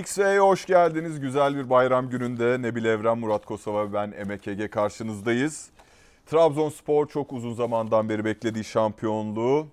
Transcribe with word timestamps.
XV'ye 0.00 0.40
hoş 0.40 0.66
geldiniz. 0.66 1.20
Güzel 1.20 1.56
bir 1.56 1.70
bayram 1.70 2.10
gününde 2.10 2.62
Nebil 2.62 2.84
Evren, 2.84 3.18
Murat 3.18 3.44
Kosova 3.44 3.88
ve 3.88 3.92
ben 3.92 4.12
Emek 4.12 4.48
Ege 4.48 4.68
karşınızdayız. 4.68 5.70
Trabzonspor 6.26 7.06
çok 7.08 7.32
uzun 7.32 7.54
zamandan 7.54 8.08
beri 8.08 8.24
beklediği 8.24 8.64
şampiyonluğu 8.64 9.66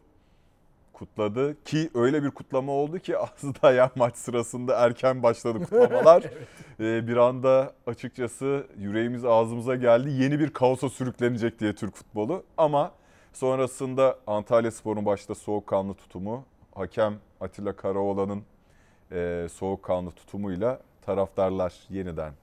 kutladı. 0.93 1.63
Ki 1.63 1.89
öyle 1.95 2.23
bir 2.23 2.31
kutlama 2.31 2.71
oldu 2.71 2.99
ki 2.99 3.17
aslında 3.35 3.71
ya 3.71 3.91
maç 3.95 4.15
sırasında 4.15 4.75
erken 4.75 5.23
başladı 5.23 5.59
kutlamalar. 5.59 6.23
ee, 6.79 7.07
bir 7.07 7.17
anda 7.17 7.73
açıkçası 7.87 8.67
yüreğimiz 8.77 9.25
ağzımıza 9.25 9.75
geldi. 9.75 10.09
Yeni 10.11 10.39
bir 10.39 10.49
kaosa 10.49 10.89
sürüklenecek 10.89 11.59
diye 11.59 11.75
Türk 11.75 11.95
futbolu. 11.95 12.43
Ama 12.57 12.91
sonrasında 13.33 14.19
Antalya 14.27 14.71
Spor'un 14.71 15.05
başta 15.05 15.35
soğukkanlı 15.35 15.93
tutumu, 15.93 16.45
hakem 16.75 17.13
Atilla 17.41 17.75
Karaoğlan'ın 17.75 18.43
e, 19.13 19.47
soğukkanlı 19.53 20.11
tutumuyla 20.11 20.79
taraftarlar 21.05 21.73
yeniden 21.89 22.33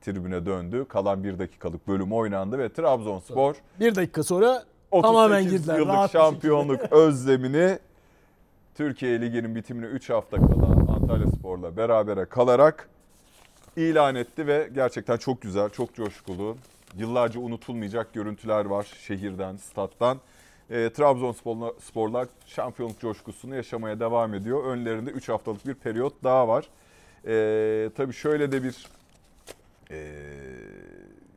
tribüne 0.00 0.46
döndü. 0.46 0.84
Kalan 0.88 1.24
bir 1.24 1.38
dakikalık 1.38 1.88
bölüm 1.88 2.12
oynandı 2.12 2.58
ve 2.58 2.72
Trabzonspor 2.72 3.54
Bir 3.80 3.94
dakika 3.94 4.22
sonra 4.22 4.64
38 4.90 5.02
tamamen 5.02 5.42
girdiler. 5.42 5.78
yıllık 5.78 5.88
rahat 5.94 6.12
şampiyonluk 6.12 6.80
özlemini 6.92 7.78
Türkiye 8.74 9.20
Ligi'nin 9.20 9.54
bitimine 9.54 9.86
3 9.86 10.10
hafta 10.10 10.36
kala 10.36 10.66
Antalya 10.94 11.26
Spor'la 11.26 11.76
berabere 11.76 12.24
kalarak 12.24 12.88
ilan 13.76 14.14
etti 14.14 14.46
ve 14.46 14.70
gerçekten 14.74 15.16
çok 15.16 15.42
güzel, 15.42 15.68
çok 15.70 15.94
coşkulu, 15.94 16.56
yıllarca 16.96 17.40
unutulmayacak 17.40 18.12
görüntüler 18.14 18.64
var 18.64 18.86
şehirden, 19.06 19.56
stat'tan. 19.56 20.18
E, 20.70 20.90
Trabzonsporlar 20.92 21.72
sporlar 21.80 22.28
şampiyonluk 22.46 23.00
coşkusunu 23.00 23.54
yaşamaya 23.54 24.00
devam 24.00 24.34
ediyor. 24.34 24.64
Önlerinde 24.64 25.10
3 25.10 25.28
haftalık 25.28 25.66
bir 25.66 25.74
periyot 25.74 26.12
daha 26.24 26.48
var. 26.48 26.68
E, 27.26 27.90
tabii 27.96 28.12
şöyle 28.12 28.52
de 28.52 28.62
bir 28.62 28.86
e, 29.90 30.14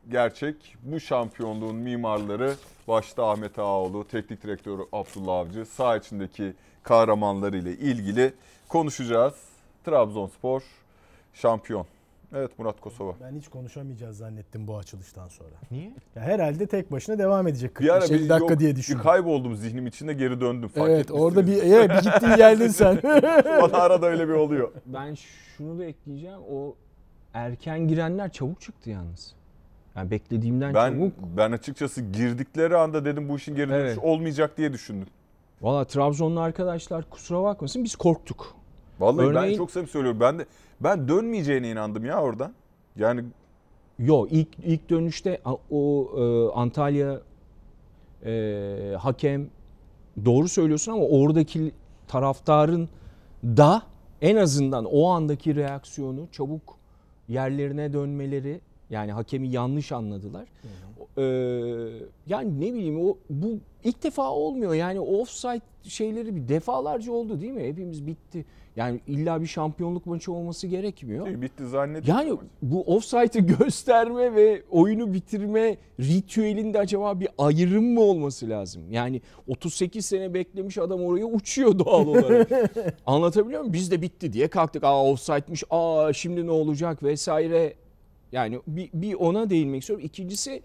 gerçek. 0.08 0.76
Bu 0.82 1.00
şampiyonluğun 1.00 1.76
mimarları 1.76 2.54
başta 2.88 3.30
Ahmet 3.30 3.58
Ağaoğlu, 3.58 4.08
teknik 4.08 4.42
direktörü 4.42 4.82
Abdullah 4.92 5.36
Avcı, 5.36 5.66
saha 5.66 5.96
içindeki 5.96 6.54
kahramanları 6.82 7.56
ile 7.56 7.72
ilgili 7.72 8.32
konuşacağız. 8.68 9.34
Trabzonspor 9.84 10.62
şampiyon. 11.34 11.86
Evet 12.34 12.58
Murat 12.58 12.80
Kosova. 12.80 13.12
Ben 13.20 13.36
hiç 13.38 13.48
konuşamayacağız 13.48 14.16
zannettim 14.16 14.66
bu 14.66 14.76
açılıştan 14.78 15.28
sonra. 15.28 15.50
Niye? 15.70 15.92
Ya 16.16 16.22
herhalde 16.22 16.66
tek 16.66 16.92
başına 16.92 17.18
devam 17.18 17.48
edecek 17.48 17.80
Bir 17.80 17.88
ara 17.88 18.00
45 18.00 18.20
bir, 18.20 18.28
dakika 18.28 18.52
yok, 18.52 18.60
diye 18.60 18.70
bir 18.70 18.76
düşündüm. 18.76 19.02
kayboldum 19.02 19.56
zihnim 19.56 19.86
içinde 19.86 20.12
geri 20.14 20.40
döndüm. 20.40 20.68
Fark 20.68 20.90
Evet 20.90 21.10
orada 21.10 21.46
bir, 21.46 21.62
evet, 21.62 21.90
bir 21.90 22.10
gittin 22.10 22.36
geldin 22.36 22.68
sen. 22.68 22.98
Bana 23.62 23.76
arada 23.76 24.06
öyle 24.06 24.28
bir 24.28 24.32
oluyor. 24.32 24.72
Ben 24.86 25.14
şunu 25.56 25.78
da 25.78 25.84
ekleyeceğim. 25.84 26.38
O 26.52 26.74
erken 27.34 27.88
girenler 27.88 28.32
çabuk 28.32 28.60
çıktı 28.60 28.90
yalnız. 28.90 29.34
Yani 29.96 30.10
beklediğimden 30.10 30.74
Ben 30.74 30.92
çabuk. 30.92 31.12
ben 31.36 31.52
açıkçası 31.52 32.00
girdikleri 32.02 32.76
anda 32.76 33.04
dedim 33.04 33.28
bu 33.28 33.36
işin 33.36 33.54
geri 33.54 33.68
dönüşü 33.70 33.84
Evet. 33.86 33.98
olmayacak 34.02 34.56
diye 34.56 34.72
düşündüm. 34.72 35.06
Valla 35.62 35.84
Trabzonlu 35.84 36.40
arkadaşlar 36.40 37.10
kusura 37.10 37.42
bakmasın 37.42 37.84
biz 37.84 37.96
korktuk. 37.96 38.54
Vallahi 39.00 39.26
ben 39.28 39.34
Örneğin- 39.34 39.56
çok 39.56 39.70
samimi 39.70 39.88
söylüyorum. 39.90 40.20
Ben 40.20 40.38
de 40.38 40.46
ben 40.80 41.08
dönmeyeceğine 41.08 41.70
inandım 41.70 42.04
ya 42.04 42.22
oradan. 42.22 42.52
Yani 42.96 43.24
Yo 43.98 44.26
ilk 44.30 44.48
ilk 44.64 44.90
dönüşte 44.90 45.40
o 45.70 46.10
e, 46.16 46.52
Antalya 46.58 47.20
e, 48.24 48.94
hakem 48.98 49.48
doğru 50.24 50.48
söylüyorsun 50.48 50.92
ama 50.92 51.04
oradaki 51.04 51.72
taraftarın 52.08 52.88
da 53.44 53.82
en 54.22 54.36
azından 54.36 54.84
o 54.84 55.08
andaki 55.08 55.56
reaksiyonu 55.56 56.28
çabuk 56.32 56.78
yerlerine 57.28 57.92
dönmeleri 57.92 58.60
yani 58.90 59.12
hakemi 59.12 59.48
yanlış 59.48 59.92
anladılar. 59.92 60.48
Ee, 61.18 61.22
yani 62.26 62.60
ne 62.60 62.74
bileyim 62.74 63.00
o 63.00 63.16
bu 63.30 63.58
ilk 63.84 64.02
defa 64.02 64.30
olmuyor. 64.30 64.74
Yani 64.74 65.00
offside 65.00 65.60
şeyleri 65.82 66.36
bir 66.36 66.48
defalarca 66.48 67.12
oldu 67.12 67.40
değil 67.40 67.52
mi? 67.52 67.62
Hepimiz 67.62 68.06
bitti. 68.06 68.44
Yani 68.78 69.00
illa 69.06 69.40
bir 69.40 69.46
şampiyonluk 69.46 70.06
maçı 70.06 70.32
olması 70.32 70.66
gerekmiyor. 70.66 71.26
şey 71.26 71.42
bitti 71.42 71.66
zannediyorum. 71.66 72.26
Yani 72.26 72.38
bu 72.62 72.82
offside'ı 72.82 73.40
gösterme 73.58 74.34
ve 74.34 74.62
oyunu 74.70 75.12
bitirme 75.14 75.76
ritüelinde 76.00 76.78
acaba 76.78 77.20
bir 77.20 77.28
ayrım 77.38 77.92
mı 77.94 78.00
olması 78.00 78.48
lazım? 78.48 78.82
Yani 78.90 79.20
38 79.46 80.06
sene 80.06 80.34
beklemiş 80.34 80.78
adam 80.78 81.04
oraya 81.04 81.24
uçuyor 81.24 81.78
doğal 81.78 82.06
olarak. 82.06 82.50
Anlatabiliyor 83.06 83.60
muyum? 83.60 83.72
Biz 83.72 83.90
de 83.90 84.02
bitti 84.02 84.32
diye 84.32 84.48
kalktık. 84.48 84.84
Aa 84.84 85.04
offside'miş. 85.04 85.64
Aa 85.70 86.12
şimdi 86.12 86.46
ne 86.46 86.50
olacak 86.50 87.02
vesaire. 87.02 87.74
Yani 88.32 88.60
bir, 88.66 88.90
bir 88.94 89.14
ona 89.14 89.50
değinmek 89.50 89.80
istiyorum. 89.80 90.04
İkincisi 90.06 90.62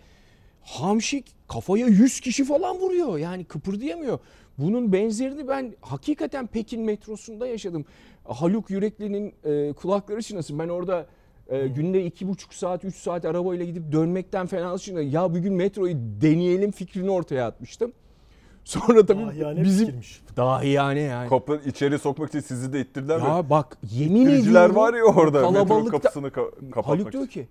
Hamşik 0.62 1.26
kafaya 1.48 1.88
100 1.88 2.20
kişi 2.20 2.46
falan 2.46 2.78
vuruyor. 2.78 3.18
Yani 3.18 3.44
kıpırdayamıyor. 3.44 4.20
Bunun 4.58 4.94
benzerini 4.94 5.48
ben 5.48 5.74
hakikaten 5.82 6.48
Pekin 6.48 6.82
metrosunda 6.82 7.48
yaşadım. 7.48 7.86
Haluk 8.24 8.70
Yürekli'nin 8.70 9.34
e, 9.44 9.74
kulakları 9.74 10.22
çınlasın. 10.22 10.60
Ben 10.60 10.70
orada 10.70 11.06
e, 11.48 11.68
günde 11.68 12.06
iki 12.06 12.28
buçuk 12.28 12.54
saat, 12.54 12.86
üç 12.86 12.96
saat 12.96 13.26
arabayla 13.26 13.66
gidip 13.66 13.92
dönmekten 13.92 14.48
fena 14.48 14.78
çınladım. 14.78 15.10
Ya 15.12 15.34
bugün 15.34 15.54
metroyu 15.54 15.96
deneyelim 16.22 16.72
fikrini 16.72 17.12
ortaya 17.12 17.48
atmıştım. 17.48 17.94
Sonra 18.64 19.06
tabii 19.06 19.26
Dahiyane 19.26 19.64
bizim 19.64 19.86
fikirmiş. 19.86 20.22
dahiyane 20.38 21.00
yani. 21.00 21.30
Kapı 21.30 21.62
içeri 21.66 22.00
sokmak 22.00 22.30
için 22.30 22.40
sizi 22.40 22.74
de 22.74 22.82
ittirdiler 22.82 23.22
mi? 23.22 23.28
Ya 23.28 23.50
bak 23.50 23.78
yemin 23.92 24.26
ediyorum. 24.26 24.76
var 24.76 24.94
ya 24.94 25.04
orada 25.04 25.52
metro 25.52 25.64
kalabalıkta- 25.66 25.90
kapısını 25.92 26.28
ka- 26.28 26.52
kapatmak 26.72 26.86
Haluk 26.88 27.12
diyor 27.12 27.24
için. 27.24 27.42
ki 27.42 27.48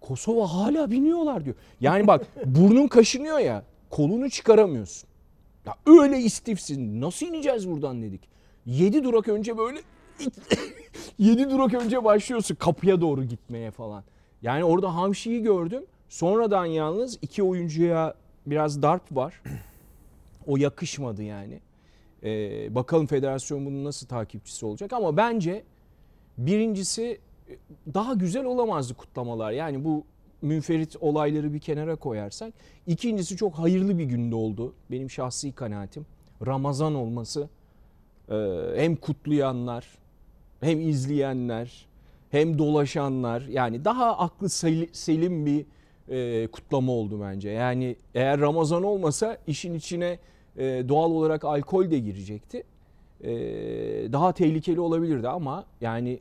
Kosova 0.00 0.46
hala 0.54 0.90
biniyorlar 0.90 1.44
diyor. 1.44 1.56
Yani 1.80 2.06
bak 2.06 2.26
burnun 2.44 2.88
kaşınıyor 2.88 3.38
ya 3.38 3.62
kolunu 3.90 4.30
çıkaramıyorsun. 4.30 5.09
Ya 5.66 5.74
öyle 5.86 6.18
istifsin. 6.18 7.00
Nasıl 7.00 7.26
ineceğiz 7.26 7.68
buradan 7.70 8.02
dedik. 8.02 8.20
7 8.66 9.04
durak 9.04 9.28
önce 9.28 9.58
böyle 9.58 9.78
7 11.18 11.50
durak 11.50 11.74
önce 11.74 12.04
başlıyorsun 12.04 12.54
kapıya 12.54 13.00
doğru 13.00 13.24
gitmeye 13.24 13.70
falan. 13.70 14.04
Yani 14.42 14.64
orada 14.64 14.94
Hamşi'yi 14.94 15.42
gördüm. 15.42 15.82
Sonradan 16.08 16.66
yalnız 16.66 17.18
iki 17.22 17.42
oyuncuya 17.42 18.14
biraz 18.46 18.82
darp 18.82 19.16
var. 19.16 19.42
O 20.46 20.56
yakışmadı 20.56 21.22
yani. 21.22 21.60
Ee, 22.22 22.74
bakalım 22.74 23.06
federasyon 23.06 23.66
bunun 23.66 23.84
nasıl 23.84 24.06
takipçisi 24.06 24.66
olacak 24.66 24.92
ama 24.92 25.16
bence 25.16 25.64
birincisi 26.38 27.20
e, 27.48 27.56
daha 27.94 28.14
güzel 28.14 28.44
olamazdı 28.44 28.94
kutlamalar. 28.94 29.52
Yani 29.52 29.84
bu 29.84 30.04
münferit 30.42 30.96
olayları 31.00 31.54
bir 31.54 31.58
kenara 31.58 31.96
koyarsak. 31.96 32.54
İkincisi 32.86 33.36
çok 33.36 33.54
hayırlı 33.54 33.98
bir 33.98 34.04
günde 34.04 34.34
oldu. 34.34 34.74
Benim 34.90 35.10
şahsi 35.10 35.52
kanaatim. 35.52 36.06
Ramazan 36.46 36.94
olması 36.94 37.48
e, 38.30 38.34
hem 38.76 38.96
kutlayanlar 38.96 39.86
hem 40.60 40.80
izleyenler 40.80 41.86
hem 42.30 42.58
dolaşanlar 42.58 43.40
yani 43.42 43.84
daha 43.84 44.18
aklı 44.18 44.48
sel- 44.48 44.88
selim 44.92 45.46
bir 45.46 45.64
e, 46.08 46.46
kutlama 46.46 46.92
oldu 46.92 47.20
bence. 47.22 47.50
Yani 47.50 47.96
eğer 48.14 48.40
Ramazan 48.40 48.82
olmasa 48.82 49.38
işin 49.46 49.74
içine 49.74 50.18
e, 50.56 50.62
doğal 50.88 51.10
olarak 51.10 51.44
alkol 51.44 51.90
de 51.90 51.98
girecekti. 51.98 52.62
Daha 54.12 54.32
tehlikeli 54.32 54.80
olabilirdi 54.80 55.28
ama 55.28 55.64
yani 55.80 56.20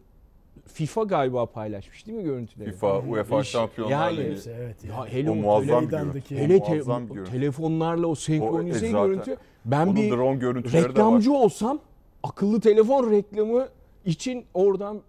FIFA 0.68 1.03
galiba 1.03 1.46
paylaşmış 1.46 2.08
değil 2.08 2.18
mi 2.18 2.24
görüntüleri? 2.24 2.72
FIFA, 2.72 3.00
UEFA 3.00 3.44
Şampiyonlar 3.44 4.12
yani- 4.12 4.18
Ligi. 4.36 4.50
Evet. 4.50 4.84
Ya 4.86 4.96
Yani. 4.96 5.09
hele 5.12 5.30
O 5.30 5.34
o, 5.34 5.36
muazzam 5.36 5.86
bir 5.86 5.90
görüntü. 5.90 6.36
hele 6.38 6.56
O 6.58 6.64
te- 6.66 6.74
muazzam 6.75 7.09
bir 7.09 7.14
görüntü. 7.14 7.31
telefonlarla 7.31 8.08
o 8.08 8.16
senkronize 8.16 8.86
O- 8.98 9.03
e, 9.03 9.08
görüntü. 9.08 9.38
Ben 9.66 9.88
Onun 9.88 9.96
bir 9.96 10.12
drone 10.12 10.64
reklamcı 10.74 11.34
olsam 11.34 11.80
akıllı 12.24 12.62
telefon 12.62 13.12
reklamı 13.12 13.68
için 14.06 14.46
oradan 14.53 15.02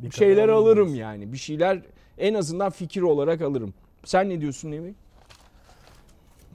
Bir 0.00 0.10
şeyler 0.10 0.48
alırım 0.48 0.82
alırız. 0.84 0.96
yani. 0.98 1.32
Bir 1.32 1.38
şeyler 1.38 1.82
en 2.18 2.34
azından 2.34 2.70
fikir 2.70 3.02
olarak 3.02 3.42
alırım. 3.42 3.74
Sen 4.04 4.28
ne 4.28 4.40
diyorsun 4.40 4.72
Emin? 4.72 4.96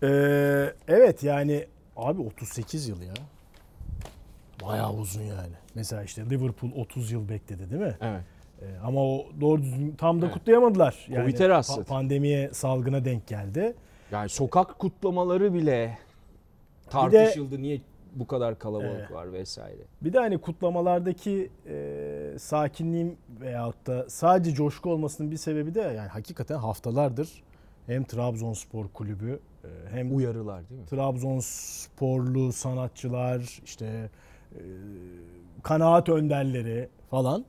Ee, 0.04 0.74
evet 0.88 1.24
yani 1.24 1.66
abi 1.98 2.22
38 2.22 2.88
yıl 2.88 3.02
ya. 3.02 3.14
Bayağı 4.68 4.94
uzun 4.94 5.22
yani. 5.22 5.54
Mesela 5.76 6.04
işte 6.04 6.30
Liverpool 6.30 6.72
30 6.78 7.12
yıl 7.12 7.30
bekledi 7.30 7.70
değil 7.72 7.82
mi? 7.82 7.96
Evet. 8.02 8.22
Ee, 8.62 8.66
ama 8.84 9.04
o 9.04 9.26
doğru 9.42 9.62
düzgün 9.62 9.96
tam 9.98 10.22
da 10.22 10.26
Evet. 10.26 10.34
kutlayamadılar. 10.34 11.06
Yani 11.10 11.22
Covid'e 11.32 11.50
rastladı. 11.50 11.84
pandemiye, 11.86 12.50
salgına 12.54 13.06
denk 13.06 13.28
geldi. 13.28 13.74
Yani 14.12 14.30
sokak 14.30 14.80
kutlamaları 14.80 15.54
bile 15.54 15.98
Bir 16.88 16.88
de- 16.88 16.90
tartışıldı. 16.92 17.62
Niye 17.62 17.82
bu 18.16 18.28
kadar 18.28 18.60
kalabalık 18.60 18.96
Evet. 19.00 19.12
var 19.12 19.34
vesaire. 19.34 19.82
Bir 20.02 20.14
de 20.14 20.20
hani 20.20 20.38
kutlamalardaki 20.38 21.50
e, 21.70 22.34
sakinliğim 22.40 23.16
veyahut 23.42 23.88
da 23.88 24.10
sadece 24.10 24.56
coşku 24.56 24.90
olmasının 24.92 25.32
bir 25.32 25.38
sebebi 25.38 25.76
de 25.76 25.82
yani 25.82 26.08
hakikaten 26.10 26.58
haftalardır 26.58 27.44
hem 27.88 28.04
Trabzonspor 28.04 28.88
kulübü 28.88 29.40
e, 29.64 29.68
hem 29.92 30.16
Uyarılar 30.16 30.70
değil 30.70 30.82
mi? 30.82 30.88
Trabzonsporlu 30.88 32.54
sanatçılar 32.54 33.60
işte 33.66 34.10
kanaat 35.64 36.10
önderleri 36.10 36.90
falan 37.10 37.46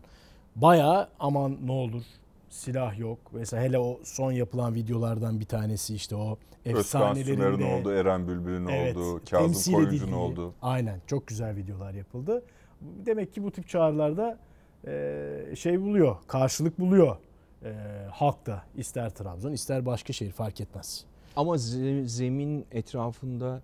bayağı 0.57 1.09
aman 1.21 1.59
ne 1.65 1.73
olur 1.73 2.03
silah 2.49 2.99
yok. 2.99 3.19
Mesela 3.33 3.63
hele 3.63 3.79
o 3.79 4.01
son 4.05 4.33
yapılan 4.33 4.75
videolardan 4.75 5.41
bir 5.41 5.45
tanesi 5.45 5.95
işte 5.95 6.17
o 6.17 6.39
efsanelerinde 6.65 7.65
oldu, 7.65 7.93
Eren 7.93 8.29
Bülbül'ün 8.29 8.67
Evet, 8.67 8.97
oldu, 8.97 9.21
Kazım 9.31 9.75
Koyuncu'nun 9.75 10.13
oldu. 10.13 10.55
Aynen 10.63 11.01
çok 11.07 11.27
güzel 11.27 11.57
videolar 11.57 11.95
yapıldı. 11.95 12.43
Demek 12.81 13.35
ki 13.35 13.43
bu 13.43 13.51
tip 13.51 13.69
çağrılarda 13.69 14.39
e, 14.87 15.57
şey 15.57 15.81
buluyor, 15.81 16.17
karşılık 16.27 16.79
buluyor 16.81 17.17
e, 17.65 17.73
halkta. 18.11 18.65
İster 18.77 19.11
Trabzon 19.11 19.53
ister 19.53 19.87
başka 19.87 20.13
şehir 20.13 20.33
fark 20.33 20.61
etmez. 20.61 21.05
Ama 21.37 21.55
ze- 21.55 22.05
zemin 22.07 22.67
etrafında 22.73 23.61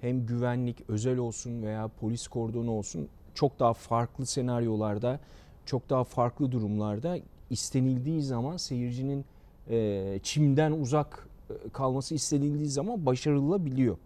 hem 0.00 0.26
güvenlik 0.26 0.76
özel 0.88 1.18
olsun 1.18 1.62
veya 1.62 1.88
polis 2.00 2.28
kordonu 2.28 2.70
olsun 2.70 3.08
çok 3.34 3.58
daha 3.58 3.72
farklı 3.72 4.26
senaryolarda, 4.26 5.20
çok 5.66 5.90
daha 5.90 6.04
farklı 6.04 6.52
durumlarda 6.52 7.18
istenildiği 7.50 8.22
zaman 8.22 8.56
seyircinin 8.56 9.24
e, 9.70 10.18
çimden 10.22 10.72
uzak 10.72 11.28
e, 11.50 11.54
kalması 11.72 12.14
istenildiği 12.14 12.68
zaman 12.68 13.06
başarılabiliyor. 13.06 13.96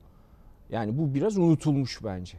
Yani 0.70 0.98
bu 0.98 1.14
biraz 1.14 1.38
unutulmuş 1.38 2.04
bence. 2.04 2.38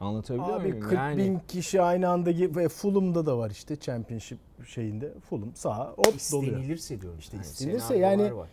Anlatabiliyor 0.00 0.60
Abi 0.60 0.68
muyum? 0.68 0.80
40 0.80 0.92
yani 0.92 1.18
bin 1.24 1.38
kişi 1.48 1.82
aynı 1.82 2.08
anda 2.08 2.30
ve 2.56 2.68
Fulham'da 2.68 3.26
da 3.26 3.38
var 3.38 3.50
işte 3.50 3.76
Championship 3.76 4.38
şeyinde. 4.66 5.12
Fulham 5.30 5.54
sağ 5.54 5.90
hop 5.90 6.04
doluyor. 6.04 6.16
istenilirse 6.16 7.00
diyorum. 7.00 7.18
İşte 7.18 7.36
Yani 7.36 7.46
istenirse 7.46 7.80
senaryolar 7.86 8.10
yani- 8.24 8.36
var. 8.36 8.48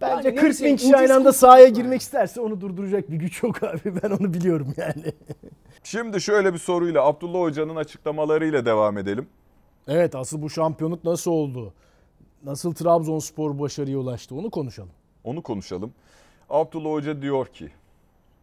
Bence 0.00 0.28
Yani 0.28 0.36
40 0.36 0.44
neyse, 0.44 0.64
bin 0.64 0.76
kişi 0.76 0.96
aynı 0.96 1.14
anda 1.14 1.32
sahaya 1.32 1.64
yani. 1.64 1.74
girmek 1.74 2.00
isterse 2.00 2.40
onu 2.40 2.60
durduracak 2.60 3.10
bir 3.10 3.16
güç 3.16 3.42
yok 3.42 3.62
abi. 3.62 3.80
Ben 4.02 4.10
onu 4.10 4.34
biliyorum 4.34 4.74
yani. 4.76 5.12
Şimdi 5.84 6.20
şöyle 6.20 6.52
bir 6.54 6.58
soruyla 6.58 7.04
Abdullah 7.04 7.40
Hoca'nın 7.40 7.76
açıklamalarıyla 7.76 8.66
devam 8.66 8.98
edelim. 8.98 9.26
Evet 9.88 10.14
asıl 10.14 10.42
bu 10.42 10.50
şampiyonluk 10.50 11.04
nasıl 11.04 11.30
oldu? 11.30 11.72
Nasıl 12.44 12.74
Trabzonspor 12.74 13.58
başarıya 13.58 13.98
ulaştı 13.98 14.34
onu 14.34 14.50
konuşalım. 14.50 14.90
Onu 15.24 15.42
konuşalım. 15.42 15.92
Abdullah 16.50 16.90
Hoca 16.92 17.22
diyor 17.22 17.46
ki, 17.46 17.70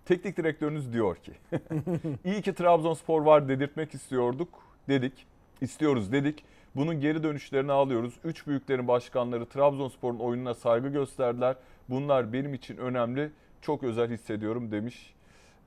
teknik 0.06 0.38
direktörünüz 0.38 0.94
diyor 0.94 1.16
ki, 1.16 1.32
iyi 2.26 2.42
ki 2.42 2.54
Trabzonspor 2.54 3.22
var 3.22 3.50
dedirtmek 3.50 3.94
istiyorduk 3.94 4.50
dedik, 4.90 5.14
istiyoruz 5.62 6.12
dedik. 6.12 6.44
Bunun 6.76 7.00
geri 7.00 7.24
dönüşlerini 7.24 7.72
alıyoruz. 7.72 8.14
Üç 8.24 8.48
büyüklerin 8.48 8.88
başkanları 8.88 9.46
Trabzonspor'un 9.46 10.20
oyununa 10.20 10.54
saygı 10.54 10.88
gösterdiler. 10.90 11.56
Bunlar 11.90 12.34
benim 12.34 12.54
için 12.54 12.78
önemli, 12.78 13.32
çok 13.62 13.84
özel 13.84 14.12
hissediyorum 14.12 14.72
demiş 14.72 15.14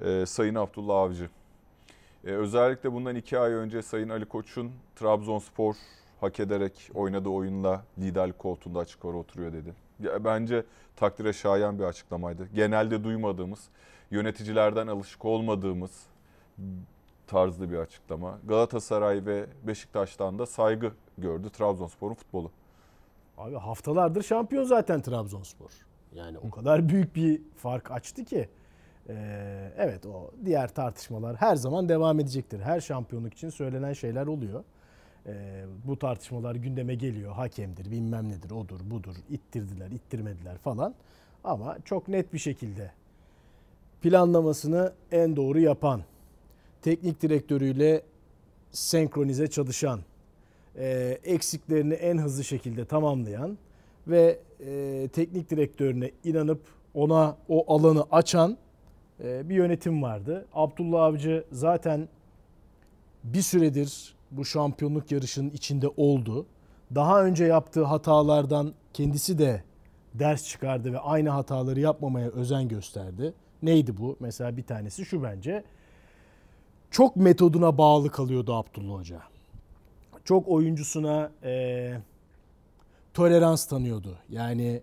e, 0.01 0.27
Sayın 0.27 0.55
Abdullah 0.55 0.97
Avcı. 0.97 1.29
E, 2.25 2.31
özellikle 2.31 2.93
bundan 2.93 3.17
iki 3.17 3.39
ay 3.39 3.53
önce 3.53 3.83
Sayın 3.83 4.09
Ali 4.09 4.25
Koç'un 4.25 4.73
Trabzonspor 4.97 5.75
hak 6.21 6.41
ederek 6.41 6.91
oynadığı 6.95 7.29
oyunla 7.29 7.85
liderlik 7.99 8.39
koltuğunda 8.39 8.79
açık 8.79 9.05
ara 9.05 9.17
oturuyor 9.17 9.53
dedi. 9.53 9.75
Ya, 10.01 10.25
bence 10.25 10.65
takdire 10.97 11.33
şayan 11.33 11.79
bir 11.79 11.85
açıklamaydı. 11.85 12.49
Genelde 12.55 13.05
duymadığımız, 13.05 13.69
yöneticilerden 14.11 14.87
alışık 14.87 15.25
olmadığımız 15.25 16.07
tarzda 17.27 17.71
bir 17.71 17.77
açıklama. 17.77 18.39
Galatasaray 18.45 19.27
ve 19.27 19.47
Beşiktaş'tan 19.63 20.39
da 20.39 20.47
saygı 20.47 20.93
gördü 21.19 21.51
Trabzonspor'un 21.51 22.15
futbolu. 22.15 22.51
Abi 23.39 23.55
haftalardır 23.55 24.23
şampiyon 24.23 24.65
zaten 24.65 25.01
Trabzonspor. 25.01 25.71
Yani 26.15 26.39
o 26.39 26.51
kadar 26.51 26.89
büyük 26.89 27.17
bir 27.17 27.43
fark 27.57 27.91
açtı 27.91 28.25
ki. 28.25 28.49
Ee, 29.09 29.73
evet 29.77 30.07
o 30.07 30.31
diğer 30.45 30.75
tartışmalar 30.75 31.37
her 31.37 31.57
zaman 31.57 31.89
devam 31.89 32.21
edecektir. 32.21 32.61
Her 32.61 32.81
şampiyonluk 32.81 33.35
için 33.35 33.49
söylenen 33.49 33.93
şeyler 33.93 34.27
oluyor. 34.27 34.65
Ee, 35.27 35.65
bu 35.85 35.99
tartışmalar 35.99 36.55
gündeme 36.55 36.95
geliyor. 36.95 37.33
Hakemdir, 37.33 37.91
bilmem 37.91 38.29
nedir, 38.29 38.51
odur, 38.51 38.81
budur. 38.85 39.17
ittirdiler, 39.29 39.91
ittirmediler 39.91 40.59
falan. 40.59 40.95
Ama 41.45 41.77
çok 41.85 42.09
net 42.09 42.33
bir 42.33 42.39
şekilde 42.39 42.93
planlamasını 44.03 44.93
en 45.13 45.37
doğru 45.37 45.61
yapan, 45.61 46.03
teknik 46.85 47.23
direktörüyle 47.23 48.03
senkronize 48.73 49.47
çalışan, 49.47 50.01
e, 50.77 51.19
eksiklerini 51.25 51.95
en 51.95 52.19
hızlı 52.19 52.45
şekilde 52.45 52.85
tamamlayan 52.85 53.59
ve 54.07 54.39
e, 54.67 55.09
teknik 55.13 55.51
direktörüne 55.51 56.11
inanıp 56.25 56.61
ona 56.95 57.37
o 57.49 57.75
alanı 57.75 58.05
açan 58.11 58.57
e, 59.25 59.49
bir 59.49 59.55
yönetim 59.55 60.03
vardı. 60.03 60.47
Abdullah 60.55 61.03
Avcı 61.03 61.45
zaten 61.53 62.09
bir 63.25 63.43
süredir 63.43 64.15
bu 64.31 64.45
şampiyonluk 64.45 65.13
yarışının 65.13 65.51
içinde 65.51 65.89
oldu. 65.89 66.47
Daha 66.95 67.25
önce 67.25 67.45
yaptığı 67.45 67.85
hatalardan 67.85 68.75
kendisi 68.93 69.39
de 69.39 69.63
ders 70.15 70.49
çıkardı 70.49 70.93
ve 70.93 70.99
aynı 70.99 71.29
hataları 71.29 71.81
yapmamaya 71.81 72.29
özen 72.29 72.69
gösterdi. 72.69 73.35
Neydi 73.63 73.97
bu? 73.97 74.17
Mesela 74.21 74.57
bir 74.57 74.63
tanesi 74.63 75.05
şu 75.05 75.23
bence. 75.23 75.65
Çok 76.95 77.17
metoduna 77.17 77.79
bağlı 77.79 78.11
kalıyordu 78.11 78.55
Abdullah 78.55 78.99
Hoca 78.99 79.23
çok 80.25 80.49
oyuncusuna 80.49 81.31
e, 81.43 81.93
tolerans 83.15 83.67
tanıyordu. 83.67 84.19
Yani 84.29 84.83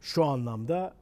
şu 0.00 0.24
anlamda 0.24 0.94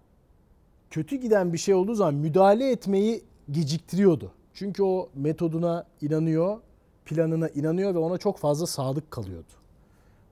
kötü 0.91 1.17
giden 1.17 1.53
bir 1.53 1.59
şey 1.59 1.75
olduğu 1.75 1.95
zaman 1.95 2.15
müdahale 2.15 2.71
etmeyi 2.71 3.25
geciktiriyordu. 3.51 4.33
Çünkü 4.55 4.83
o 4.83 5.09
metoduna 5.15 5.87
inanıyor, 6.01 6.61
planına 7.05 7.49
inanıyor 7.49 7.95
ve 7.95 7.99
ona 7.99 8.19
çok 8.19 8.39
fazla 8.39 8.67
sadık 8.67 9.11
kalıyordu. 9.11 9.53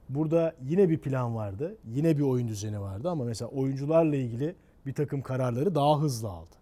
Burada 0.08 0.54
yine 0.68 0.88
bir 0.88 0.98
plan 0.98 1.34
vardı, 1.34 1.76
yine 1.94 2.18
bir 2.18 2.22
oyun 2.22 2.48
düzeni 2.48 2.80
vardı 2.80 3.10
ama 3.10 3.24
mesela 3.24 3.50
oyuncularla 3.50 4.16
ilgili 4.16 4.54
bir 4.86 4.94
takım 4.94 5.22
kararları 5.22 5.74
daha 5.74 6.00
hızlı 6.00 6.28
aldı. 6.28 6.54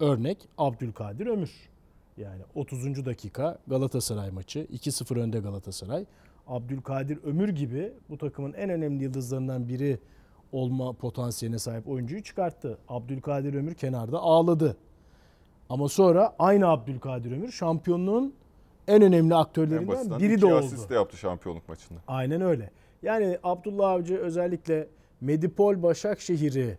Örnek 0.00 0.38
Abdülkadir 0.58 1.26
Ömür. 1.26 1.75
Yani 2.16 2.42
30. 2.54 3.06
dakika 3.06 3.58
Galatasaray 3.66 4.30
maçı 4.30 4.58
2-0 4.58 5.20
önde 5.20 5.38
Galatasaray. 5.38 6.06
Abdülkadir 6.46 7.18
Ömür 7.24 7.48
gibi 7.48 7.92
bu 8.10 8.18
takımın 8.18 8.52
en 8.52 8.70
önemli 8.70 9.04
yıldızlarından 9.04 9.68
biri 9.68 9.98
olma 10.52 10.92
potansiyeline 10.92 11.58
sahip 11.58 11.88
oyuncuyu 11.88 12.22
çıkarttı. 12.22 12.78
Abdülkadir 12.88 13.54
Ömür 13.54 13.74
kenarda 13.74 14.18
ağladı. 14.18 14.76
Ama 15.68 15.88
sonra 15.88 16.34
aynı 16.38 16.68
Abdülkadir 16.68 17.32
Ömür 17.32 17.52
şampiyonluğun 17.52 18.34
en 18.88 19.02
önemli 19.02 19.34
En 19.34 19.38
aktörlerinden 19.38 19.88
basitinden 19.88 20.18
biri 20.20 20.40
de 20.40 20.46
oldu. 20.46 20.54
asist 20.56 20.90
de 20.90 20.94
yaptı 20.94 21.16
şampiyonluk 21.16 21.68
maçında. 21.68 21.98
Aynen 22.06 22.40
öyle. 22.40 22.70
Yani 23.02 23.38
Abdullah 23.42 23.90
Avcı 23.90 24.16
özellikle 24.16 24.88
Medipol 25.20 25.82
Başakşehir'i 25.82 26.78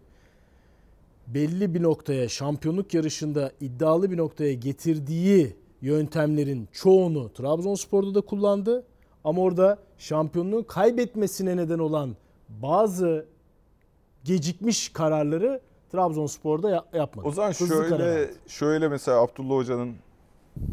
belli 1.28 1.74
bir 1.74 1.84
noktaya 1.84 2.30
şampiyonluk 2.30 2.94
yarışında 2.94 3.52
iddialı 3.62 4.12
bir 4.12 4.18
noktaya 4.18 4.54
getirdiği 4.54 5.56
yöntemlerin 5.82 6.68
çoğunu 6.72 7.34
Trabzonspor'da 7.34 8.16
da 8.16 8.22
kullandı. 8.22 8.84
Ama 9.24 9.42
orada 9.42 9.78
şampiyonluğu 9.98 10.68
kaybetmesine 10.68 11.58
neden 11.58 11.80
olan 11.80 12.16
bazı 12.50 13.26
gecikmiş 14.24 14.90
kararları 14.90 15.62
Trabzonspor'da 15.92 16.70
ya- 16.70 16.86
yapmadı. 16.94 17.28
O 17.28 17.32
zaman 17.32 17.50
Hızlı 17.50 17.68
şöyle 17.68 18.30
şöyle 18.48 18.88
mesela 18.88 19.22
Abdullah 19.22 19.56
Hoca'nın 19.56 19.96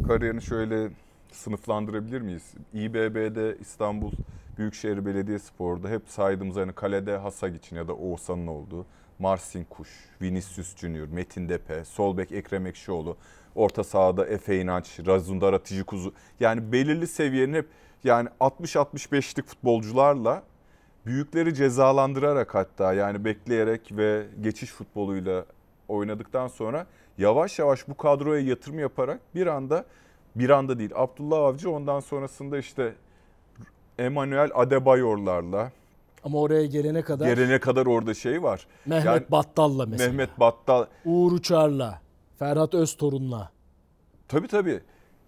kariyerini 0.08 0.42
şöyle 0.42 0.90
sınıflandırabilir 1.32 2.20
miyiz? 2.20 2.54
İBB'de 2.74 3.56
İstanbul 3.60 4.10
Büyükşehir 4.58 5.06
Belediyespor'da 5.06 5.88
hep 5.88 6.02
saydığımız 6.08 6.56
hani 6.56 6.72
kalede 6.72 7.16
Hasagiç'in 7.16 7.76
ya 7.76 7.88
da 7.88 7.94
Oğuzhan'ın 7.94 8.46
olduğu 8.46 8.86
Marsin 9.18 9.64
Kuş, 9.64 9.88
Vinicius 10.22 10.76
Junior, 10.76 11.06
Metin 11.06 11.48
Depe, 11.48 11.84
sol 11.84 12.16
bek 12.16 12.32
Ekrem 12.32 12.66
Ekşioğlu, 12.66 13.16
orta 13.54 13.84
sahada 13.84 14.26
Efe 14.26 14.60
İnanç, 14.60 15.00
Razundara 15.06 15.62
Tijikuzu. 15.62 16.12
Yani 16.40 16.72
belirli 16.72 17.06
seviyenin 17.06 17.54
hep 17.54 17.66
yani 18.04 18.28
60-65'lik 18.40 19.46
futbolcularla 19.46 20.42
büyükleri 21.06 21.54
cezalandırarak 21.54 22.54
hatta 22.54 22.92
yani 22.92 23.24
bekleyerek 23.24 23.92
ve 23.92 24.26
geçiş 24.40 24.70
futboluyla 24.70 25.44
oynadıktan 25.88 26.48
sonra 26.48 26.86
yavaş 27.18 27.58
yavaş 27.58 27.88
bu 27.88 27.96
kadroya 27.96 28.40
yatırım 28.40 28.78
yaparak 28.78 29.20
bir 29.34 29.46
anda 29.46 29.84
bir 30.36 30.50
anda 30.50 30.78
değil 30.78 30.90
Abdullah 30.94 31.38
Avcı 31.38 31.70
ondan 31.70 32.00
sonrasında 32.00 32.58
işte 32.58 32.94
Emmanuel 33.98 34.50
Adebayor'larla 34.54 35.72
Ama 36.24 36.38
oraya 36.38 36.66
gelene 36.66 37.02
kadar 37.02 37.34
gelene 37.34 37.60
kadar 37.60 37.86
orada 37.86 38.14
şey 38.14 38.42
var. 38.42 38.66
Mehmet 38.86 39.06
yani 39.06 39.22
Battal'la 39.30 39.86
mesela. 39.86 40.10
Mehmet 40.10 40.40
Battal 40.40 40.86
Uğur 41.04 41.32
Uçar'la, 41.32 42.00
Ferhat 42.38 42.74
Öztorun'la 42.74 43.50
tabii 44.28 44.48
tabii 44.48 44.80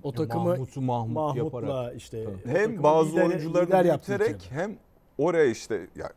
o 0.02 0.12
takımı 0.12 0.44
Mahmut'u 0.44 0.80
Mahmut 0.80 1.36
yaparak. 1.36 1.68
Mahmut'la 1.68 1.92
işte 1.92 2.28
o 2.28 2.48
hem 2.48 2.82
bazı 2.82 3.10
lider- 3.10 3.26
oyuncuları 3.26 3.66
lider 3.66 3.84
yaptı 3.84 4.08
büyüterek 4.18 4.48
hem 4.50 4.76
oraya 5.18 5.44
işte 5.46 5.86
ya 5.96 6.12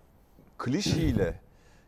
klişeyle 0.58 1.40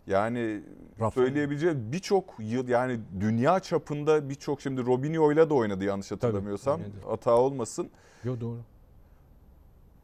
yani 0.07 0.61
Rafael. 0.99 1.25
söyleyebileceğim 1.27 1.91
birçok 1.91 2.25
yıl 2.39 2.67
yani 2.67 2.99
dünya 3.19 3.59
çapında 3.59 4.29
birçok 4.29 4.61
şimdi 4.61 4.85
Robinho'yla 4.85 5.49
da 5.49 5.53
oynadı 5.53 5.83
yanlış 5.83 6.11
hatırlamıyorsam. 6.11 6.79
oynadı. 6.81 6.91
Hata 7.07 7.35
olmasın. 7.37 7.89
Yo 8.23 8.39
doğru. 8.41 8.57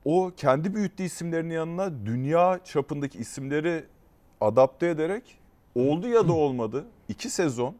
O 0.07 0.31
kendi 0.37 0.75
büyüttüğü 0.75 1.03
isimlerin 1.03 1.49
yanına 1.49 2.05
dünya 2.05 2.59
çapındaki 2.63 3.19
isimleri 3.19 3.83
adapte 4.41 4.87
ederek 4.87 5.37
oldu 5.75 6.07
ya 6.07 6.27
da 6.27 6.33
olmadı 6.33 6.85
iki 7.09 7.29
sezon 7.29 7.75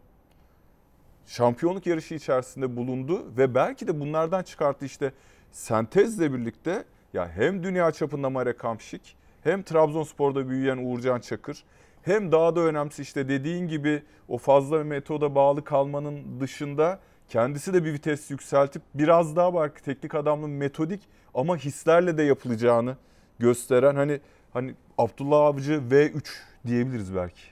şampiyonluk 1.26 1.86
yarışı 1.86 2.14
içerisinde 2.14 2.76
bulundu 2.76 3.24
ve 3.36 3.54
belki 3.54 3.86
de 3.86 4.00
bunlardan 4.00 4.42
çıkarttı 4.42 4.84
işte 4.84 5.12
sentezle 5.52 6.32
birlikte 6.32 6.84
ya 7.12 7.28
hem 7.28 7.62
dünya 7.62 7.92
çapında 7.92 8.30
Marek 8.30 8.58
Hamšík 8.58 9.00
hem 9.44 9.62
Trabzonspor'da 9.62 10.48
büyüyen 10.48 10.78
Uğurcan 10.78 11.20
Çakır 11.20 11.64
hem 12.02 12.32
daha 12.32 12.56
da 12.56 12.60
önemlisi 12.60 13.02
işte 13.02 13.28
dediğin 13.28 13.68
gibi 13.68 14.02
o 14.28 14.38
fazla 14.38 14.84
metoda 14.84 15.34
bağlı 15.34 15.64
kalmanın 15.64 16.40
dışında 16.40 16.98
kendisi 17.28 17.74
de 17.74 17.84
bir 17.84 17.92
vites 17.92 18.30
yükseltip 18.30 18.82
biraz 18.94 19.36
daha 19.36 19.54
belki 19.54 19.82
teknik 19.82 20.14
adamlığın 20.14 20.50
metodik 20.50 21.00
ama 21.34 21.56
hislerle 21.56 22.18
de 22.18 22.22
yapılacağını 22.22 22.96
gösteren 23.38 23.94
hani 23.94 24.20
hani 24.52 24.74
Abdullah 24.98 25.40
Avcı 25.40 25.72
V3 25.72 26.22
diyebiliriz 26.66 27.14
belki. 27.14 27.42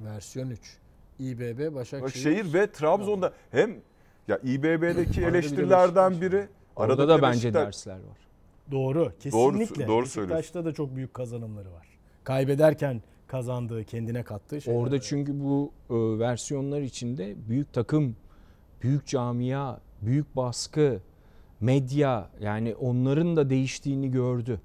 Versiyon 0.00 0.50
3. 0.50 0.78
İBB 1.18 1.74
Başakşehir. 1.74 2.02
Başakşehir 2.02 2.54
ve 2.54 2.72
Trabzon'da 2.72 3.32
hem 3.50 3.76
ya 4.28 4.38
İBB'deki 4.38 5.22
eleştirilerden 5.22 6.20
biri 6.20 6.48
Orada 6.76 6.92
arada 6.92 7.08
da 7.08 7.22
bence 7.22 7.48
Beşiktaş- 7.48 7.66
dersler 7.66 7.94
var. 7.94 8.18
Doğru. 8.70 9.12
Kesinlikle. 9.20 9.86
doğru 9.86 10.04
Beşiktaş'ta 10.04 10.64
da 10.64 10.72
çok 10.72 10.96
büyük 10.96 11.14
kazanımları 11.14 11.72
var. 11.72 11.86
Kaybederken 12.24 13.02
kazandığı, 13.26 13.84
kendine 13.84 14.22
kattığı 14.22 14.60
şeyler. 14.60 14.78
Orada 14.78 15.00
çünkü 15.00 15.40
bu 15.40 15.72
e, 15.90 15.94
versiyonlar 15.94 16.80
içinde 16.80 17.34
büyük 17.48 17.72
takım, 17.72 18.16
büyük 18.84 19.06
camia, 19.06 19.76
büyük 20.02 20.36
baskı, 20.36 21.00
medya 21.60 22.28
yani 22.40 22.74
onların 22.74 23.36
da 23.36 23.50
değiştiğini 23.50 24.10
gördü. 24.10 24.60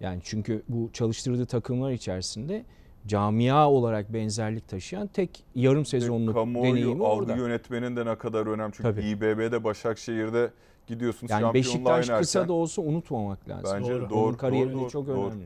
Yani 0.00 0.20
çünkü 0.24 0.62
bu 0.68 0.90
çalıştırdığı 0.92 1.46
takımlar 1.46 1.90
içerisinde 1.90 2.64
camia 3.06 3.70
olarak 3.70 4.12
benzerlik 4.12 4.68
taşıyan 4.68 5.06
tek 5.06 5.44
yarım 5.54 5.84
sezonluk 5.86 6.34
Kamuoyu 6.34 6.72
deneyimi 6.74 7.06
algı 7.06 7.32
orada. 7.32 7.36
yönetmenin 7.36 7.96
de 7.96 8.06
ne 8.06 8.18
kadar 8.18 8.46
önemli. 8.46 8.72
Çünkü 8.76 8.90
Tabii. 8.90 9.04
İBB'de 9.08 9.64
Başakşehir'de 9.64 10.50
gidiyorsunuz 10.86 11.30
Yani 11.30 11.40
şampiyonluğa 11.40 11.72
Beşiktaş 11.72 12.08
oynarken. 12.08 12.20
kısa 12.20 12.48
da 12.48 12.52
olsa 12.52 12.82
unutmamak 12.82 13.48
lazım. 13.48 13.78
Bence 13.78 13.92
Doğru. 13.92 14.10
doğru. 14.10 14.18
Onun 14.28 14.34
kariyerinde 14.34 14.74
doğru, 14.74 14.90
çok 14.90 15.06
doğru, 15.06 15.26
önemli. 15.26 15.44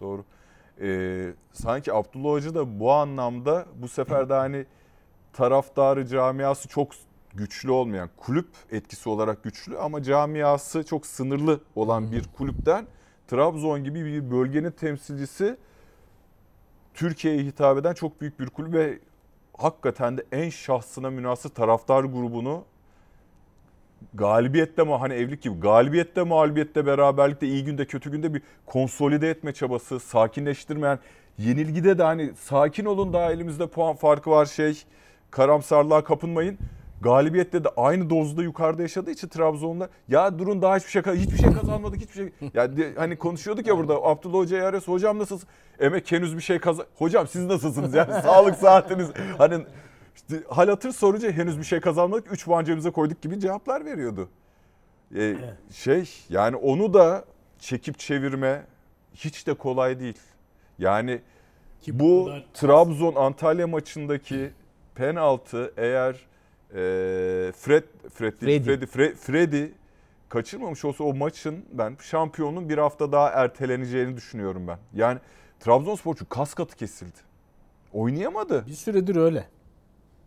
Doğru. 0.00 0.24
Ee, 0.80 1.32
sanki 1.52 1.92
Abdullah 1.92 2.30
Hoca 2.30 2.54
da 2.54 2.80
bu 2.80 2.92
anlamda 2.92 3.66
bu 3.82 3.88
sefer 3.88 4.28
de 4.28 4.34
hani 4.34 4.66
taraftarı 5.32 6.06
camiası 6.06 6.68
çok 6.68 6.88
güçlü 7.38 7.70
olmayan 7.70 8.10
kulüp 8.16 8.48
etkisi 8.70 9.08
olarak 9.08 9.42
güçlü 9.42 9.78
ama 9.78 10.02
camiası 10.02 10.84
çok 10.84 11.06
sınırlı 11.06 11.60
olan 11.74 12.12
bir 12.12 12.24
kulüpten 12.36 12.86
Trabzon 13.28 13.84
gibi 13.84 14.04
bir 14.04 14.30
bölgenin 14.30 14.70
temsilcisi 14.70 15.56
Türkiye'ye 16.94 17.42
hitap 17.42 17.78
eden 17.78 17.94
çok 17.94 18.20
büyük 18.20 18.40
bir 18.40 18.46
kulüp 18.46 18.74
ve 18.74 18.98
hakikaten 19.58 20.18
de 20.18 20.24
en 20.32 20.50
şahsına 20.50 21.10
münasır 21.10 21.48
taraftar 21.48 22.04
grubunu 22.04 22.64
galibiyette 24.14 24.84
mi 24.84 24.94
hani 24.94 25.14
evlilik 25.14 25.42
gibi 25.42 25.60
galibiyette 25.60 26.22
mağlubiyette 26.22 26.86
beraberlikte 26.86 27.46
iyi 27.46 27.64
günde 27.64 27.86
kötü 27.86 28.10
günde 28.10 28.34
bir 28.34 28.42
konsolide 28.66 29.30
etme 29.30 29.52
çabası 29.52 30.00
sakinleştirmeyen 30.00 30.98
yenilgide 31.38 31.98
de 31.98 32.02
hani 32.02 32.32
sakin 32.36 32.84
olun 32.84 33.12
daha 33.12 33.32
elimizde 33.32 33.66
puan 33.66 33.96
farkı 33.96 34.30
var 34.30 34.46
şey 34.46 34.82
karamsarlığa 35.30 36.04
kapınmayın. 36.04 36.58
Galibiyette 37.02 37.64
de 37.64 37.68
aynı 37.76 38.10
dozda 38.10 38.42
yukarıda 38.42 38.82
yaşadığı 38.82 39.10
için 39.10 39.28
Trabzon'da 39.28 39.88
ya 40.08 40.38
durun 40.38 40.62
daha 40.62 40.76
hiçbir 40.76 40.90
şey 40.90 41.02
hiçbir 41.02 41.36
şey 41.38 41.52
kazanmadık 41.52 42.00
hiçbir 42.00 42.14
şey. 42.14 42.50
Ya 42.54 42.76
de- 42.76 42.94
hani 42.96 43.16
konuşuyorduk 43.18 43.66
ya 43.66 43.78
burada 43.78 43.94
Abdullah 43.94 44.38
Hoca'ya 44.38 44.66
arıyorsa 44.66 44.92
hocam 44.92 45.18
nasılsın? 45.18 45.48
Emek 45.80 46.12
henüz 46.12 46.36
bir 46.36 46.42
şey 46.42 46.58
kazan. 46.58 46.86
Hocam 46.94 47.26
siz 47.26 47.44
nasılsınız 47.46 47.94
yani 47.94 48.12
sağlık 48.22 48.54
saatiniz 48.54 49.10
hani 49.38 49.64
işte 50.16 50.36
hal 50.50 50.68
hatır 50.68 50.92
sorunca 50.92 51.30
henüz 51.30 51.58
bir 51.58 51.64
şey 51.64 51.80
kazanmadık. 51.80 52.32
3 52.32 52.44
puan 52.44 52.64
cebimize 52.64 52.90
koyduk 52.90 53.22
gibi 53.22 53.40
cevaplar 53.40 53.84
veriyordu. 53.84 54.28
Ee, 55.16 55.36
Şey 55.72 56.10
yani 56.28 56.56
onu 56.56 56.94
da 56.94 57.24
çekip 57.58 57.98
çevirme 57.98 58.62
hiç 59.14 59.46
de 59.46 59.54
kolay 59.54 60.00
değil. 60.00 60.18
Yani 60.78 61.20
Ki 61.82 61.98
bu 61.98 62.30
Trabzon 62.54 63.14
Antalya 63.14 63.66
maçındaki 63.66 64.50
penaltı 64.94 65.72
eğer 65.76 66.16
e, 66.70 66.76
Fred 67.56 67.84
Fred 68.14 68.40
değil, 68.40 68.62
Freddy. 68.62 68.64
Freddy, 68.64 68.84
Fre- 68.84 69.14
Freddy 69.14 69.64
kaçırmamış 70.28 70.84
olsa 70.84 71.04
o 71.04 71.14
maçın 71.14 71.64
ben 71.72 71.96
şampiyonun 72.02 72.68
bir 72.68 72.78
hafta 72.78 73.12
daha 73.12 73.28
erteleneceğini 73.28 74.16
düşünüyorum 74.16 74.66
ben. 74.68 74.78
Yani 74.94 75.18
Trabzonspor 75.60 76.14
çünkü 76.14 76.28
kas 76.28 76.54
katı 76.54 76.76
kesildi. 76.76 77.18
Oynayamadı. 77.92 78.66
bir 78.66 78.72
süredir 78.72 79.16
öyle. 79.16 79.48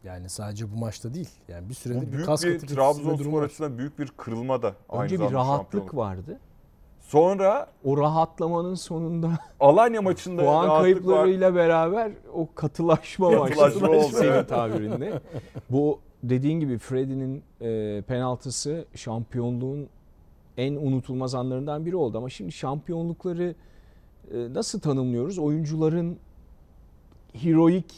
Yani 0.03 0.29
sadece 0.29 0.71
bu 0.71 0.75
maçta 0.79 1.13
değil. 1.13 1.29
Yani 1.47 1.69
bir 1.69 1.73
süredir 1.73 2.07
Bu 2.13 2.17
bir 2.17 2.23
kas 2.25 2.43
bir 2.43 2.53
katı 2.59 2.67
durumu 2.75 2.75
Trabzonspor 2.75 3.43
açısından 3.43 3.77
büyük 3.77 3.99
bir 3.99 4.07
kırılma 4.17 4.61
da 4.61 4.73
aynı 4.89 5.03
Önce 5.03 5.19
bir 5.19 5.31
rahatlık 5.33 5.71
şampiyonluk. 5.81 5.95
vardı. 5.95 6.39
Sonra 6.99 7.67
O 7.83 7.97
rahatlamanın 7.97 8.75
sonunda 8.75 9.29
Alanya 9.59 10.01
maçında 10.01 10.41
puan 10.41 10.53
rahatlık 10.55 10.71
var. 10.75 10.81
kayıplarıyla 10.81 11.55
beraber 11.55 12.11
o 12.33 12.47
katılaşma 12.55 13.31
Katılaşma 13.31 13.61
başladı. 13.63 13.87
oldu, 13.87 14.15
Senin 14.17 14.43
tabirinde. 14.43 15.21
Bu 15.69 15.99
dediğin 16.23 16.59
gibi 16.59 16.77
Freddy'nin 16.77 17.43
e, 17.61 18.01
penaltısı 18.07 18.85
şampiyonluğun 18.95 19.87
en 20.57 20.75
unutulmaz 20.75 21.35
anlarından 21.35 21.85
biri 21.85 21.95
oldu. 21.95 22.17
Ama 22.17 22.29
şimdi 22.29 22.51
şampiyonlukları 22.51 23.55
e, 24.33 24.53
nasıl 24.53 24.79
tanımlıyoruz? 24.79 25.39
Oyuncuların 25.39 26.17
heroik 27.33 27.95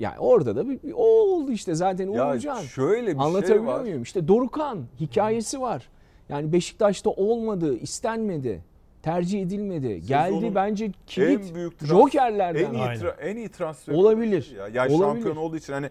yani 0.00 0.18
orada 0.18 0.56
da 0.56 0.68
bir, 0.68 0.82
bir- 0.82 0.92
o 0.96 1.04
oldu 1.06 1.52
işte 1.52 1.74
zaten 1.74 2.10
Ya 2.10 2.32
Uğurcan. 2.34 2.60
şöyle 2.62 3.14
bir 3.14 3.20
Anlatabiliyor 3.22 3.58
şey 3.58 3.66
var. 3.66 3.80
muyum? 3.80 4.02
İşte 4.02 4.28
Dorukan 4.28 4.84
hikayesi 5.00 5.60
var. 5.60 5.88
Yani 6.28 6.52
Beşiktaş'ta 6.52 7.10
olmadı, 7.10 7.76
istenmedi, 7.78 8.62
tercih 9.02 9.42
edilmedi. 9.42 10.02
Geldi 10.06 10.52
bence 10.54 10.92
kilit 11.06 11.48
en 11.48 11.54
büyük 11.54 11.72
trans- 11.80 11.86
jokerlerden. 11.88 12.64
En 12.64 12.74
iyi, 12.74 12.78
tra- 12.82 13.20
en 13.20 13.36
iyi 13.36 13.48
transfer. 13.48 13.94
Olabilir. 13.94 14.54
Ya. 14.58 14.68
Yani 14.74 14.92
Olabilir. 14.92 14.98
şampiyon 15.14 15.36
olduğu 15.36 15.56
için 15.56 15.72
hani 15.72 15.90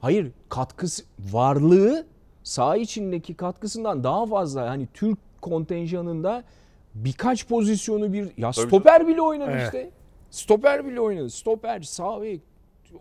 Hayır, 0.00 0.32
katkısı 0.48 1.04
varlığı 1.32 2.06
saha 2.42 2.76
içindeki 2.76 3.34
katkısından 3.34 4.04
daha 4.04 4.26
fazla. 4.26 4.70
Hani 4.70 4.88
Türk 4.94 5.18
kontenjanında 5.42 6.44
birkaç 6.94 7.48
pozisyonu 7.48 8.12
bir 8.12 8.32
ya 8.36 8.50
Tabii 8.50 8.66
stoper 8.66 9.08
bile 9.08 9.22
oynadı 9.22 9.50
Evet. 9.52 9.64
işte. 9.64 9.90
Stoper 10.30 10.86
bile 10.86 11.00
oynadı. 11.00 11.30
Stoper, 11.30 11.80
sağ 11.82 12.22
bek, 12.22 12.40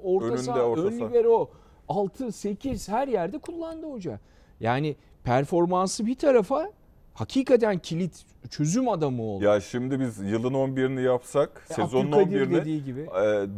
orta 0.04 0.26
Önünde, 0.26 0.38
saha, 0.38 0.62
orta 0.62 0.82
ön 0.82 1.00
libero, 1.00 1.50
6 1.90 2.32
8 2.32 2.90
her 2.90 3.08
yerde 3.08 3.38
kullandı 3.38 3.92
hoca. 3.92 4.20
Yani 4.60 4.96
performansı 5.24 6.06
bir 6.06 6.16
tarafa 6.16 6.72
hakikaten 7.16 7.80
kilit 7.80 8.26
çözüm 8.50 8.90
adamı 8.90 9.24
oldu. 9.24 9.44
ya 9.44 9.62
şimdi 9.62 10.00
biz 10.00 10.18
yılın 10.20 10.54
11'ini 10.54 11.02
yapsak, 11.02 11.66
E, 11.70 11.74
sezonun 11.74 12.12
Abdülkadir 12.12 12.42
11'ini 12.48 12.56
dediği 12.62 12.84
gibi. 12.84 13.00
e, 13.02 13.06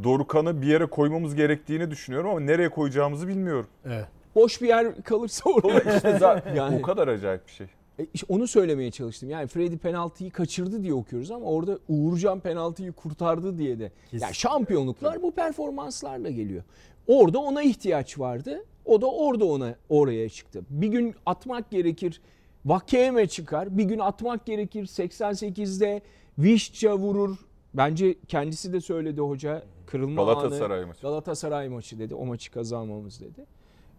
Dorukan'ı 0.04 0.62
bir 0.62 0.68
yere 0.68 0.86
koymamız 0.86 1.36
gerektiğini 1.36 1.92
düşünüyorum 1.92 2.30
ama 2.30 2.40
nereye 2.40 2.70
koyacağımızı 2.70 3.28
bilmiyorum. 3.28 3.68
Evet. 3.86 4.06
Boş 4.36 4.62
bir 4.62 4.68
yer 4.68 5.02
kalırsa 5.04 5.50
orada. 5.50 5.64
Dolayısıyla 5.64 5.96
işte 5.98 6.18
zaten 6.20 6.56
Yani- 6.56 6.78
o 6.80 6.82
kadar 6.82 7.08
acayip 7.08 7.48
bir 7.48 7.52
şey. 7.52 7.68
E, 8.00 8.06
işte 8.14 8.26
onu 8.30 8.48
söylemeye 8.48 8.92
çalıştım. 8.92 9.30
Yani 9.30 9.48
Freddy 9.48 9.78
penaltıyı 9.78 10.32
kaçırdı 10.32 10.84
diye 10.84 10.94
okuyoruz 10.94 11.32
ama 11.32 11.46
orada 11.46 11.80
Uğurcan 11.90 12.40
penaltıyı 12.40 12.92
kurtardı 12.92 13.58
diye 13.58 13.80
de. 13.80 13.92
Kesin. 14.12 14.26
Yani 14.26 14.36
şampiyonluklar 14.36 15.22
bu 15.22 15.32
performanslarla 15.32 16.30
geliyor. 16.30 16.64
Orada 17.08 17.40
ona 17.40 17.64
ihtiyaç 17.64 18.20
vardı. 18.20 18.66
O 18.86 19.02
da 19.02 19.12
orada 19.12 19.46
ona 19.46 19.76
oraya 19.90 20.30
çıktı. 20.30 20.62
Bir 20.70 20.88
gün 20.88 21.16
atmak 21.26 21.72
gerekir. 21.72 22.22
Vakeme 22.68 23.28
çıkar. 23.28 23.78
Bir 23.78 23.84
gün 23.84 24.00
atmak 24.00 24.46
gerekir. 24.46 24.86
88'de 24.86 26.02
Vişça 26.40 26.98
vurur. 26.98 27.38
Bence 27.74 28.16
kendisi 28.28 28.74
de 28.74 28.82
söyledi 28.82 29.22
hoca. 29.22 29.64
Kırılma 29.86 30.24
Galatasaray 30.24 30.80
anı. 30.80 30.88
maçı. 30.88 31.02
Galatasaray 31.02 31.70
maçı 31.70 32.00
dedi. 32.00 32.16
O 32.16 32.26
maçı 32.26 32.52
kazanmamız 32.52 33.22
dedi. 33.22 33.46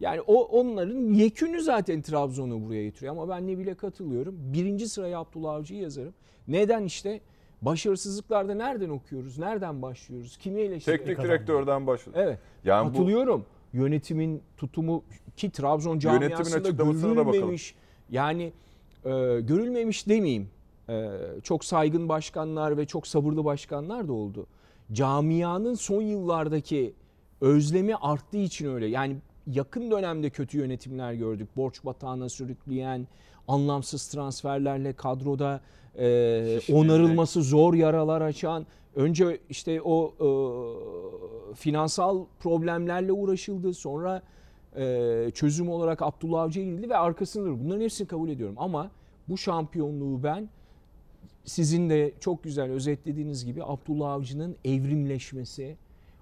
Yani 0.01 0.21
o 0.21 0.43
onların 0.43 1.15
yekünü 1.15 1.61
zaten 1.61 2.03
Trabzon'u 2.03 2.67
buraya 2.67 2.85
getiriyor. 2.85 3.13
Ama 3.13 3.29
ben 3.29 3.47
ne 3.47 3.59
bile 3.59 3.75
katılıyorum. 3.75 4.35
Birinci 4.39 4.89
sıraya 4.89 5.19
Abdullah 5.19 5.55
Avcı'yı 5.55 5.83
yazarım. 5.83 6.15
Neden 6.49 6.85
işte? 6.85 7.21
Başarısızlıklarda 7.63 8.55
nereden 8.55 8.89
okuyoruz? 8.89 9.39
Nereden 9.39 9.83
başlıyoruz? 9.83 10.37
Kimi 10.37 10.61
eleştiriyoruz? 10.61 11.07
Teknik 11.07 11.25
direktörden 11.27 11.87
başladı. 11.87 12.17
Evet. 12.21 12.39
Yani 12.65 12.89
bu 12.89 12.93
Katılıyorum. 12.93 13.45
Yönetimin 13.73 14.43
tutumu 14.57 15.05
ki 15.37 15.51
Trabzon 15.51 15.91
Yönetimin 15.91 16.29
camiasında 16.29 16.59
açıklamasına 16.69 17.11
da 17.11 17.17
bakalım. 17.17 17.33
görülmemiş. 17.33 17.75
Yani 18.11 18.53
e, 19.05 19.11
görülmemiş 19.41 20.09
demeyeyim. 20.09 20.51
E, 20.89 21.11
çok 21.43 21.65
saygın 21.65 22.09
başkanlar 22.09 22.77
ve 22.77 22.87
çok 22.87 23.07
sabırlı 23.07 23.45
başkanlar 23.45 24.09
da 24.09 24.13
oldu. 24.13 24.47
Camianın 24.93 25.75
son 25.75 26.03
yıllardaki 26.03 26.95
özlemi 27.41 27.97
arttığı 27.97 28.39
için 28.39 28.75
öyle. 28.75 28.87
Yani 28.87 29.17
yakın 29.47 29.91
dönemde 29.91 30.31
kötü 30.31 30.59
yönetimler 30.59 31.13
gördük. 31.13 31.49
Borç 31.57 31.85
batağına 31.85 32.29
sürükleyen, 32.29 33.07
anlamsız 33.49 34.09
transferlerle 34.09 34.93
kadroda 34.93 35.61
e, 35.99 36.61
onarılması 36.73 37.43
zor 37.43 37.75
yaralar 37.75 38.21
açan 38.21 38.67
önce 38.97 39.41
işte 39.51 39.83
o 39.83 40.15
e, 40.21 40.29
finansal 41.55 42.25
problemlerle 42.41 43.13
uğraşıldı 43.13 43.75
sonra 43.75 44.23
çözüm 45.35 45.69
olarak 45.69 46.03
Abdullah 46.03 46.43
Avcı'ya 46.43 46.67
gidildi 46.67 46.91
ve 46.91 46.97
arkasındadır. 46.97 47.65
Bunların 47.65 47.81
hepsini 47.81 48.09
kabul 48.09 48.29
ediyorum 48.29 48.55
ama 48.59 48.91
bu 49.29 49.39
şampiyonluğu 49.39 50.23
ben 50.23 50.49
sizin 51.45 51.91
de 51.91 52.13
çok 52.21 52.43
güzel 52.45 52.71
özetlediğiniz 52.71 53.45
gibi 53.45 53.65
Abdullah 53.65 54.13
Avcı'nın 54.13 54.57
evrimleşmesi, 54.65 55.77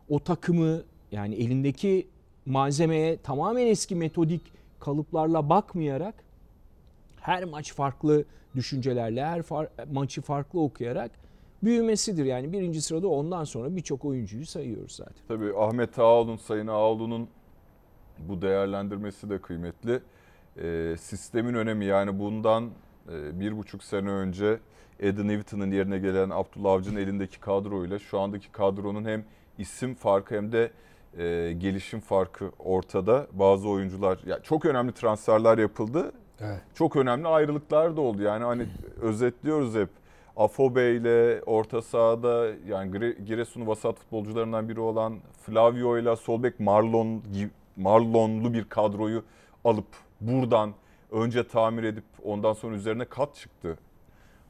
o 0.09 0.19
takımı 0.19 0.83
yani 1.12 1.35
elindeki 1.35 2.09
malzemeye 2.47 3.17
tamamen 3.17 3.67
eski 3.67 3.97
metodik 3.97 4.43
kalıplarla 4.81 5.49
bakmayarak 5.49 6.15
her 7.21 7.45
maç 7.45 7.75
farklı 7.75 8.25
düşüncelerle, 8.55 9.25
her 9.25 9.41
far- 9.41 9.93
maçı 9.93 10.23
farklı 10.23 10.61
okuyarak 10.61 11.11
büyümesidir. 11.62 12.25
Yani 12.25 12.53
birinci 12.53 12.83
sırada 12.83 13.09
ondan 13.09 13.45
sonra 13.45 13.76
birçok 13.76 14.05
oyuncuyu 14.05 14.47
sayıyoruz 14.47 14.93
zaten. 14.93 15.15
Tabii 15.29 15.53
Ahmet 15.59 15.99
Ağaoğlu'nun, 15.99 16.37
Sayın 16.37 16.67
Ağaoğlu'nun 16.67 17.29
bu 18.18 18.42
değerlendirmesi 18.42 19.30
de 19.30 19.38
kıymetli. 19.38 20.00
Ee, 20.62 20.96
sistemin 21.00 21.54
önemi 21.54 21.85
yani 21.85 22.18
bundan 22.18 22.70
e, 23.12 23.40
bir 23.40 23.56
buçuk 23.56 23.85
sene 23.85 24.11
önce 24.11 24.58
Eddie 25.00 25.26
Newton'un 25.28 25.70
yerine 25.70 25.99
gelen 25.99 26.30
Abdullah 26.30 26.73
Avcı'nın 26.73 27.00
elindeki 27.00 27.40
kadroyla 27.40 27.99
şu 27.99 28.20
andaki 28.20 28.52
kadronun 28.52 29.04
hem 29.04 29.25
isim 29.58 29.94
farkı 29.94 30.35
hem 30.35 30.52
de 30.52 30.70
e, 31.18 31.52
gelişim 31.52 32.00
farkı 32.00 32.50
ortada. 32.58 33.26
Bazı 33.32 33.68
oyuncular, 33.68 34.18
ya 34.26 34.42
çok 34.42 34.64
önemli 34.64 34.92
transferler 34.92 35.58
yapıldı. 35.58 36.12
Evet. 36.40 36.61
Çok 36.75 36.96
önemli 36.96 37.28
ayrılıklar 37.28 37.96
da 37.96 38.00
oldu. 38.00 38.23
Yani 38.23 38.44
hani 38.44 38.66
özetliyoruz 39.02 39.75
hep. 39.75 39.88
Afobe 40.37 40.94
ile 40.94 41.42
orta 41.46 41.82
sahada 41.82 42.46
yani 42.68 42.90
Gire- 42.90 43.25
Giresun'un 43.25 43.66
vasat 43.66 43.96
futbolcularından 43.99 44.68
biri 44.68 44.80
olan 44.80 45.18
Flavio 45.42 45.99
ile 45.99 46.16
Solbek 46.16 46.61
Marlon 46.61 47.23
Marlonlu 47.76 48.54
bir 48.54 48.64
kadroyu 48.64 49.25
alıp 49.64 49.87
buradan 50.21 50.73
önce 51.11 51.49
tamir 51.49 51.83
edip 51.83 52.04
ondan 52.25 52.52
sonra 52.52 52.76
üzerine 52.76 53.04
kat 53.04 53.35
çıktı 53.35 53.78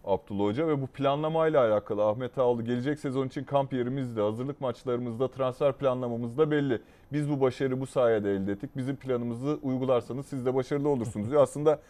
Abdullah 0.06 0.44
Hoca 0.44 0.68
ve 0.68 0.82
bu 0.82 0.86
planlamayla 0.86 1.68
alakalı 1.68 2.04
Ahmet 2.04 2.38
Ağaoğlu 2.38 2.64
gelecek 2.64 2.98
sezon 2.98 3.26
için 3.26 3.44
kamp 3.44 3.72
yerimizde, 3.72 4.20
hazırlık 4.20 4.60
maçlarımızda, 4.60 5.28
transfer 5.28 5.72
planlamamızda 5.72 6.50
belli. 6.50 6.82
Biz 7.12 7.30
bu 7.30 7.40
başarı 7.40 7.80
bu 7.80 7.86
sayede 7.86 8.32
elde 8.32 8.52
ettik. 8.52 8.70
Bizim 8.76 8.96
planımızı 8.96 9.58
uygularsanız 9.62 10.26
siz 10.26 10.46
de 10.46 10.54
başarılı 10.54 10.88
olursunuz. 10.88 11.30
diyor. 11.30 11.42
Aslında 11.42 11.80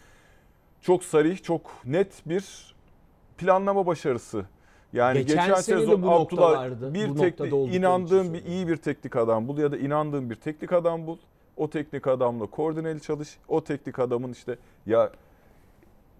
çok 0.81 1.05
sarih, 1.05 1.43
çok 1.43 1.71
net 1.85 2.23
bir 2.26 2.75
planlama 3.38 3.87
başarısı. 3.87 4.45
Yani 4.93 5.19
Geçen 5.19 5.49
geçen, 5.49 5.61
sezon 5.61 6.02
bu 6.02 6.11
Abdullah 6.11 6.71
bir 6.95 7.14
teknik 7.14 7.52
inandığın 7.52 8.35
bir 8.35 8.45
iyi 8.45 8.69
bir 8.69 8.76
teknik 8.76 9.16
adam 9.16 9.49
bul 9.49 9.59
ya 9.59 9.73
da 9.73 9.76
inandığın 9.76 10.31
bir 10.31 10.35
teknik 10.35 10.73
adam 10.73 11.07
bul. 11.07 11.19
O 11.57 11.71
teknik 11.71 12.07
adamla 12.07 12.47
koordineli 12.47 13.00
çalış. 13.00 13.38
O 13.49 13.64
teknik 13.64 13.99
adamın 13.99 14.33
işte 14.33 14.59
ya 14.87 15.11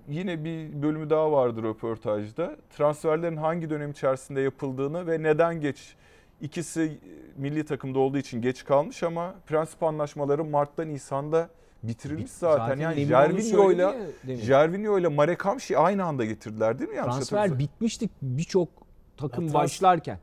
yine 0.09 0.45
bir 0.45 0.83
bölümü 0.83 1.11
daha 1.11 1.33
vardır 1.33 1.63
röportajda. 1.63 2.57
Transferlerin 2.77 3.37
hangi 3.37 3.71
dönem 3.71 3.91
içerisinde 3.91 4.41
yapıldığını 4.41 5.07
ve 5.07 5.23
neden 5.23 5.61
geç 5.61 5.97
ikisi 6.41 6.99
milli 7.37 7.65
takımda 7.65 7.99
olduğu 7.99 8.19
için 8.19 8.43
geç 8.43 8.65
kalmış 8.65 9.03
ama 9.03 9.35
prensip 9.47 9.83
anlaşmaları 9.83 10.45
Mart'ta 10.45 10.85
Nisan'da 10.85 11.49
bitirilmiş 11.83 12.31
zaten. 12.31 12.77
Yani 12.81 12.97
Nemin 12.97 13.13
onu 13.13 13.41
Jervinho 13.41 13.41
ile 13.73 13.83
söyledi 13.83 13.83
ya 13.83 13.95
demin. 14.27 14.41
Jervinho 14.41 14.99
ile 14.99 15.09
Marek 15.09 15.45
Hamşi 15.45 15.79
aynı 15.79 16.05
anda 16.05 16.25
getirdiler 16.25 16.79
değil 16.79 16.91
mi? 16.91 16.97
Yanlış 16.97 17.15
Transfer 17.15 17.59
bitmiştik 17.59 18.11
birçok 18.23 18.69
takım 19.17 19.45
Ya 19.45 19.51
trans- 19.51 19.55
başlarken. 19.55 20.19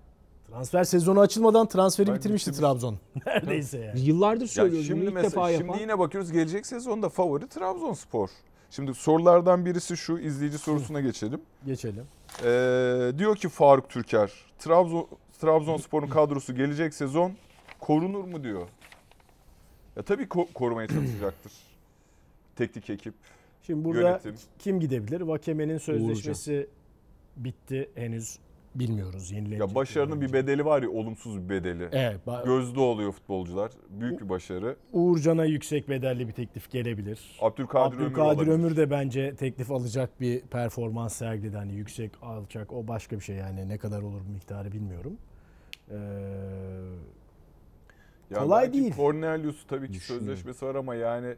Transfer 0.48 0.84
sezonu 0.84 1.20
açılmadan 1.20 1.68
transferi 1.68 2.08
Ben 2.08 2.16
bitirmişti 2.16 2.52
bitirmiş. 2.52 2.70
Trabzon. 2.70 2.98
Neredeyse 3.26 3.78
yani. 3.80 4.00
Yıllardır 4.00 4.42
Ya 4.42 4.48
söylüyoruz 4.48 4.88
şimdi 4.88 5.06
ilk 5.06 5.14
mesela 5.14 5.32
defa 5.32 5.52
şimdi 5.52 5.64
yapan. 5.64 5.80
yine 5.80 6.00
bakıyoruz 6.00 6.32
gelecek 6.32 6.66
sezonda 6.66 7.10
favori 7.10 7.48
Trabzonspor. 7.48 8.30
Şimdi 8.70 8.94
sorulardan 8.94 9.66
birisi 9.66 9.98
şu 9.98 10.18
izleyici 10.18 10.58
sorusuna 10.58 11.02
geçelim. 11.02 11.42
Geçelim. 11.66 12.04
Ee, 12.44 13.12
diyor 13.18 13.36
ki 13.36 13.50
Faruk 13.50 13.90
Türker, 13.90 14.32
Trabzon 14.60 15.08
Trabzonspor'un 15.42 16.08
kadrosu 16.08 16.56
gelecek 16.56 16.94
sezon 16.94 17.32
korunur 17.80 18.24
mu 18.24 18.44
diyor. 18.44 18.68
Ya 19.98 20.04
tabii 20.04 20.24
ko- 20.24 20.54
korumaya 20.54 20.88
çalışacaktır. 20.88 21.52
Teknik 22.56 22.90
ekip. 22.90 23.14
Şimdi 23.64 23.86
burada 23.86 24.02
Yönetim. 24.10 24.36
kim 24.60 24.80
gidebilir? 24.80 25.22
Vakeme'nin 25.22 25.78
sözleşmesi 25.78 26.68
bitti. 27.38 27.90
Henüz 27.96 28.40
bilmiyoruz. 28.76 29.32
Yenilenecek. 29.32 29.60
Ya 29.70 29.76
başarının 29.76 30.22
bir 30.22 30.34
bedeli 30.34 30.66
var 30.66 30.84
ya 30.84 30.90
olumsuz 30.90 31.44
bir 31.44 31.50
bedeli. 31.50 31.88
Evet. 31.92 32.20
ba- 32.28 32.46
Gözde 32.46 32.80
oluyor 32.80 33.12
futbolcular. 33.12 33.72
Büyük 33.90 34.22
bir 34.22 34.30
başarı. 34.30 34.76
Uğurcan'a 34.94 35.46
yüksek 35.46 35.90
bedelli 35.90 36.28
bir 36.28 36.34
teklif 36.34 36.72
gelebilir. 36.72 37.38
Abdülkadir, 37.42 37.96
Ömür 37.98 38.06
Abdülkadir 38.06 38.26
olabilir. 38.26 38.52
Ömür 38.52 38.76
de 38.76 38.90
bence 38.92 39.36
teklif 39.36 39.72
alacak 39.72 40.22
bir 40.22 40.42
performans 40.42 41.16
sergiledi. 41.16 41.58
Hani 41.58 41.74
yüksek 41.74 42.12
alacak 42.22 42.74
o 42.74 42.88
başka 42.88 43.16
bir 43.16 43.24
şey 43.24 43.36
yani 43.36 43.70
ne 43.70 43.78
kadar 43.78 44.02
olur 44.02 44.22
miktarı 44.34 44.72
bilmiyorum. 44.72 45.18
Ee, 45.92 45.96
Ya 48.32 48.40
Kolay 48.40 48.74
değil. 48.74 48.96
Cornelius 48.96 49.66
tabii 49.68 49.88
ki 49.88 49.94
Düşünüyorum. 49.94 50.28
sözleşmesi 50.28 50.66
var 50.66 50.76
ama 50.76 50.96
yani 50.96 51.36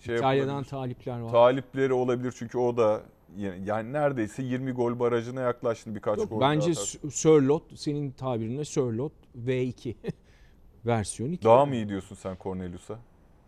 şey 0.00 0.16
İtalya'dan 0.16 0.64
talipler 0.64 1.20
var. 1.20 1.30
talipleri 1.30 1.92
olabilir 1.92 2.34
çünkü 2.38 2.58
o 2.58 2.76
da 2.76 3.02
yani 3.36 3.62
yani 3.64 3.92
neredeyse 3.92 4.42
20 4.42 4.72
gol 4.72 4.98
barajına 4.98 5.40
yaklaştı 5.40 5.94
birkaç 5.94 6.18
Yok, 6.18 6.30
gol. 6.30 6.40
bence 6.40 6.70
atar. 6.70 7.10
Sörlot 7.10 7.62
senin 7.78 8.10
tabirine 8.10 8.64
Sörlot 8.64 9.12
V2 9.46 9.94
versiyon 10.86 11.32
2. 11.32 11.44
daha 11.44 11.66
mı 11.66 11.74
iyi 11.74 11.88
diyorsun 11.88 12.14
sen 12.14 12.36
Cornelius'a? 12.42 12.98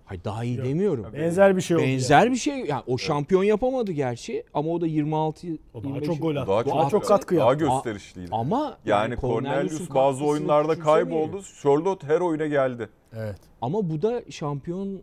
Hayır 0.07 0.25
daha 0.25 0.45
iyi 0.45 0.57
Yok. 0.57 0.67
demiyorum. 0.67 1.07
benzer 1.13 1.57
bir 1.57 1.61
şey 1.63 1.77
oldu. 1.77 1.85
Benzer 1.85 2.31
bir 2.31 2.37
şey. 2.37 2.59
Yani 2.59 2.83
o 2.87 2.99
şampiyon 2.99 3.43
yapamadı 3.45 3.93
gerçi 3.93 4.45
ama 4.55 4.71
o 4.71 4.81
da 4.81 4.87
26 4.87 5.47
O 5.75 5.83
daha 5.85 5.89
25 5.89 6.07
çok 6.07 6.23
gol 6.23 6.37
attı. 6.37 6.49
Daha 6.51 6.67
Daha, 6.67 6.83
çok 6.83 6.91
çok, 6.91 7.03
attı. 7.03 7.09
katkı 7.09 7.37
Daha 7.37 7.51
yaptı. 7.51 7.65
gösterişliydi. 7.65 8.29
Ama 8.33 8.79
yani 8.85 9.17
Cornelius 9.17 9.95
bazı 9.95 10.25
oyunlarda 10.25 10.79
kayboldu. 10.79 11.43
Charlotte 11.63 12.07
her 12.07 12.21
oyuna 12.21 12.47
geldi. 12.47 12.89
Evet. 13.17 13.41
Ama 13.63 13.91
bu 13.91 14.03
da 14.03 14.23
şampiyon 14.31 15.01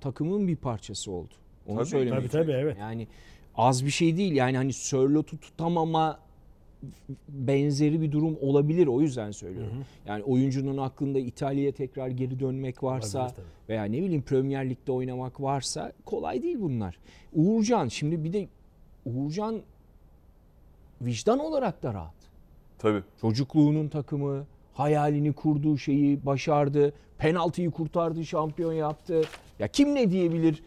takımın 0.00 0.48
bir 0.48 0.56
parçası 0.56 1.12
oldu. 1.12 1.34
Onu 1.66 1.76
Tabii, 1.76 1.88
söylemek 1.88 2.20
Tabii 2.20 2.28
tabii 2.42 2.52
evet. 2.52 2.76
Yani 2.80 3.08
az 3.56 3.84
bir 3.84 3.90
şey 3.90 4.16
değil. 4.16 4.32
Yani 4.32 4.56
hani 4.56 4.72
Sörlot'u 4.72 5.40
tutamama 5.40 6.18
benzeri 7.28 8.00
bir 8.00 8.12
durum 8.12 8.36
olabilir. 8.40 8.86
O 8.86 9.00
yüzden 9.00 9.30
söylüyorum. 9.30 9.84
Yani 10.06 10.22
oyuncunun 10.22 10.76
aklında 10.76 11.18
İtalya'ya 11.18 11.72
tekrar 11.72 12.08
geri 12.08 12.40
dönmek 12.40 12.82
varsa 12.82 13.18
Olabilir 13.18 13.36
tabii. 13.36 13.46
veya 13.68 13.84
ne 13.84 14.02
bileyim 14.02 14.22
Premier 14.22 14.70
Lig'de 14.70 14.92
oynamak 14.92 15.40
varsa 15.40 15.92
kolay 16.04 16.42
değil 16.42 16.56
bunlar. 16.60 16.98
Uğurcan 17.32 17.88
şimdi 17.88 18.24
bir 18.24 18.32
de 18.32 18.48
Uğurcan 19.04 19.60
vicdan 21.02 21.38
olarak 21.38 21.82
da 21.82 21.94
rahat. 21.94 22.14
Tabii. 22.78 23.02
Çocukluğunun 23.20 23.88
takımı, 23.88 24.46
hayalini 24.74 25.32
kurduğu 25.32 25.78
şeyi 25.78 26.26
başardı. 26.26 26.92
Penaltıyı 27.18 27.70
kurtardı, 27.70 28.24
şampiyon 28.24 28.72
yaptı. 28.72 29.22
Ya 29.58 29.68
kim 29.68 29.94
ne 29.94 30.10
diyebilir? 30.10 30.62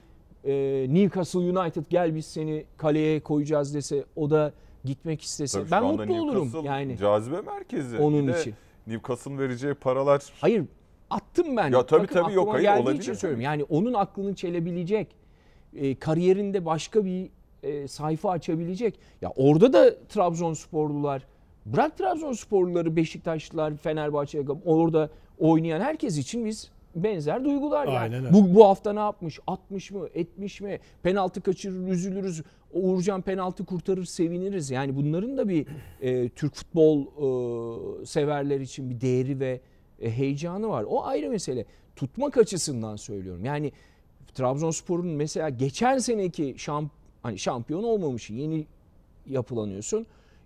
Ee, 0.46 0.86
Newcastle 0.90 1.40
United 1.40 1.84
gel 1.90 2.16
biz 2.16 2.26
seni 2.26 2.66
kaleye 2.78 3.20
koyacağız 3.20 3.74
dese 3.74 4.06
o 4.16 4.30
da 4.30 4.54
gitmek 4.86 5.22
istese. 5.22 5.60
Tabii 5.60 5.72
ben 5.72 5.84
mutlu 5.84 6.22
olurum 6.22 6.46
Newcastle 6.46 6.68
yani 6.68 6.98
Cazibe 6.98 7.42
merkezi. 7.42 7.98
onun 7.98 8.28
Bir 8.28 8.34
için. 8.34 8.54
Newcastle'ın 8.88 9.38
vereceği 9.38 9.74
paralar 9.74 10.24
Hayır 10.42 10.64
attım 11.10 11.58
ben. 11.58 11.72
Ya 11.72 11.86
tabii, 11.86 12.08
Takım 12.08 12.24
tabii, 12.24 12.34
yok, 12.34 12.54
hayır, 12.54 12.84
olabilir 12.84 13.02
için 13.02 13.14
söylüyorum. 13.14 13.42
Yani 13.42 13.64
onun 13.64 13.94
aklını 13.94 14.36
çelebilecek, 14.36 15.08
e, 15.76 15.96
kariyerinde 15.96 16.66
başka 16.66 17.06
bir 17.06 17.30
e, 17.64 17.88
sayfa 17.88 18.32
açabilecek. 18.32 19.00
Ya 19.22 19.34
orada 19.36 19.74
da 19.74 19.96
Trabzonsporlular, 20.08 21.26
bırak 21.66 21.98
Trabzonsporluları, 21.98 22.96
Beşiktaşlılar, 22.96 23.78
Fenerbahçe, 23.78 24.44
orada 24.66 25.10
oynayan 25.40 25.82
herkes 25.82 26.18
için 26.18 26.46
biz 26.46 26.72
benzer 26.96 27.46
duygular 27.46 27.88
yani. 27.88 27.98
Aynen 27.98 28.26
öyle. 28.26 28.34
Bu, 28.34 28.56
bu 28.56 28.66
hafta 28.66 28.94
ne 28.94 29.00
yapmış? 29.00 29.40
60 29.48 29.92
mı? 29.92 30.08
70 30.16 30.62
mi? 30.62 30.80
Penaltı 31.04 31.42
kaçırır, 31.42 31.88
üzülürüz. 31.88 32.44
Uğurcan 32.74 33.22
penaltı 33.22 33.66
kurtarır, 33.66 34.06
seviniriz. 34.06 34.72
Yani 34.72 34.96
bunların 34.96 35.38
da 35.38 35.50
bir 35.50 35.68
e, 36.02 36.30
Türk 36.30 36.56
futbol 36.56 37.02
e, 37.02 38.06
severler 38.06 38.60
için 38.60 38.90
bir 38.90 39.02
değeri 39.02 39.40
ve 39.40 39.62
e, 40.02 40.12
heyecanı 40.12 40.70
var. 40.70 40.86
O 40.90 41.06
ayrı 41.06 41.30
mesele. 41.30 41.66
Tutmak 41.96 42.38
açısından 42.38 42.96
söylüyorum. 42.96 43.46
Yani 43.46 43.72
Trabzonspor'un 44.34 45.08
mesela 45.08 45.50
geçen 45.50 45.98
seneki 45.98 46.56
şamp 46.58 46.92
hani 47.24 47.40
şampiyon 47.40 47.84
olmamış 47.84 48.30
yeni 48.30 48.66
yapılanıyorsun. 49.26 50.06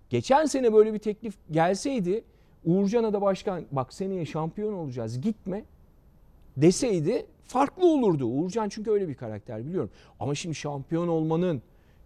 Geçen 0.10 0.46
sene 0.46 0.74
böyle 0.74 0.94
bir 0.94 1.00
teklif 1.00 1.34
gelseydi 1.52 2.24
Uğurcan'a 2.66 3.14
da 3.14 3.22
başkan 3.22 3.66
bak 3.72 3.94
seneye 3.94 4.26
şampiyon 4.26 4.74
olacağız 4.74 5.22
gitme 5.22 5.64
deseydi 6.58 7.26
farklı 7.44 7.88
olurdu. 7.88 8.26
Uğurcan 8.26 8.70
çünkü 8.70 8.92
öyle 8.92 9.08
bir 9.08 9.16
karakter 9.16 9.66
biliyorum. 9.66 9.90
Ama 10.20 10.36
şimdi 10.36 10.56
şampiyon 10.56 11.08
olmanın 11.08 11.62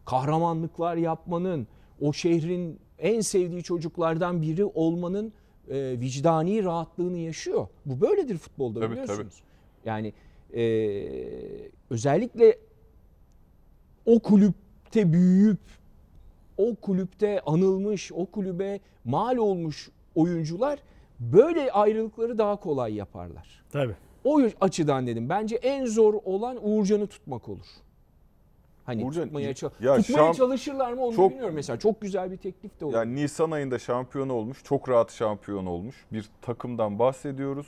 kahramanlıklar 0.06 0.96
yapmanın, 0.96 1.68
o 2.02 2.14
şehrin 2.14 2.80
en 3.00 3.22
sevdiği 3.22 3.64
çocuklardan 3.64 4.42
biri 4.42 4.66
olmanın 4.66 5.34
e, 5.70 6.00
vicdani 6.00 6.64
rahatlığını 6.64 7.18
yaşıyor. 7.18 7.68
Bu 7.86 8.02
böyledir 8.02 8.38
futbolda 8.38 8.80
Tabii, 8.80 8.92
biliyorsunuz. 8.92 9.42
Yani 9.86 10.14
e, 10.54 10.64
özellikle 11.90 12.58
o 14.06 14.20
kulüpte 14.20 15.14
büyüyüp 15.14 15.60
o 16.58 16.76
kulüpte 16.76 17.42
anılmış, 17.46 18.12
o 18.12 18.26
kulübe 18.26 18.80
mal 19.06 19.38
olmuş 19.38 19.90
oyuncular 20.16 20.80
böyle 21.20 21.72
ayrılıkları 21.72 22.38
daha 22.38 22.56
kolay 22.56 22.96
yaparlar. 22.96 23.64
Tabii. 23.72 23.96
O 24.24 24.42
açıdan 24.62 25.08
dedim. 25.08 25.30
Bence 25.30 25.56
en 25.56 25.86
zor 25.86 26.14
olan 26.26 26.58
Uğurcan'ı 26.62 27.08
tutmak 27.08 27.50
olur. 27.50 27.66
Hani 28.86 29.04
Uğurcan- 29.04 29.24
tutmaya, 29.24 29.52
ça- 29.52 29.72
ya 29.80 29.98
tutmaya 29.98 30.24
şamp- 30.28 30.36
çalışırlar 30.38 30.94
mı 30.94 31.02
onu 31.06 31.16
çok- 31.16 31.32
bilmiyorum. 31.32 31.56
Mesela 31.56 31.80
çok 31.80 32.02
güzel 32.02 32.32
bir 32.32 32.38
teklif 32.38 32.80
de 32.80 32.86
olur. 32.86 32.94
Yani 32.94 33.16
Nisan 33.16 33.52
ayında 33.52 33.80
şampiyon 33.80 34.30
olmuş. 34.30 34.64
Çok 34.64 34.90
rahat 34.90 35.12
şampiyon 35.12 35.66
olmuş. 35.66 35.96
Bir 36.14 36.26
takımdan 36.42 37.00
bahsediyoruz. 37.00 37.68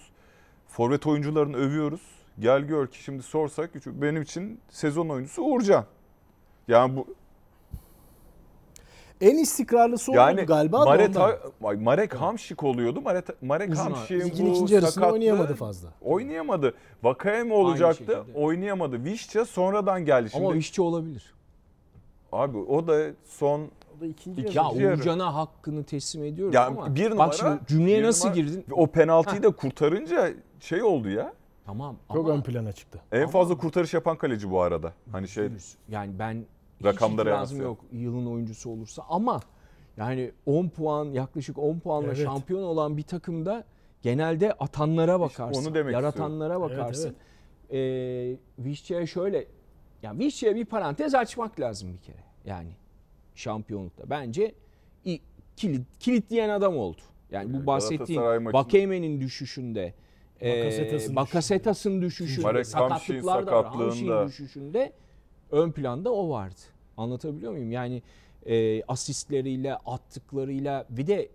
Forvet 0.67 1.07
oyuncularını 1.07 1.57
övüyoruz. 1.57 2.01
Gel 2.39 2.61
gör 2.61 2.87
ki 2.87 3.03
şimdi 3.03 3.23
sorsak 3.23 3.71
benim 3.85 4.21
için 4.21 4.59
sezon 4.69 5.09
oyuncusu 5.09 5.41
Uğurcan. 5.41 5.85
Yani 6.67 6.97
bu 6.97 7.07
En 9.21 9.37
istikrarlısı 9.37 10.11
oldu 10.11 10.17
yani 10.19 10.41
galiba 10.41 10.81
da 10.81 10.85
Maret, 10.85 11.17
ondan. 11.17 11.81
Marek 11.83 12.13
Hamşik 12.15 12.63
oluyordu. 12.63 13.01
Marek, 13.01 13.41
Marek 13.41 13.77
Hamşik'in 13.77 14.21
bu 14.45 14.49
ikinci 14.49 14.73
yarısında 14.73 14.91
sakatlığı 14.91 15.13
oynayamadı 15.13 15.55
fazla. 15.55 15.89
Oynayamadı. 16.01 16.73
Vakayeme 17.03 17.53
olacaktı. 17.53 17.97
şekilde. 18.05 18.37
Oynayamadı. 18.39 19.03
Vişça 19.03 19.45
sonradan 19.45 20.05
geldi. 20.05 20.29
Şimdi 20.29 20.45
Ama 20.45 20.55
işçi 20.55 20.81
olabilir. 20.81 21.33
abi 22.31 22.57
o 22.57 22.87
da 22.87 23.07
son 23.25 23.61
O 23.97 24.01
da 24.01 24.05
ikinci 24.05 24.41
İki- 24.41 24.57
yarı. 24.57 24.67
Ya 24.67 24.71
İkinci. 24.73 24.87
Uğurcan'a 25.01 25.35
hakkını 25.35 25.83
teslim 25.83 26.23
ediyorum 26.23 26.53
Ya 26.53 26.65
ama 26.65 26.95
bir 26.95 27.05
bak 27.05 27.11
numara- 27.11 27.33
şimdi 27.33 27.59
cümleye 27.67 28.03
nasıl 28.03 28.27
numara- 28.29 28.35
girdin? 28.41 28.65
o 28.71 28.87
penaltıyı 28.87 29.43
da 29.43 29.51
kurtarınca 29.51 30.29
şey 30.59 30.83
oldu 30.83 31.09
ya. 31.09 31.33
Tamam 31.65 31.95
Çok 32.13 32.25
ama 32.25 32.37
ön 32.37 32.41
plana 32.41 32.71
çıktı. 32.71 32.99
En 33.11 33.21
Ama- 33.21 33.31
fazla 33.31 33.57
kurtarış 33.57 33.93
yapan 33.93 34.17
kaleci 34.17 34.51
bu 34.51 34.61
arada. 34.61 34.93
Hani 35.11 35.27
şey. 35.27 35.49
Yani 35.89 36.19
ben 36.19 36.45
Rakamlara 36.83 37.29
yansıyor. 37.29 37.63
yok 37.63 37.85
yılın 37.91 38.25
oyuncusu 38.25 38.69
olursa 38.69 39.03
ama 39.09 39.39
yani 39.97 40.31
10 40.45 40.69
puan 40.69 41.05
yaklaşık 41.05 41.57
10 41.57 41.79
puanla 41.79 42.07
Evet. 42.07 42.17
şampiyon 42.23 42.63
olan 42.63 42.97
bir 42.97 43.03
takımda 43.03 43.63
genelde 44.01 44.53
atanlara 44.53 45.19
bakarsın. 45.19 45.65
onu 45.65 45.75
demek 45.75 45.93
yaratanlara 45.93 46.53
Evet, 46.53 46.61
bakarsın. 46.63 47.15
Ee, 47.71 48.35
Vişça'ya 48.59 49.07
şöyle 49.07 49.45
yani 50.03 50.19
Vişça'ya 50.19 50.55
bir 50.55 50.65
parantez 50.65 51.15
açmak 51.15 51.59
lazım 51.59 51.93
bir 51.93 52.01
kere. 52.01 52.23
Yani 52.45 52.69
şampiyonlukta. 53.35 54.09
Bence 54.09 54.55
kilit, 55.55 55.99
kilitleyen 55.99 56.49
adam 56.49 56.77
oldu. 56.77 57.01
Yani 57.31 57.53
bu 57.53 57.65
bahsettiğim 57.65 58.21
Vakeme'nin 58.53 59.21
düşüşünde 59.21 59.93
e, 60.41 60.59
Bakasetas'ın 60.59 61.15
Bakasetas'ın 61.15 62.01
düşüşünde, 62.01 62.41
Marek 62.41 62.75
Hamşik'in 62.75 63.21
sakatlıklar 63.21 63.47
da 63.47 63.51
var. 63.51 63.63
sakatlığında. 63.63 63.85
Hamşik'in 63.85 64.27
düşüşünde 64.27 64.93
ön 65.51 65.71
planda 65.71 66.13
o 66.13 66.29
vardı. 66.29 66.59
Anlatabiliyor 66.97 67.51
muyum? 67.51 67.71
Yani 67.71 68.01
e, 68.45 68.83
asistleriyle, 68.83 69.75
attıklarıyla 69.75 70.85
bir 70.89 71.07
de 71.07 71.29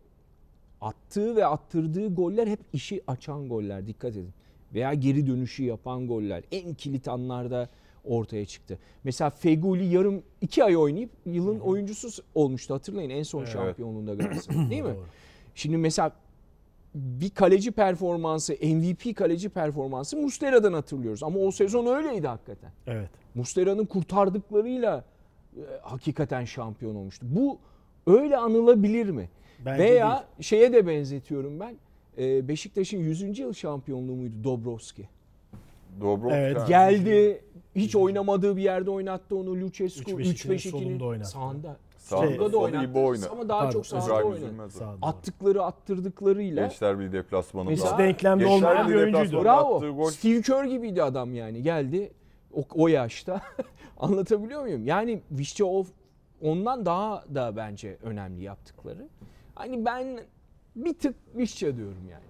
attığı 0.81 1.37
ve 1.37 1.47
attırdığı 1.47 2.15
goller 2.15 2.47
hep 2.47 2.61
işi 2.73 3.03
açan 3.07 3.49
goller. 3.49 3.87
Dikkat 3.87 4.13
edin. 4.13 4.31
Veya 4.75 4.95
geri 4.95 5.27
dönüşü 5.27 5.65
yapan 5.65 6.07
goller. 6.07 6.43
En 6.53 6.75
kilit 6.75 7.09
anlarda 7.09 7.69
ortaya 8.05 8.47
çıktı. 8.47 8.79
Mesela 9.05 9.31
Feguli 9.31 9.85
yarım 9.85 10.23
iki 10.41 10.65
ay 10.65 10.77
oynayıp 10.77 11.11
yılın 11.27 11.61
oyuncusu 11.61 12.23
olmuştu. 12.35 12.75
Hatırlayın 12.75 13.11
en 13.11 13.23
son 13.23 13.41
Evet. 13.41 13.53
şampiyonluğunda 13.53 14.15
Galatasaray. 14.25 14.71
Değil 14.71 14.83
mi? 14.83 14.89
Doğru. 14.89 15.07
Şimdi 15.55 15.77
mesela 15.77 16.13
bir 16.95 17.31
kaleci 17.31 17.73
performansı, 17.73 18.53
MVP 18.53 19.17
kaleci 19.17 19.49
performansı 19.49 20.17
Mustera'dan 20.17 20.73
hatırlıyoruz. 20.73 21.23
Ama 21.23 21.39
o 21.39 21.51
sezon 21.51 21.87
öyleydi 21.87 22.27
hakikaten. 22.27 22.71
Evet. 22.87 23.09
Mustera'nın 23.35 23.85
kurtardıklarıyla 23.85 25.05
e, 25.57 25.61
hakikaten 25.83 26.45
şampiyon 26.45 26.95
olmuştu. 26.95 27.27
Bu 27.31 27.59
öyle 28.07 28.37
anılabilir 28.37 29.11
mi? 29.11 29.29
Bence 29.65 29.83
Veya 29.83 30.25
şeye 30.41 30.73
de 30.73 30.87
benzetiyorum 30.87 31.61
ben. 31.61 31.75
E, 32.19 32.49
Beşiktaş'ın 32.49 32.99
100. 32.99 33.39
yıl 33.39 33.53
şampiyonluğu 33.53 34.15
muydu 34.15 34.35
Dobrovski? 34.45 35.09
Dobro 36.01 36.31
Evet, 36.31 36.57
yani. 36.57 36.69
Geldi 36.69 37.45
hiç 37.77 37.97
oynamadığı 37.97 38.57
bir 38.57 38.63
yerde 38.63 38.91
oynattı 38.91 39.37
onu 39.37 39.61
Lucescu 39.61 40.03
3-5-2'nin 40.03 40.35
3-5-2'nin 40.35 40.59
solunda 40.59 41.05
oynattı. 41.05 41.31
sağında. 41.31 41.77
Sağında, 42.05 42.53
da 42.53 42.57
oynattı 42.59 42.99
oyna. 42.99 43.27
ama 43.31 43.49
daha 43.49 43.59
Pardon, 43.61 43.73
çok 43.73 43.87
sağda 43.87 44.05
İbrahim 44.05 44.27
oynadı. 44.27 44.45
Üzülmez 44.45 44.77
o. 44.77 44.79
Sağ 44.79 44.87
doğru. 44.87 44.99
Attıkları 45.03 45.63
attırdıklarıyla 45.63 46.63
Gençler 46.63 46.99
Birliği 46.99 47.13
deplasmanında. 47.13 47.71
Mesela- 47.71 47.93
Hiç 47.93 47.99
denklemde 47.99 48.45
Gençler 48.45 48.57
olmayan 48.71 48.89
bir 48.89 48.93
Birliği 48.95 49.03
oyuncuydu. 49.05 49.25
deplasmanında 49.39 49.45
Bravo. 49.45 49.75
attığı 49.77 49.91
gol- 49.91 50.11
Steve 50.11 50.43
Kerr 50.43 50.65
gibiydi 50.65 51.03
adam 51.03 51.35
yani. 51.35 51.63
Geldi 51.63 52.13
o, 52.55 52.65
o 52.75 52.89
yaşta. 52.89 53.41
Anlatabiliyor 53.99 54.63
muyum? 54.63 54.87
Yani 54.87 55.23
Vişçaov 55.31 55.85
ondan 56.43 56.87
daha 56.87 57.25
da 57.35 57.57
bence 57.57 57.97
önemli 58.03 58.43
yaptıkları. 58.43 59.09
Hani 59.55 59.85
ben 59.85 60.21
bir 60.77 60.99
tık 60.99 61.15
Vişça 61.37 61.77
diyorum 61.77 62.09
yani. 62.11 62.25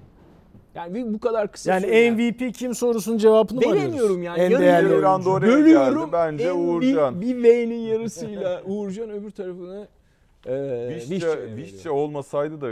Yani 0.75 1.15
bu 1.15 1.21
kadar 1.21 1.53
kısa 1.53 1.71
Yani 1.73 1.87
sürede- 1.87 2.11
MVP 2.11 2.53
kim 2.55 2.75
sorusunun 2.75 3.19
cevabını 3.19 3.55
mı 3.61 3.61
arıyoruz? 3.61 3.83
Veremiyorum 3.83 4.23
yani. 4.23 4.39
En 4.41 4.51
değerli 4.61 4.91
Bölüyorum. 4.91 6.01
geldi. 6.01 6.13
Bence 6.13 6.45
En 6.49 6.55
Uğurcan. 6.55 7.21
Bir, 7.21 7.37
bir 7.37 7.45
V'nin 7.45 7.75
yarısıyla 7.79 8.63
Uğurcan 8.67 9.11
öbür 9.11 9.31
tarafını 9.31 9.89
e, 10.47 10.53
Vişça 11.11 11.27
veriyorum. 11.29 11.91
olmasaydı 11.93 12.61
da 12.61 12.69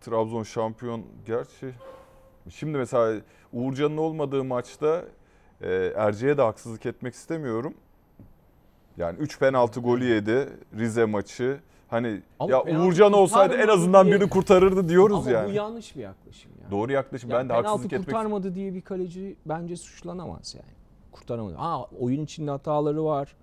Trabzon 0.00 0.42
şampiyon 0.42 1.02
gerçi. 1.26 1.70
Şimdi 2.50 2.78
mesela 2.78 3.20
Uğurcan'ın 3.52 3.96
olmadığı 3.96 4.44
maçta 4.44 5.02
e, 5.60 5.92
Erce'ye 5.96 6.36
de 6.38 6.42
haksızlık 6.42 6.86
etmek 6.86 7.14
istemiyorum. 7.14 7.74
Yani 8.96 9.18
3 9.18 9.38
penaltı 9.38 9.80
golü 9.80 10.04
yedi 10.04 10.48
Rize 10.78 11.04
maçı. 11.04 11.60
Hani 11.88 12.20
Ama 12.40 12.52
ya 12.52 12.62
Uğurcan 12.80 13.12
olsaydı 13.12 13.54
en 13.54 13.68
azından 13.68 14.06
diye- 14.06 14.14
birini 14.16 14.28
kurtarırdı 14.30 14.88
diyoruz 14.88 15.16
Ama 15.26 15.30
yani. 15.30 15.50
bu 15.50 15.54
yanlış 15.54 15.96
bir 15.96 16.00
yaklaşım 16.00 16.50
ya. 16.62 16.70
Doğru 16.70 16.92
yaklaşım. 16.92 17.30
Yani 17.30 17.40
ben 17.40 17.48
de 17.48 17.52
haksızlık 17.52 17.92
etmek 17.92 18.04
kurtarmadı 18.06 18.54
diye 18.54 18.74
bir 18.74 18.80
kaleci 18.80 19.36
bence 19.46 19.76
suçlanamaz 19.76 20.54
yani. 20.54 20.72
Kurtaramadı. 21.12 21.54
Ha 21.54 21.84
oyun 21.84 22.24
içinde 22.24 22.50
hataları 22.50 23.04
var. 23.04 23.34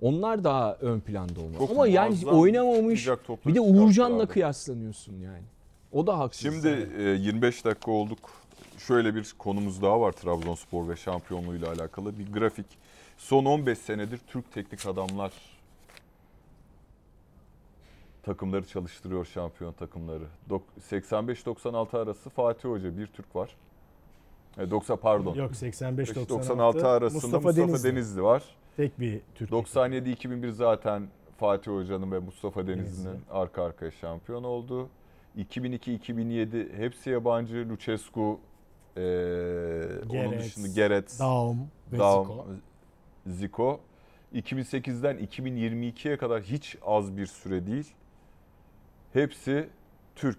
Onlar 0.00 0.44
daha 0.44 0.74
ön 0.74 1.00
planda 1.00 1.40
olmalı. 1.40 1.58
Çok 1.58 1.70
Ama 1.70 1.86
yani 1.86 2.26
oynamamış. 2.26 3.08
Bir 3.46 3.54
de 3.54 3.60
Uğurcan'la 3.60 4.26
kıyaslanıyorsun 4.26 5.12
yani. 5.12 5.44
O 5.92 6.06
da 6.06 6.18
haksız. 6.18 6.42
Şimdi 6.42 6.90
e, 6.98 7.02
25 7.02 7.64
dakika 7.64 7.90
olduk. 7.90 8.30
Şöyle 8.78 9.14
bir 9.14 9.34
konumuz 9.38 9.82
daha 9.82 10.00
var 10.00 10.12
Trabzonspor 10.12 10.88
ve 10.88 10.96
şampiyonluğuyla 10.96 11.72
alakalı 11.72 12.18
bir 12.18 12.32
grafik. 12.32 12.66
Son 13.18 13.44
15 13.44 13.78
senedir 13.78 14.20
Türk 14.26 14.52
teknik 14.52 14.86
adamlar 14.86 15.32
takımları 18.24 18.66
çalıştırıyor 18.66 19.24
şampiyon 19.24 19.72
takımları. 19.72 20.24
Dok- 20.50 20.62
85-96 20.90 21.98
arası 21.98 22.30
Fatih 22.30 22.68
Hoca 22.68 22.96
bir 22.98 23.06
Türk 23.06 23.36
var. 23.36 23.56
E, 24.58 24.70
90 24.70 24.96
pardon. 24.96 25.34
Yok 25.34 25.50
85-96 25.52 26.28
96 26.28 26.88
arasında 26.88 27.38
Mustafa, 27.38 27.56
Denizli. 27.84 28.22
var. 28.22 28.42
Tek 28.76 29.00
bir 29.00 29.20
Türk. 29.34 29.50
97-2001 29.50 30.50
zaten 30.50 31.08
Fatih 31.36 31.72
Hoca'nın 31.72 32.12
ve 32.12 32.18
Mustafa 32.18 32.66
Denizli'nin 32.66 33.12
Denizli. 33.12 33.30
arka 33.32 33.64
arkaya 33.64 33.90
şampiyon 33.90 34.44
oldu. 34.44 34.88
2002-2007 35.38 36.76
hepsi 36.76 37.10
yabancı. 37.10 37.68
Lucescu, 37.68 38.22
onun 38.96 40.08
Gerets, 40.10 40.44
dışında 40.44 40.68
Gerets, 40.68 41.20
Daum 41.20 41.58
Daum, 41.98 42.26
Zico. 42.26 42.46
Zico. 43.26 43.80
2008'den 44.34 45.16
2022'ye 45.18 46.16
kadar 46.16 46.42
hiç 46.42 46.76
az 46.86 47.16
bir 47.16 47.26
süre 47.26 47.66
değil. 47.66 47.94
Hepsi 49.14 49.68
Türk. 50.16 50.38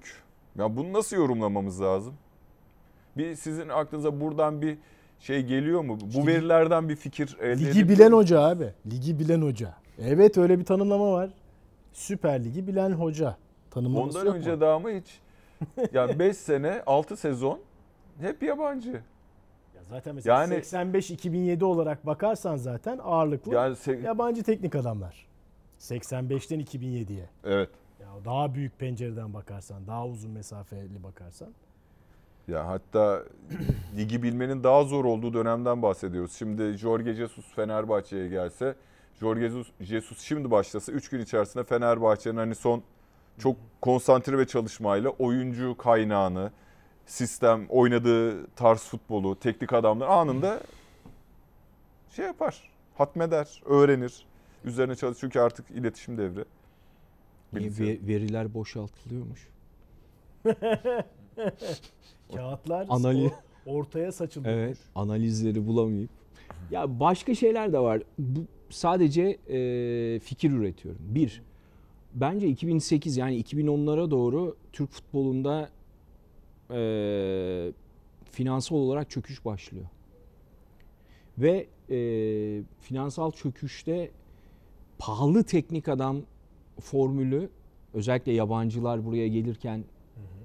Ya 0.60 0.76
bunu 0.78 0.94
nasıl 0.94 1.16
yorumlamamız 1.18 1.82
lazım? 1.82 2.14
Bir 3.18 3.36
sizin 3.36 3.70
aklınıza 3.70 4.22
buradan 4.22 4.62
bir 4.62 4.78
şey 5.20 5.44
geliyor 5.46 5.82
mu? 5.82 5.98
Bu 6.02 6.06
Ligi- 6.06 6.28
verilerden 6.28 6.90
bir 6.90 6.96
fikir 6.96 7.38
elde 7.42 7.66
Ligi 7.66 7.90
bilen 7.90 8.12
musunuz? 8.12 8.14
hoca 8.24 8.42
abi. 8.42 8.74
Ligi 8.92 9.20
bilen 9.20 9.42
hoca. 9.42 9.74
Evet 10.00 10.38
öyle 10.38 10.60
bir 10.60 10.66
tanımlama 10.66 11.12
var. 11.12 11.30
Süper 11.94 12.44
Ligi 12.44 12.68
bilen 12.68 12.92
hoca. 12.92 13.38
Tanımlaması 13.72 14.18
Ondan 14.20 14.26
yok 14.30 14.36
önce 14.36 14.56
mu? 14.56 14.62
daha 14.62 14.80
mı 14.80 14.90
hiç? 14.92 15.20
Yani 15.94 16.20
5 16.20 16.38
sene, 16.38 16.84
6 16.86 17.18
sezon 17.18 17.60
hep 18.22 18.44
yabancı. 18.44 18.90
Ya 19.76 19.84
zaten 19.90 20.16
mesela 20.16 20.42
Yani- 20.42 20.54
85-2007 20.54 21.64
olarak 21.66 22.06
bakarsan 22.06 22.56
zaten 22.58 23.00
ağırlıklı 23.04 23.54
Yani 23.54 23.74
se- 23.76 24.02
yabancı 24.06 24.44
teknik 24.44 24.76
adamlar. 24.76 25.26
85'ten 25.80 26.60
2007'ye. 26.60 27.30
evet. 27.44 27.70
Daha 28.26 28.54
büyük 28.54 28.80
pencereden 28.80 29.34
bakarsan, 29.34 29.88
daha 29.88 30.08
uzun 30.08 30.32
mesafeli 30.32 31.04
bakarsan. 31.04 31.50
Ya 32.48 32.68
hatta 32.68 33.24
ligi 33.98 34.24
bilmenin 34.24 34.64
daha 34.64 34.84
zor 34.84 35.06
olduğu 35.06 35.34
dönemden 35.34 35.82
bahsediyoruz. 35.82 36.34
Şimdi 36.34 36.78
Jorge 36.78 37.14
Jesus 37.14 37.46
Fenerbahçe'ye 37.56 38.28
gelse 38.28 38.76
Jorge 39.20 39.52
Jesus, 39.80 40.20
şimdi 40.20 40.52
başlasa 40.52 40.92
3 40.92 41.10
gün 41.10 41.20
içerisinde 41.20 41.64
Fenerbahçe'nin 41.64 42.38
hani 42.38 42.56
son 42.56 42.84
çok 43.38 43.56
konsantre 43.82 44.38
ve 44.38 44.48
çalışmayla 44.48 45.10
oyuncu 45.10 45.78
kaynağını, 45.78 46.52
sistem, 47.06 47.66
oynadığı 47.70 48.48
tarz 48.48 48.80
futbolu, 48.80 49.40
teknik 49.40 49.74
adamlar 49.74 50.08
anında 50.08 50.60
şey 52.10 52.26
yapar. 52.26 52.70
Hatmeder, 52.98 53.62
öğrenir. 53.66 54.26
Üzerine 54.66 54.96
çalışır 54.96 55.22
çünkü 55.22 55.40
artık 55.40 55.72
iletişim 55.72 56.18
devri. 56.18 56.46
Ve- 57.56 58.08
veriler 58.08 58.54
boşaltılıyormuş. 58.54 59.48
Kağıtlar 62.36 62.86
Analiz- 62.90 63.32
ortaya 63.66 64.12
saçıldı. 64.12 64.48
Evet. 64.50 64.78
Analizleri 64.96 65.68
bulamayıp. 65.68 66.10
Ya 66.72 67.00
başka 67.00 67.36
şeyler 67.36 67.74
de 67.74 67.80
var. 67.80 68.02
Bu 68.20 68.40
sadece 68.70 69.22
e, 69.50 70.20
fikir 70.20 70.52
üretiyorum. 70.52 71.02
Bir, 71.02 71.42
bence 72.14 72.48
2008 72.48 73.18
yani 73.18 73.42
2010'lara 73.42 74.12
doğru 74.12 74.56
Türk 74.74 74.92
futbolunda 74.92 75.70
e, 76.72 76.80
finansal 78.32 78.76
olarak 78.76 79.10
çöküş 79.10 79.46
başlıyor. 79.46 79.86
Ve 81.38 81.68
e, 81.90 81.98
finansal 82.80 83.32
çöküşte 83.32 84.12
pahalı 84.98 85.44
teknik 85.44 85.88
adam 85.88 86.22
formülü 86.80 87.50
özellikle 87.94 88.32
yabancılar 88.32 89.06
buraya 89.06 89.28
gelirken 89.28 89.84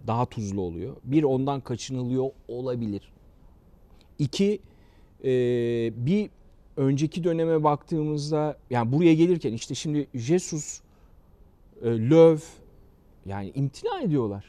daha 0.07 0.27
tuzlu 0.27 0.61
oluyor. 0.61 0.97
Bir 1.05 1.23
ondan 1.23 1.61
kaçınılıyor 1.61 2.31
olabilir. 2.49 3.13
İki 4.19 4.59
e, 5.25 5.29
bir 6.07 6.31
önceki 6.77 7.25
döneme 7.25 7.65
baktığımızda 7.65 8.57
yani 8.71 8.93
buraya 8.93 9.15
gelirken 9.15 9.53
işte 9.53 9.75
şimdi 9.75 10.07
Jesus, 10.15 10.81
e, 11.83 11.87
Löw 12.11 12.47
yani 13.27 13.53
imtina 13.55 14.01
ediyorlar. 14.01 14.45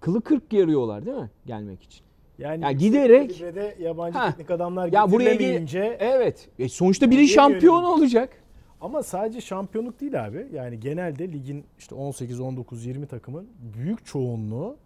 Kılı 0.00 0.20
kırk 0.22 0.52
yarıyorlar 0.52 1.06
değil 1.06 1.16
mi 1.16 1.30
gelmek 1.46 1.82
için? 1.82 2.00
Yani 2.38 2.62
Ya 2.64 2.70
yüksek 2.70 2.92
giderek- 2.92 3.80
yabancı 3.80 4.18
Ha. 4.18 4.30
teknik 4.30 4.50
adamlar 4.50 4.92
Ya 4.92 5.10
buraya 5.10 5.24
gel- 5.24 5.32
getiremeyince 5.32 5.96
Evet. 6.00 6.48
E 6.58 6.68
sonuçta 6.68 7.10
biri 7.10 7.28
şampiyon 7.28 7.84
olacak. 7.84 8.41
Ama 8.82 9.02
sadece 9.02 9.40
şampiyonluk 9.40 10.00
değil 10.00 10.26
abi. 10.26 10.46
Yani 10.52 10.80
genelde 10.80 11.32
ligin 11.32 11.64
işte 11.78 11.94
18 11.94 12.40
19 12.40 12.86
20 12.86 13.06
takımın 13.06 13.48
büyük 13.78 14.06
çoğunluğu 14.06 14.76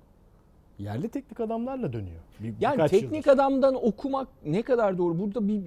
yerli 0.79 1.09
teknik 1.09 1.41
adamlarla 1.41 1.93
dönüyor. 1.93 2.21
Bir, 2.41 2.55
Yani 2.61 2.89
teknik 2.89 3.27
yıldır. 3.27 3.31
adamdan 3.31 3.75
okumak 3.87 4.29
ne 4.45 4.63
kadar 4.63 4.99
doğru? 4.99 5.19
Burada 5.19 5.49
bir 5.49 5.61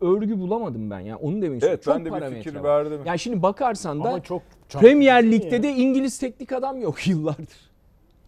örgü 0.00 0.38
bulamadım 0.40 0.90
ben 0.90 1.00
ya. 1.00 1.16
Onu 1.16 1.42
demek 1.42 1.56
istiyorum. 1.56 1.68
Evet 1.74 1.82
Çok 1.82 1.94
ben 1.94 2.00
de 2.00 2.04
bir 2.04 2.10
parametre 2.10 2.42
fikir 2.42 2.56
var. 2.56 2.84
verdim. 2.84 3.00
Yani 3.04 3.18
şimdi 3.18 3.42
bakarsan 3.42 4.04
da 4.04 4.08
ama 4.08 4.22
çok 4.22 4.42
Premier 4.68 5.30
Lig'de 5.30 5.54
ya? 5.56 5.62
de 5.62 5.72
İngiliz 5.72 6.18
teknik 6.18 6.52
adam 6.52 6.80
yok 6.80 7.06
yıllardır. 7.06 7.69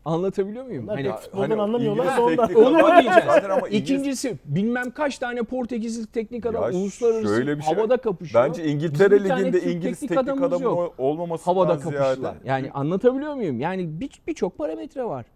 Anlatabiliyor 0.05 0.65
muyum? 0.65 0.85
Onlar 0.85 0.97
Hani 0.97 1.09
pek 1.09 1.19
futboldan 1.19 1.59
anlamıyorlar 1.59 2.05
İngiliz 2.19 2.39
da 2.39 2.45
ondan. 2.45 2.55
Onu. 2.55 3.03
Zaten 3.27 3.51
ama 3.51 3.69
İngiliz- 3.69 3.75
İkincisi 3.83 4.39
bilmem 4.45 4.91
kaç 4.91 5.19
tane 5.19 5.43
Portekizli 5.43 6.07
teknik 6.07 6.47
adam 6.47 6.63
Ya 6.63 6.79
uluslararası 6.79 7.23
şöyle 7.35 7.59
bir 7.59 7.63
şey- 7.63 7.75
havada 7.75 7.97
kapışıyor. 7.97 8.45
Bence 8.45 8.65
İngiltere 8.65 9.11
Bizim 9.15 9.31
bir 9.31 9.37
Ligi'nde 9.37 9.61
Türk 9.61 9.75
İngiliz 9.75 10.01
teknik 10.01 10.19
teknik, 10.27 10.43
adamın 10.43 10.65
yok. 10.65 10.95
olmaması 10.99 11.45
havada 11.45 11.75
ziyade- 11.75 11.97
kapıştılar. 11.99 12.37
Yani 12.45 12.71
anlatabiliyor 12.73 13.35
muyum? 13.35 13.61
Yani 13.61 14.01
bir- 14.01 14.23
birçok 14.27 14.59
parametre 14.59 15.05
var. 15.05 15.27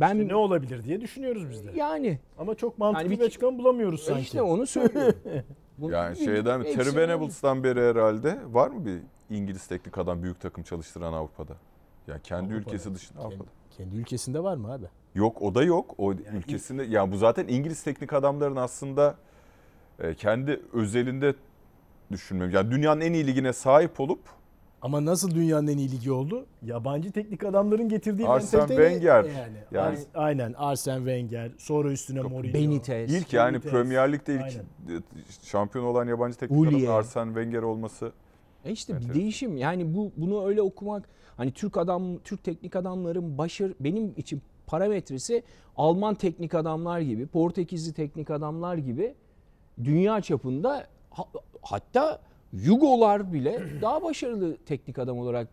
Ben 0.00 0.28
ne 0.28 0.34
olabilir 0.34 0.84
diye 0.84 1.00
düşünüyoruz 1.00 1.50
biz 1.50 1.66
de. 1.66 1.70
yani 1.76 2.18
Ama 2.38 2.54
çok 2.54 2.78
mantıklı 2.78 3.02
Yani 3.04 3.14
bir- 3.16 3.20
bir 3.20 3.26
açıklama 3.26 3.58
bulamıyoruz 3.58 4.00
e 4.00 4.04
sanki. 4.04 4.22
işte 4.22 4.42
onu 4.42 4.66
söylüyorum. 4.66 5.14
Yani 5.82 6.16
şeyden 6.16 6.60
mi? 6.60 6.72
Terry 6.74 6.96
Venables'tan 6.96 7.64
beri 7.64 7.80
herhalde 7.80 8.38
var 8.52 8.68
mı 8.68 8.86
bir 8.86 8.98
İngiliz 9.36 9.66
teknik 9.66 9.98
adam 9.98 10.22
büyük 10.22 10.40
takım 10.40 10.64
çalıştıran 10.64 11.12
Avrupa'da? 11.12 11.52
Yani 12.08 12.20
kendi 12.22 12.54
Avrupa'da. 12.54 12.70
ülkesi 12.74 12.94
dışında 12.94 13.18
Kendi, 13.20 13.34
Avrupa'da. 13.34 13.50
Kendi 13.76 13.96
ülkesinde 13.96 14.42
var 14.42 14.56
mı 14.56 14.72
abi? 14.72 14.86
Yok 15.14 15.42
o 15.42 15.54
da 15.54 15.62
yok. 15.62 15.94
O 15.98 16.12
ülkesinde 16.12 16.82
yani 16.84 17.12
bu 17.12 17.16
zaten 17.16 17.48
İngiliz 17.48 17.82
teknik 17.82 18.12
adamların 18.12 18.56
aslında 18.56 19.14
e, 19.98 20.14
kendi 20.14 20.60
özelinde 20.72 21.34
düşünmem. 22.12 22.50
Yani 22.50 22.70
dünyanın 22.70 23.00
en 23.00 23.12
iyi 23.12 23.26
ligine 23.26 23.52
sahip 23.52 24.00
olup 24.00 24.20
Ama 24.82 25.04
nasıl 25.04 25.30
dünyanın 25.34 25.66
en 25.66 25.78
iyi 25.78 25.90
ligi 25.92 26.12
oldu? 26.12 26.46
Yabancı 26.62 27.12
teknik 27.12 27.44
adamların 27.44 27.88
getirdiği 27.88 28.28
Arsene 28.28 28.66
Wenger. 28.68 29.24
Yani, 29.24 29.30
Yani- 29.72 29.96
Ars- 29.96 30.06
aynen 30.14 30.52
Arsene 30.52 30.96
Wenger, 30.96 31.50
sonra 31.58 31.90
üstüne 31.92 32.20
Mourinho. 32.20 32.54
Benitez. 32.54 33.14
ilk 33.14 33.32
yani 33.32 33.52
Benitez. 33.54 33.70
Premier 33.72 34.12
Lig'de 34.12 34.34
ilk 34.34 34.42
Aynen. 34.42 35.02
şampiyon 35.42 35.84
olan 35.84 36.08
yabancı 36.08 36.38
teknik 36.38 36.68
adamın 36.68 36.86
Arsene 36.86 37.26
Wenger 37.26 37.62
olması. 37.62 38.12
E 38.64 38.70
işte 38.72 39.00
bir 39.00 39.14
değişim. 39.14 39.56
Yani 39.56 39.94
bu 39.94 40.12
bunu 40.16 40.46
öyle 40.46 40.62
okumak 40.62 41.08
hani 41.42 41.52
Türk 41.52 41.76
adam 41.76 42.18
Türk 42.18 42.44
teknik 42.44 42.76
adamların 42.76 43.38
başarı 43.38 43.74
benim 43.80 44.14
için 44.16 44.42
parametresi 44.66 45.42
Alman 45.76 46.14
teknik 46.14 46.54
adamlar 46.54 47.00
gibi, 47.00 47.26
Portekizli 47.26 47.92
teknik 47.92 48.30
adamlar 48.30 48.76
gibi 48.76 49.14
dünya 49.84 50.20
çapında 50.20 50.86
ha- 51.10 51.28
hatta 51.62 52.20
Yugolar 52.52 53.32
bile 53.32 53.62
daha 53.82 54.02
başarılı 54.02 54.56
teknik 54.66 54.98
adam 54.98 55.18
olarak 55.18 55.48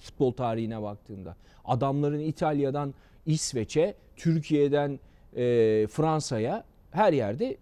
futbol 0.00 0.32
tarihine 0.32 0.82
baktığında. 0.82 1.36
Adamların 1.64 2.20
İtalya'dan 2.20 2.94
İsveç'e, 3.26 3.94
Türkiye'den 4.16 5.00
e, 5.36 5.86
Fransa'ya 5.86 6.64
her 6.90 7.12
yerde 7.12 7.56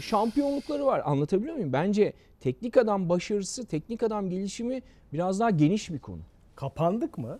şampiyonlukları 0.00 0.86
var. 0.86 1.02
Anlatabiliyor 1.04 1.54
muyum? 1.54 1.72
Bence 1.72 2.12
teknik 2.40 2.76
adam 2.76 3.08
başarısı, 3.08 3.66
teknik 3.66 4.02
adam 4.02 4.30
gelişimi 4.30 4.82
biraz 5.12 5.40
daha 5.40 5.50
geniş 5.50 5.90
bir 5.90 5.98
konu. 5.98 6.20
Kapandık 6.68 7.18
mı? 7.18 7.38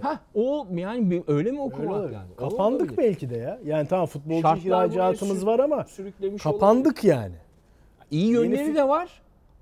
Ha 0.00 0.20
o 0.34 0.66
yani 0.74 1.10
bir- 1.10 1.22
öyle 1.26 1.50
mi 1.50 1.58
Öyle 1.58 1.60
okumak 1.60 1.90
olabilir. 1.90 2.12
yani? 2.14 2.28
Kapandık 2.36 2.80
Olabilir. 2.80 2.96
belki 2.98 3.30
de 3.30 3.36
ya. 3.36 3.58
Yani 3.64 3.88
tamam 3.88 4.06
futbolcu 4.06 4.42
Şartlar 4.42 4.86
ihracatımız 4.86 5.46
var 5.46 5.58
ama 5.58 5.84
Sürüklemiş 5.84 6.46
olabilir. 6.46 6.60
kapandık 6.60 7.04
yani. 7.04 7.34
İyi 8.10 8.24
Yeni 8.26 8.32
yönleri 8.34 8.68
fik- 8.70 8.74
de 8.74 8.88
var. 8.88 9.08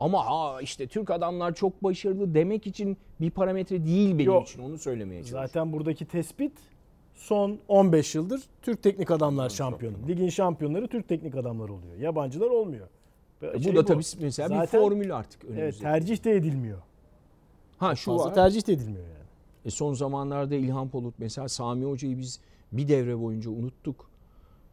Ama 0.00 0.26
ha 0.26 0.62
işte 0.62 0.86
Türk 0.86 1.10
adamlar 1.10 1.54
çok 1.54 1.84
başarılı 1.84 2.34
demek 2.34 2.66
için 2.66 2.96
bir 3.20 3.30
parametre 3.30 3.84
değil 3.86 4.14
benim 4.18 4.26
Yok. 4.26 4.48
için 4.48 4.62
onu 4.62 4.78
söylemeye 4.78 5.20
çalışıyorum. 5.20 5.46
Zaten 5.48 5.72
buradaki 5.72 6.04
tespit 6.04 6.52
son 7.14 7.58
15 7.68 8.14
yıldır 8.14 8.42
Türk 8.62 8.82
teknik 8.82 9.10
adamlar 9.10 9.48
şampiyonu. 9.48 9.96
Ligin 10.08 10.28
şampiyonları 10.28 10.88
Türk 10.88 11.08
teknik 11.08 11.34
adamlar 11.36 11.68
oluyor. 11.68 11.96
Yabancılar 12.00 12.50
olmuyor. 12.50 12.86
bu 13.42 13.60
Şey 13.62 13.76
da 13.76 13.84
tabii 13.84 14.02
mesela 14.20 14.48
bir 14.50 14.54
Zaten- 14.54 14.80
formül 14.80 15.16
artık 15.16 15.44
Evet, 15.44 15.58
önümüzde. 15.58 15.82
tercih 15.82 16.24
de 16.24 16.32
edilmiyor. 16.32 16.78
Ha 17.82 17.94
şu 17.94 18.10
Fazla 18.10 18.24
var. 18.24 18.34
tercih 18.34 18.66
de 18.66 18.72
edilmiyor 18.72 19.04
yani. 19.04 19.26
E 19.64 19.70
son 19.70 19.94
zamanlarda 19.94 20.54
İlhan 20.54 20.88
Polut 20.88 21.14
mesela 21.18 21.48
Sami 21.48 21.84
Hoca'yı 21.84 22.18
biz 22.18 22.40
bir 22.72 22.88
devre 22.88 23.20
boyunca 23.20 23.50
unuttuk. 23.50 24.10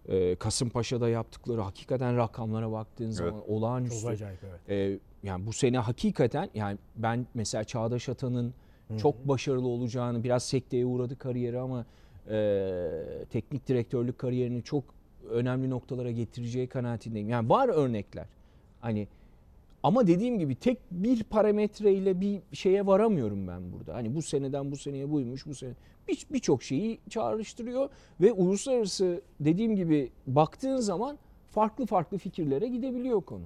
Ee, 0.08 0.36
Kasımpaşa'da 0.36 1.10
yaptıkları 1.10 1.62
hakikaten 1.62 2.17
rakamlara 2.17 2.72
baktığın 2.72 3.12
zaman 3.12 3.52
olağanüstü. 3.52 4.02
Çok 4.02 4.10
acayip 4.10 4.39
evet. 4.43 4.60
Ee, 4.69 5.00
yani 5.24 5.45
bu 5.45 5.54
sene 5.54 5.78
hakikaten 5.78 6.50
yani 6.54 6.78
ben 6.95 7.28
mesela 7.34 7.63
Çağdaş 7.63 8.10
Atan'ın 8.10 8.54
çok 8.98 9.28
başarılı 9.28 9.67
olacağını 9.67 10.24
biraz 10.24 10.43
sekteye 10.43 10.86
uğradı 10.86 11.17
kariyeri 11.17 11.60
ama 11.60 11.86
e, 12.30 12.89
teknik 13.30 13.67
direktörlük 13.67 14.19
kariyerini 14.19 14.63
çok 14.63 14.84
önemli 15.30 15.69
noktalara 15.69 16.12
getireceği 16.12 16.67
kanaatindeyim. 16.67 17.30
Yani 17.30 17.50
var 17.50 17.69
örnekler. 17.69 18.26
Hani 18.82 19.08
ama 19.84 20.08
dediğim 20.08 20.39
gibi 20.39 20.56
tek 20.56 20.78
bir 20.92 21.24
parametreyle 21.24 22.22
bir 22.22 22.42
şeye 22.54 22.86
varamıyorum 22.86 23.48
ben 23.48 23.72
burada. 23.74 23.94
Hani 23.94 24.15
bu 24.15 24.22
seneden 24.22 24.72
bu 24.72 24.78
seneye 24.78 25.12
buymuş 25.12 25.46
bu 25.46 25.56
sene. 25.56 25.74
Bir- 26.08 26.26
Birçok 26.32 26.63
şeyi 26.63 27.00
çağrıştırıyor 27.10 27.89
ve 28.22 28.32
uluslararası 28.32 29.22
dediğim 29.39 29.76
gibi 29.76 30.12
baktığın 30.28 30.78
zaman 30.78 31.18
farklı 31.52 31.86
farklı 31.86 32.18
fikirlere 32.18 32.68
gidebiliyor 32.68 33.22
konu. 33.22 33.44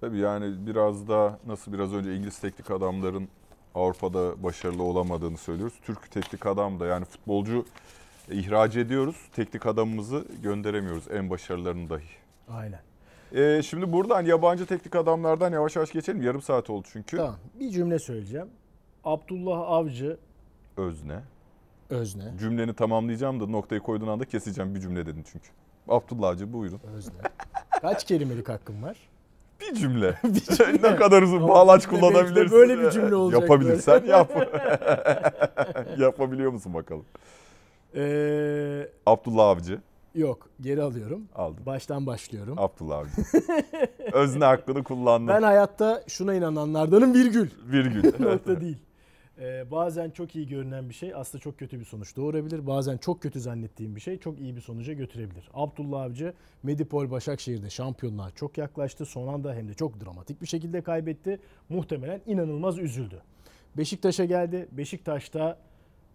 Tabii 0.00 0.18
yani 0.18 0.66
biraz 0.66 1.08
da 1.08 1.38
nasıl 1.46 1.72
biraz 1.72 1.92
önce 1.94 2.14
İngiliz 2.16 2.38
teknik 2.38 2.70
adamların 2.70 3.28
Avrupa'da 3.74 4.42
başarılı 4.42 4.82
olamadığını 4.82 5.36
söylüyoruz. 5.36 5.74
Türk 5.82 6.10
teknik 6.10 6.46
adam 6.46 6.80
da 6.80 6.86
yani 6.86 7.04
futbolcu 7.04 7.64
ihraç 8.30 8.76
ediyoruz. 8.76 9.16
Teknik 9.36 9.66
adamımızı 9.66 10.24
gönderemiyoruz 10.42 11.04
en 11.10 11.30
başarılarını 11.30 11.90
dahi. 11.90 12.02
Aynen. 12.48 12.80
Ee, 13.34 13.62
şimdi 13.62 13.92
buradan 13.92 14.24
yabancı 14.24 14.66
teknik 14.66 14.96
adamlardan 14.96 15.52
yavaş 15.52 15.76
yavaş 15.76 15.92
geçelim. 15.92 16.22
Yarım 16.22 16.42
saat 16.42 16.70
oldu 16.70 16.86
çünkü. 16.92 17.16
Tamam. 17.16 17.36
Bir 17.60 17.70
cümle 17.70 17.98
söyleyeceğim. 17.98 18.48
Abdullah 19.04 19.58
Avcı 19.58 20.16
Özne. 20.76 21.20
Özne. 21.90 22.22
Cümleni 22.38 22.74
tamamlayacağım 22.74 23.40
da 23.40 23.46
noktayı 23.46 23.80
koyduğun 23.80 24.08
anda 24.08 24.24
keseceğim 24.24 24.74
bir 24.74 24.80
cümle 24.80 25.06
dedin 25.06 25.24
çünkü. 25.32 25.48
Abdullah 25.88 26.28
Hacı 26.28 26.52
buyurun. 26.52 26.80
Özne. 26.96 27.12
Kaç 27.80 28.04
kelimelik 28.04 28.48
hakkım 28.48 28.82
var? 28.82 28.96
Bir 29.60 29.74
cümle. 29.74 30.14
ne 30.82 30.96
kadar 30.96 31.22
uzun 31.22 31.48
bağlaç 31.48 31.82
cümle 31.82 32.00
kullanabilirsin. 32.00 32.58
böyle 32.58 32.78
bir 32.78 32.90
cümle 32.90 33.14
olacak 33.14 33.40
Yapabilirsen 33.42 34.04
yap. 34.04 34.30
Yapabiliyor 35.98 36.52
musun 36.52 36.74
bakalım? 36.74 37.04
Ee, 37.94 38.88
Abdullah 39.06 39.48
Avcı. 39.48 39.80
Yok 40.14 40.48
geri 40.60 40.82
alıyorum. 40.82 41.28
Aldım. 41.34 41.66
Baştan 41.66 42.06
başlıyorum. 42.06 42.58
Abdullah 42.58 42.98
abi. 42.98 43.08
Özne 44.12 44.44
hakkını 44.44 44.84
kullandım. 44.84 45.28
Ben 45.28 45.42
hayatta 45.42 46.04
şuna 46.08 46.34
inananlardanım 46.34 47.14
virgül. 47.14 47.50
Virgül. 47.72 48.04
Nokta 48.20 48.60
değil. 48.60 48.78
Ee, 49.40 49.70
bazen 49.70 50.10
çok 50.10 50.36
iyi 50.36 50.48
görünen 50.48 50.88
bir 50.88 50.94
şey 50.94 51.14
aslında 51.14 51.42
çok 51.42 51.58
kötü 51.58 51.80
bir 51.80 51.84
sonuç 51.84 52.16
doğurabilir. 52.16 52.66
Bazen 52.66 52.96
çok 52.96 53.22
kötü 53.22 53.40
zannettiğim 53.40 53.96
bir 53.96 54.00
şey 54.00 54.18
çok 54.18 54.40
iyi 54.40 54.56
bir 54.56 54.60
sonuca 54.60 54.92
götürebilir. 54.92 55.48
Abdullah 55.54 56.02
Avcı 56.02 56.34
Medipol 56.62 57.10
Başakşehir'de 57.10 57.70
şampiyonluğa 57.70 58.30
çok 58.30 58.58
yaklaştı. 58.58 59.06
Son 59.06 59.34
anda 59.34 59.54
hem 59.54 59.68
de 59.68 59.74
çok 59.74 60.04
dramatik 60.04 60.42
bir 60.42 60.46
şekilde 60.46 60.80
kaybetti. 60.80 61.40
Muhtemelen 61.68 62.20
inanılmaz 62.26 62.78
üzüldü. 62.78 63.22
Beşiktaş'a 63.76 64.24
geldi. 64.24 64.68
Beşiktaş'ta 64.72 65.58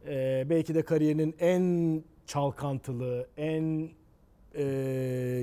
e, 0.07 0.45
belki 0.49 0.75
de 0.75 0.81
kariyerinin 0.81 1.35
en 1.39 2.03
çalkantılı, 2.27 3.27
en 3.37 3.89
e, 4.55 4.63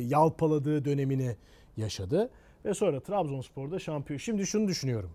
yalpaladığı 0.06 0.84
dönemini 0.84 1.36
yaşadı. 1.76 2.30
Ve 2.64 2.74
sonra 2.74 3.00
Trabzonspor'da 3.00 3.78
şampiyon. 3.78 4.18
Şimdi 4.18 4.46
şunu 4.46 4.68
düşünüyorum. 4.68 5.10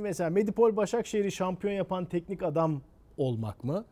Mesela 0.00 0.30
Medipol 0.30 0.76
Başakşehir'i 0.76 1.32
şampiyon 1.32 1.74
yapan 1.74 2.04
teknik 2.04 2.42
adam 2.42 2.82
olmak 3.16 3.64
mı? 3.64 3.84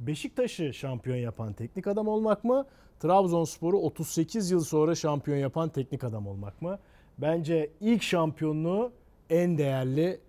Beşiktaş'ı 0.00 0.74
şampiyon 0.74 1.16
yapan 1.16 1.52
teknik 1.52 1.86
adam 1.86 2.08
olmak 2.08 2.44
mı? 2.44 2.66
Trabzonspor'u 3.00 3.76
38 3.76 4.50
yıl 4.50 4.60
sonra 4.60 4.94
şampiyon 4.94 5.38
yapan 5.38 5.68
teknik 5.68 6.04
adam 6.04 6.26
olmak 6.26 6.62
mı? 6.62 6.78
Bence 7.18 7.70
ilk 7.80 8.02
şampiyonluğu 8.02 8.92
en 9.30 9.58
değerli 9.58 10.20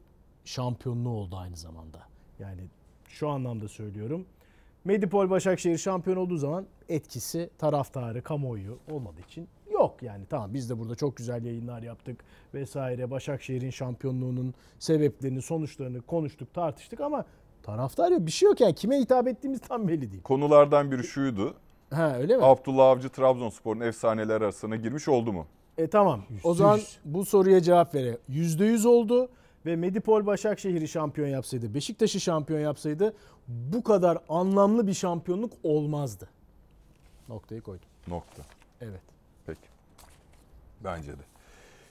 şampiyonluğu 0.46 1.10
oldu 1.10 1.36
aynı 1.36 1.58
zamanda. 1.58 2.00
Yani 2.40 2.62
şu 3.08 3.30
anlamda 3.30 3.68
söylüyorum. 3.68 4.26
Medipol 4.86 5.30
Başakşehir 5.30 5.78
şampiyon 5.78 6.18
olduğu 6.18 6.38
zaman 6.38 6.66
etkisi 6.90 7.50
taraftarı, 7.58 8.22
kamuoyu 8.22 8.78
olmadığı 8.92 9.22
için 9.22 9.48
yok 9.72 10.04
yani. 10.04 10.26
Tamam 10.30 10.54
biz 10.54 10.70
de 10.70 10.80
burada 10.80 10.96
çok 10.96 11.18
güzel 11.18 11.46
yayınlar 11.46 11.84
yaptık 11.84 12.24
vesaire. 12.54 13.12
Başakşehir'in 13.12 13.70
şampiyonluğunun 13.70 14.54
sebeplerini, 14.80 15.42
sonuçlarını 15.42 16.02
konuştuk, 16.02 16.54
tartıştık 16.54 17.02
ama 17.02 17.26
taraftar 17.64 18.12
yok. 18.12 18.26
Bir 18.26 18.32
şey 18.32 18.50
yok 18.50 18.62
yani. 18.62 18.76
Kime 18.76 19.00
hitap 19.00 19.28
ettiğimiz 19.28 19.60
tam 19.62 19.88
belli 19.88 20.12
değil. 20.12 20.24
Konulardan 20.24 20.92
biri 20.92 21.04
şuydu. 21.04 21.54
Ha 21.94 22.16
öyle 22.18 22.38
mi? 22.38 22.44
Abdullah 22.44 22.86
Avcı 22.86 23.10
Trabzonspor'un 23.10 23.82
efsaneler 23.82 24.42
arasına 24.42 24.76
girmiş 24.76 25.08
oldu 25.08 25.34
mu? 25.34 25.46
E 25.78 25.88
tamam. 25.88 26.22
O 26.44 26.50
Yüzde 26.50 26.64
zaman 26.64 26.80
bu 27.06 27.26
soruya 27.26 27.62
cevap 27.62 27.96
vere. 27.96 28.18
%100 28.30 28.88
oldu 28.88 29.30
ve 29.66 29.76
Medipol 29.76 30.26
Başakşehir'i 30.26 30.88
şampiyon 30.88 31.28
yapsaydı, 31.28 31.74
Beşiktaş'ı 31.74 32.20
şampiyon 32.20 32.60
yapsaydı 32.60 33.14
bu 33.48 33.84
kadar 33.84 34.18
anlamlı 34.30 34.88
bir 34.88 34.94
şampiyonluk 34.94 35.54
olmazdı. 35.64 36.30
Noktayı 37.30 37.62
koydum. 37.62 37.88
Nokta. 38.08 38.44
Evet. 38.82 39.02
Peki. 39.46 39.68
Bence 40.84 41.12
de. 41.12 41.22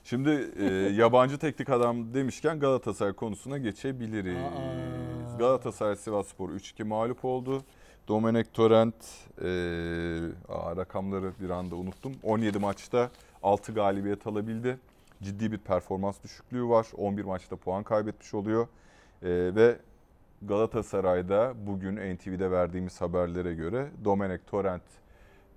Şimdi 0.04 0.50
e, 0.58 0.64
yabancı 0.94 1.38
teknik 1.38 1.70
adam 1.70 2.14
demişken 2.14 2.60
Galatasaray 2.60 3.12
konusuna 3.12 3.58
geçebiliriz. 3.58 4.36
Aa. 4.36 5.38
Galatasaray 5.38 5.96
Sivasspor 5.96 6.50
3-2 6.50 6.84
mağlup 6.84 7.24
oldu. 7.24 7.62
Domenek 8.08 8.54
Torrent 8.54 8.94
e, 9.42 9.48
aa, 10.48 10.76
rakamları 10.76 11.32
bir 11.40 11.50
anda 11.50 11.76
unuttum. 11.76 12.12
17 12.22 12.58
maçta 12.58 13.10
6 13.42 13.72
galibiyet 13.72 14.26
alabildi. 14.26 14.78
Ciddi 15.22 15.52
bir 15.52 15.58
performans 15.58 16.22
düşüklüğü 16.24 16.68
var. 16.68 16.86
11 16.96 17.24
maçta 17.24 17.56
puan 17.56 17.82
kaybetmiş 17.82 18.34
oluyor. 18.34 18.68
E, 19.22 19.28
ve 19.30 19.78
Galatasaray'da 20.42 21.54
bugün 21.66 22.14
NTV'de 22.16 22.50
verdiğimiz 22.50 23.00
haberlere 23.00 23.54
göre 23.54 23.88
Domenek 24.04 24.46
Torrent 24.46 24.82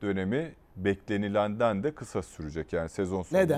dönemi 0.02 0.54
beklenilenden 0.76 1.84
de 1.84 1.96
kısa 1.96 2.22
sürecek. 2.22 2.74
Yani 2.74 2.90
sezon 2.90 3.24
sonunda. 3.24 3.58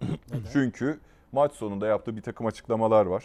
Neden? 0.00 0.44
Çünkü 0.52 0.98
maç 1.32 1.52
sonunda 1.52 1.86
yaptığı 1.86 2.16
bir 2.16 2.22
takım 2.22 2.46
açıklamalar 2.46 3.06
var. 3.06 3.24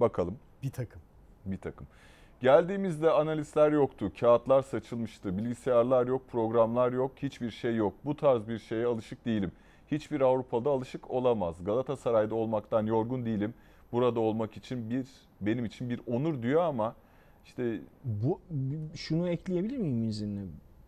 Bakalım 0.00 0.38
Bir 0.62 0.70
takım. 0.70 1.02
bir 1.46 1.58
takım. 1.58 1.86
Geldiğimizde 2.40 3.10
analistler 3.10 3.72
yoktu, 3.72 4.12
kağıtlar 4.20 4.62
saçılmıştı, 4.62 5.38
bilgisayarlar 5.38 6.06
yok, 6.06 6.28
programlar 6.28 6.92
yok, 6.92 7.12
hiçbir 7.16 7.50
şey 7.50 7.76
yok. 7.76 7.94
Bu 8.04 8.16
tarz 8.16 8.48
bir 8.48 8.58
şeye 8.58 8.86
alışık 8.86 9.24
değilim. 9.26 9.52
Hiçbir 9.90 10.20
Avrupa'da 10.20 10.70
alışık 10.70 11.10
olamaz. 11.10 11.64
Galatasaray'da 11.64 12.34
olmaktan 12.34 12.86
yorgun 12.86 13.24
değilim. 13.26 13.54
Burada 13.92 14.20
olmak 14.20 14.56
için 14.56 14.90
bir 14.90 15.06
benim 15.40 15.64
için 15.64 15.90
bir 15.90 16.00
onur 16.06 16.42
diyor 16.42 16.62
ama 16.62 16.94
işte 17.44 17.80
Bu 18.04 18.40
şunu 18.94 19.28
ekleyebilir 19.28 19.78
miyim 19.78 20.08
izinle? 20.08 20.40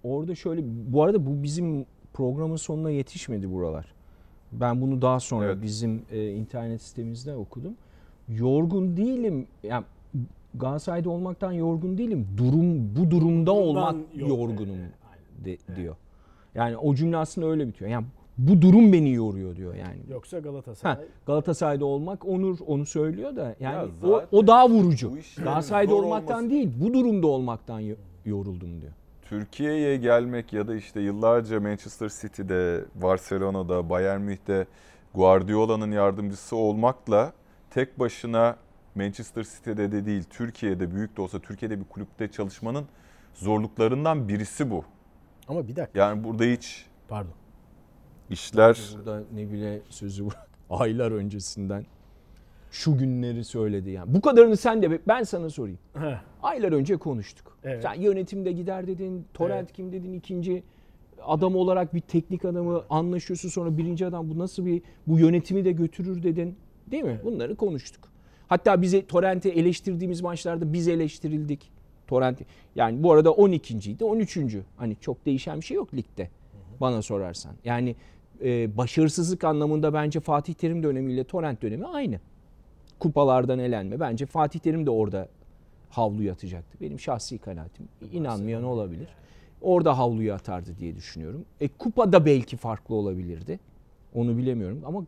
Orada 0.05 0.35
şöyle 0.35 0.63
bu 0.93 1.03
arada 1.03 1.27
bu 1.27 1.43
bizim 1.43 1.87
programın 2.13 2.57
sonuna 2.57 2.91
yetişmedi 2.91 3.53
buralar. 3.53 3.87
Ben 4.53 4.81
bunu 4.81 5.03
daha 5.03 5.21
sonra 5.21 5.47
Evet. 5.47 5.63
bizim 5.63 6.03
e, 6.11 6.31
internet 6.31 6.83
sitemizde 6.83 7.35
okudum. 7.35 7.75
Yorgun 8.29 8.97
değilim. 8.97 9.47
Yani 9.63 9.85
Galatasaray'da 10.55 11.11
olmaktan 11.11 11.53
yorgun 11.53 11.99
değilim. 11.99 12.29
Durum 12.37 12.97
bu 12.97 13.11
durumda 13.11 13.53
olmak 13.53 13.97
yok. 14.15 14.29
yorgunum 14.29 14.75
aynen. 14.77 15.45
de- 15.45 15.77
diyor. 15.77 15.97
Yani 16.55 16.77
o 16.77 16.95
cümle 16.95 17.17
aslında 17.17 17.47
öyle 17.47 17.69
bitiyor. 17.69 17.91
Yani 17.91 18.07
bu 18.39 18.63
durum 18.63 18.93
beni 18.93 19.13
yoruyor 19.13 19.57
diyor 19.57 19.75
yani. 19.75 19.99
Yoksa 20.11 20.37
Ha, 20.37 20.41
Galatasaray 20.41 20.97
Galatasaray'da 21.27 21.85
olmak 21.85 22.25
onur 22.29 22.59
onu 22.67 22.87
söylüyor 22.87 23.37
da 23.37 23.57
yani 23.61 23.75
Ya 24.03 24.09
o, 24.09 24.23
o 24.33 24.47
daha 24.47 24.69
vurucu. 24.71 25.13
Galatasaray'da 25.37 25.95
olmaktan 25.95 26.37
olması- 26.37 26.51
değil 26.51 26.71
bu 26.81 26.95
durumda 26.95 27.27
olmaktan 27.27 27.81
yo- 27.81 27.97
yoruldum 28.25 28.81
diyor. 28.81 28.93
Türkiye'ye 29.23 29.97
gelmek 29.97 30.53
ya 30.53 30.69
da 30.69 30.75
işte 30.75 31.01
yıllarca 31.01 31.61
Manchester 31.61 32.09
City'de, 32.21 32.85
Barcelona'da, 32.95 33.91
Bayern 33.91 34.21
Münih'te 34.21 34.67
Guardiola'nın 35.15 35.93
yardımcısı 35.93 36.57
olmakla 36.57 37.33
tek 37.71 37.99
başına 37.99 38.57
Manchester 38.95 39.45
City'de 39.45 39.93
de 39.93 40.07
değil, 40.07 40.25
Türkiye'de 40.31 40.95
büyük 40.95 41.17
de 41.17 41.23
olsa 41.23 41.39
Türkiye'de 41.39 41.79
bir 41.81 41.85
kulüpte 41.85 42.29
çalışmanın 42.29 42.85
zorluklarından 43.35 44.29
birisi 44.29 44.71
bu. 44.71 44.85
ama 45.49 45.69
bir 45.69 45.77
dakika 45.77 45.99
Yani 46.01 46.25
burada 46.25 46.45
hiç 46.45 46.87
pardon. 47.09 47.33
İşler 48.31 48.79
Burada 48.97 49.23
ne 49.35 49.53
bile 49.53 49.81
sözü 49.89 50.27
bırak. 50.27 50.49
Aylar 50.71 51.13
öncesinden 51.13 51.85
şu 52.71 52.99
günleri 52.99 53.45
söyledi 53.45 53.91
yani. 53.91 54.15
Bu 54.15 54.21
kadarını 54.21 54.57
sen 54.57 54.83
de 54.83 55.01
ben 55.09 55.23
sana 55.23 55.51
sorayım. 55.51 55.79
Heh, 55.95 56.23
Aylar 56.43 56.73
önce 56.73 56.97
konuştuk. 56.97 57.59
Evet. 57.65 57.83
Sen 57.83 57.95
yönetimde 57.95 58.53
gider 58.53 58.87
dedin, 58.87 59.27
Torrent 59.35 59.63
Evet. 59.63 59.73
kim 59.73 59.93
dedin, 59.93 60.13
ikinci 60.13 60.63
adam 61.23 61.57
olarak 61.57 61.95
bir 61.95 62.01
teknik 62.01 62.45
adamı 62.45 62.83
anlaşıyorsun 62.91 63.49
sonra 63.49 63.77
birinci 63.79 64.07
adam 64.07 64.31
bu 64.31 64.39
nasıl 64.39 64.67
bir 64.67 64.83
bu 65.07 65.19
yönetimi 65.19 65.65
de 65.65 65.73
götürür 65.73 66.23
dedin. 66.23 66.57
Değil 66.91 67.05
mi? 67.05 67.21
Bunları 67.25 67.57
konuştuk. 67.57 68.09
Hatta 68.49 68.83
bize 68.83 69.07
Torrent'i 69.07 69.49
eleştirdiğimiz 69.49 70.21
maçlarda 70.21 70.73
biz 70.73 70.89
eleştirildik. 70.89 71.71
Torrent 72.07 72.41
yani 72.75 73.03
bu 73.03 73.13
arada 73.13 73.29
12.ydi 73.29 74.05
13. 74.05 74.39
Hani 74.77 74.97
çok 75.01 75.27
değişen 75.27 75.61
bir 75.61 75.65
şey 75.65 75.75
yok 75.75 75.95
ligde 75.95 76.31
bana 76.81 77.03
sorarsan. 77.03 77.53
Yani 77.65 77.97
e, 78.45 78.77
başarısızlık 78.77 79.45
anlamında 79.45 79.93
bence 79.95 80.21
Fatih 80.21 80.55
Terim 80.55 80.83
dönemiyle 80.83 81.25
Torrent 81.25 81.63
dönemi 81.63 81.87
aynı. 81.87 82.21
Kupalardan 82.99 83.59
elenme. 83.59 84.01
Bence 84.01 84.27
Fatih 84.27 84.59
Terim 84.61 84.87
de 84.87 84.91
orada 84.91 85.29
havluyu 85.91 86.33
atacaktı. 86.33 86.79
Benim 86.81 87.01
şahsi 87.01 87.39
kanaatim. 87.39 87.89
İnanmayan 88.13 88.65
olabilir. 88.65 89.09
Orada 89.63 89.99
havluyu 89.99 90.33
atardı 90.35 90.71
diye 90.79 90.97
düşünüyorum. 90.97 91.45
E, 91.61 91.69
kupada 91.69 92.27
belki 92.27 92.57
farklı 92.57 92.95
olabilirdi. 92.95 93.61
Onu 94.15 94.37
bilemiyorum 94.37 94.83
ama 94.87 95.05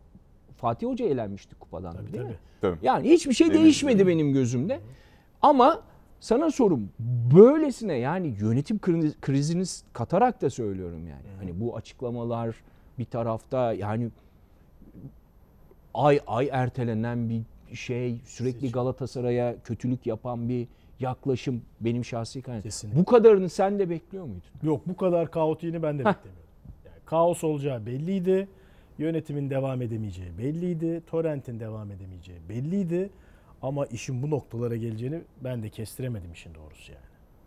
Fatih 0.56 0.86
Hoca 0.86 1.04
elenmişti 1.06 1.54
kupadan 1.54 1.92
Tabii 1.96 2.12
değil 2.12 2.22
tabii. 2.22 2.32
mi? 2.32 2.38
Tabii. 2.60 2.76
Yani 2.82 3.10
hiçbir 3.10 3.32
şey 3.34 3.46
Denizli. 3.48 3.62
değişmedi 3.62 4.06
benim 4.06 4.32
gözümde. 4.32 4.80
Ama 5.42 5.82
sana 6.20 6.50
sorum 6.50 6.88
böylesine 7.34 7.94
yani 7.94 8.34
yönetim 8.40 8.76
kriz- 8.78 9.20
krizini 9.20 9.64
katarak 9.92 10.42
da 10.42 10.50
söylüyorum 10.50 11.06
yani. 11.08 11.22
Hani 11.38 11.60
bu 11.60 11.76
açıklamalar 11.76 12.56
bir 13.00 13.04
tarafta 13.04 13.72
yani 13.72 14.08
ay 15.94 16.20
ay 16.26 16.48
ertelenen 16.52 17.28
bir 17.28 17.42
şey 17.76 18.20
sürekli. 18.24 18.72
Galatasaray'a 18.72 19.57
kötülük 19.64 20.07
yapan 20.07 20.48
bir 20.48 20.68
yaklaşım 21.01 21.62
benim 21.80 22.05
şahsi 22.05 22.42
kanaatim. 22.42 22.90
Bu 22.94 23.05
kadarını 23.05 23.48
sen 23.48 23.78
de 23.78 23.90
bekliyor 23.90 24.24
muydun? 24.24 24.42
Yok 24.62 24.88
bu 24.88 24.96
kadar 24.96 25.30
kaotiğini 25.30 25.82
ben 25.82 25.98
de 25.98 26.03
Heh. 26.03 26.09
beklemiyordum. 26.09 26.44
Yani 26.86 26.96
kaos 27.05 27.44
olacağı 27.44 27.86
belliydi. 27.86 28.48
Yönetimin 28.98 29.51
devam 29.51 29.82
edemeyeceği 29.82 30.38
belliydi. 30.38 31.03
Torrent'in 31.07 31.61
devam 31.61 31.90
edemeyeceği 31.90 32.38
belliydi. 32.48 33.11
Ama 33.62 33.86
işin 33.86 34.22
bu 34.22 34.30
noktalara 34.30 34.76
geleceğini 34.76 35.20
ben 35.44 35.62
de 35.62 35.68
kestiremedim 35.68 36.32
işin 36.32 36.55
doğrusu 36.55 36.92
yani. 36.92 37.05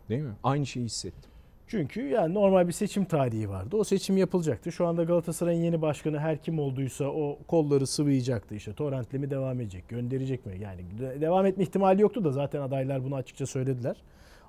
Değil 0.09 0.21
mi? 0.21 0.33
Aynı 0.43 0.65
şeyi 0.65 0.85
hissettim. 0.85 1.31
Çünkü 1.67 2.01
yani 2.07 2.33
normal 2.33 2.67
bir 2.67 2.73
seçim 2.73 3.05
tarihi 3.05 3.49
vardı. 3.49 3.77
O 3.77 3.83
seçim 3.83 4.17
yapılacaktı. 4.17 4.71
Şu 4.71 4.85
anda 4.87 5.03
Galatasaray'ın 5.03 5.61
yeni 5.63 5.81
başkanı 5.81 6.19
her 6.19 6.37
kim 6.37 6.59
olduysa 6.59 7.05
o 7.05 7.39
kolları 7.47 7.87
sıvayacaktı. 7.87 8.55
İşte 8.55 8.73
Torrent'le 8.73 9.13
mi 9.13 9.29
devam 9.29 9.61
edecek, 9.61 9.89
gönderecek 9.89 10.45
mi? 10.45 10.53
Yani 10.59 10.81
de- 10.99 11.21
devam 11.21 11.45
etme 11.45 11.63
ihtimali 11.63 12.01
yoktu 12.01 12.23
da 12.23 12.31
zaten 12.31 12.61
adaylar 12.61 13.03
bunu 13.03 13.15
açıkça 13.15 13.45
söylediler. 13.45 13.95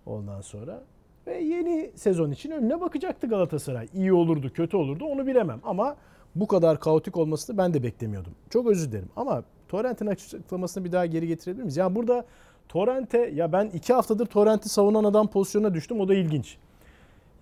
Ondan 0.07 0.41
sonra 0.41 0.83
Ve 1.27 1.39
yeni 1.43 1.91
sezon 1.95 2.31
için 2.31 2.51
önüne 2.51 2.81
bakacaktı 2.81 3.27
Galatasaray. 3.27 3.89
İyi 3.95 4.13
olurdu, 4.13 4.53
kötü 4.55 4.77
olurdu 4.77 5.05
onu 5.05 5.27
bilemem. 5.27 5.61
Ama 5.65 5.97
bu 6.35 6.47
kadar 6.47 6.81
kaotik 6.81 7.17
olmasını 7.17 7.59
ben 7.59 7.75
de 7.75 7.83
beklemiyordum. 7.83 8.33
Çok 8.51 8.67
özür 8.67 8.93
dilerim. 8.93 9.09
Ama 9.17 9.43
Torrent'in 9.69 10.07
açıklamasını 10.07 10.85
bir 10.85 10.93
daha 10.93 11.07
geri 11.07 11.27
getirebilir 11.27 11.63
miyiz? 11.63 11.77
Yani 11.77 11.95
burada 11.95 12.25
Torrent'e 12.69 13.19
ya 13.19 13.53
ben 13.53 13.67
iki 13.67 13.93
haftadır 13.93 14.27
Torrent'i 14.27 14.69
savunan 14.69 15.05
adam 15.05 15.31
pozisyonuna 15.31 15.75
düştüm. 15.75 16.01
O 16.01 16.09
da 16.09 16.15
ilginç. 16.15 16.59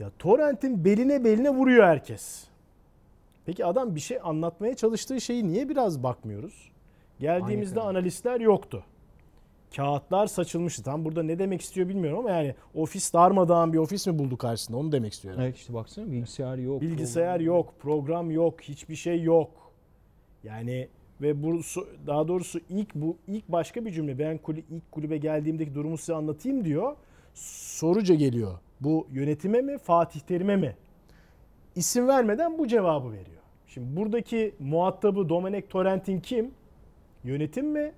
Ya 0.03 0.11
Torrent'in 0.18 0.84
beline 0.84 1.24
beline 1.24 1.50
vuruyor 1.50 1.84
herkes. 1.84 2.44
Peki 3.46 3.66
adam 3.66 3.94
bir 3.94 4.00
şey 4.00 4.18
anlatmaya 4.22 4.76
çalıştığı 4.76 5.20
şeyi 5.20 5.48
niye 5.48 5.68
biraz 5.68 6.03
bakmıyoruz? 6.03 6.70
Geldiğimizde 7.20 7.80
Aynı 7.80 7.90
analistler 7.90 8.40
yoktu. 8.40 8.84
Kağıtlar 9.76 10.26
saçılmıştı. 10.26 10.82
Tam 10.82 11.05
burada 11.05 11.22
ne 11.22 11.38
demek 11.38 11.61
istiyor 11.61 11.88
bilmiyorum 11.88 12.18
ama 12.18 12.30
yani 12.30 12.55
ofis 12.74 13.12
darmadağın 13.12 13.72
bir 13.72 13.78
ofis 13.78 14.07
mi 14.07 14.18
buldu 14.18 14.36
karşısında 14.36 14.76
onu 14.76 14.92
demek 14.92 15.12
istiyor. 15.12 15.34
Evet 15.38 15.57
işte 15.57 15.74
baksana 15.74 16.12
bilgisayar 16.12 16.59
yok. 16.59 16.80
Bilgisayar 16.80 17.40
yok, 17.40 17.74
program 17.80 18.30
yok, 18.30 18.61
hiçbir 18.61 18.96
şey 18.96 19.22
yok. 19.22 19.50
Yani 20.44 20.88
ve 21.20 21.42
bu 21.42 21.61
daha 22.07 22.28
doğrusu 22.28 22.61
ilk 22.68 22.94
bu 22.94 23.16
ilk 23.28 23.48
başka 23.48 23.84
bir 23.84 23.92
cümle. 23.92 24.18
Ben 24.18 24.38
kulü, 24.38 24.62
ilk 24.70 24.92
kulübe 24.92 25.16
geldiğimdeki 25.16 25.74
durumu 25.74 25.98
size 25.98 26.14
anlatayım 26.14 26.64
diyor. 26.64 26.96
Soruca 27.34 28.14
geliyor. 28.14 28.59
Bu 28.84 29.06
yönetime 29.12 29.60
mi, 29.60 29.78
Fatih 29.78 30.20
Terim'e 30.20 30.56
mi? 30.56 30.76
İsim 31.76 32.08
vermeden 32.08 32.58
bu 32.58 32.68
cevabı 32.68 33.12
veriyor. 33.12 33.42
Şimdi 33.66 33.96
buradaki 33.96 34.54
muhatabı 34.58 35.28
Domenek 35.28 35.70
Torrent'in 35.70 36.20
kim? 36.20 36.50
Yönetim 37.24 37.66
mi? 37.66 37.92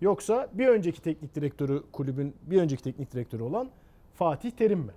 Yoksa 0.00 0.48
bir 0.52 0.68
önceki 0.68 1.02
teknik 1.02 1.34
direktörü 1.34 1.82
kulübün 1.92 2.34
bir 2.42 2.60
önceki 2.60 2.82
teknik 2.82 3.12
direktörü 3.12 3.42
olan 3.42 3.68
Fatih 4.14 4.50
Terim 4.50 4.78
mi? 4.78 4.92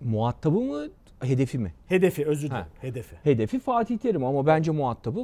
Muhatabı 0.00 0.60
mı 0.60 0.88
hedefi 1.20 1.58
mi? 1.58 1.72
Hedefi 1.86 2.26
özür 2.26 2.48
dilerim. 2.50 2.62
Ha. 2.64 2.68
Hedefi. 2.80 3.16
Hedefi 3.22 3.58
Fatih 3.58 3.98
Terim 3.98 4.24
ama 4.24 4.46
bence 4.46 4.70
muhatabı 4.70 5.18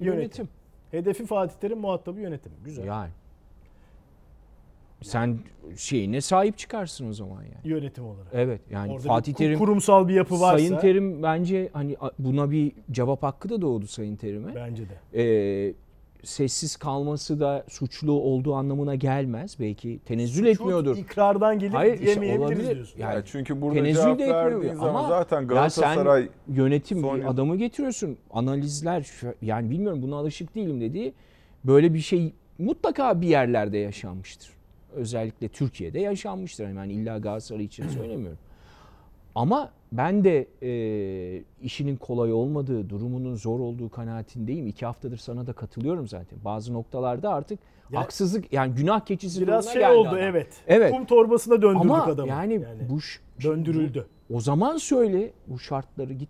Yönetim. 0.00 0.20
yönetim. 0.20 0.48
Hedefi 0.90 1.26
Fatih 1.26 1.54
Terim, 1.60 1.78
muhatabı 1.78 2.20
yönetim. 2.20 2.52
Güzel. 2.64 2.84
Yani. 2.84 3.10
Sen 5.02 5.38
şeyine 5.76 6.20
sahip 6.20 6.58
çıkarsın 6.58 7.08
o 7.08 7.12
zaman 7.12 7.42
yani. 7.42 7.54
Yönetim 7.64 8.04
olarak. 8.04 8.26
Evet 8.32 8.60
yani 8.70 8.92
Orada 8.92 9.08
Fatih 9.08 9.32
bir 9.32 9.36
Terim 9.38 9.58
kurumsal 9.58 10.08
bir 10.08 10.14
yapı 10.14 10.40
varsa 10.40 10.58
Sayın 10.58 10.78
Terim 10.78 11.22
bence 11.22 11.68
hani 11.72 11.96
buna 12.18 12.50
bir 12.50 12.72
cevap 12.90 13.22
hakkı 13.22 13.48
da 13.48 13.62
doğdu 13.62 13.86
Sayın 13.86 14.16
Terim'e. 14.16 14.54
bence 14.54 14.82
de. 14.88 15.22
Ee, 15.22 15.74
sessiz 16.24 16.76
kalması 16.76 17.40
da 17.40 17.64
suçlu 17.68 18.12
olduğu 18.12 18.54
anlamına 18.54 18.94
gelmez. 18.94 19.56
Belki 19.60 19.98
tenezzül 20.04 20.46
etmiyordur. 20.46 20.96
Çok 20.96 21.04
ikrardan 21.04 21.58
gelip 21.58 21.74
Hayır 21.74 21.92
işte 21.94 22.04
diyemeyebiliriz 22.04 22.50
olabilir. 22.60 22.74
diyorsun. 22.74 23.00
Yani 23.00 23.14
Ya 23.14 23.24
çünkü 23.24 23.60
burada 23.60 23.74
tenezzül 23.78 24.02
cevap 24.02 24.18
de 24.18 24.24
etmiyor 24.24 24.76
ama 24.88 25.08
zaten 25.08 25.40
ya 25.40 25.46
Galatasaray 25.46 26.22
sen 26.46 26.54
yönetim 26.54 27.00
son 27.00 27.20
adamı 27.20 27.56
getiriyorsun. 27.56 28.16
Analizler 28.30 29.02
şu- 29.02 29.34
yani 29.42 29.70
bilmiyorum 29.70 30.02
buna 30.02 30.16
alışık 30.16 30.54
değilim 30.54 30.80
dediği 30.80 31.12
böyle 31.64 31.94
bir 31.94 32.00
şey 32.00 32.32
mutlaka 32.58 33.20
bir 33.20 33.28
yerlerde 33.28 33.78
yaşanmıştır. 33.78 34.57
Özellikle 34.94 35.48
Türkiye'de 35.48 36.00
yaşanmıştır. 36.00 36.68
Yani 36.68 36.92
illa 36.92 37.18
Galatasaray 37.18 37.64
için 37.64 37.88
söylemiyorum. 37.88 38.38
Ama 39.34 39.70
ben 39.92 40.24
de 40.24 40.46
e, 40.62 41.42
işinin 41.62 41.96
kolay 41.96 42.32
olmadığı, 42.32 42.90
durumunun 42.90 43.34
zor 43.34 43.60
olduğu 43.60 43.88
kanaatindeyim. 43.88 44.66
İki 44.66 44.86
haftadır 44.86 45.16
sana 45.16 45.46
da 45.46 45.52
katılıyorum 45.52 46.08
zaten. 46.08 46.38
Bazı 46.44 46.72
noktalarda 46.74 47.34
artık 47.34 47.58
Ya- 47.92 48.00
haksızlık 48.00 48.52
yani 48.52 48.74
günah 48.74 49.00
keçisi 49.00 49.40
Biraz 49.42 49.72
şey 49.72 49.86
oldu 49.86 50.08
adam. 50.08 50.18
evet. 50.20 50.56
Evet. 50.66 50.92
Kum 50.92 51.04
torbasına 51.04 51.62
döndürdük 51.62 51.90
Ama 51.90 52.04
adamı. 52.04 52.28
yani, 52.28 52.62
bu 52.90 53.00
ş- 53.00 53.20
döndürüldü. 53.42 54.06
O 54.34 54.40
zaman 54.40 54.76
söyle 54.76 55.30
bu 55.46 55.58
şartları 55.58 56.12
git. 56.12 56.28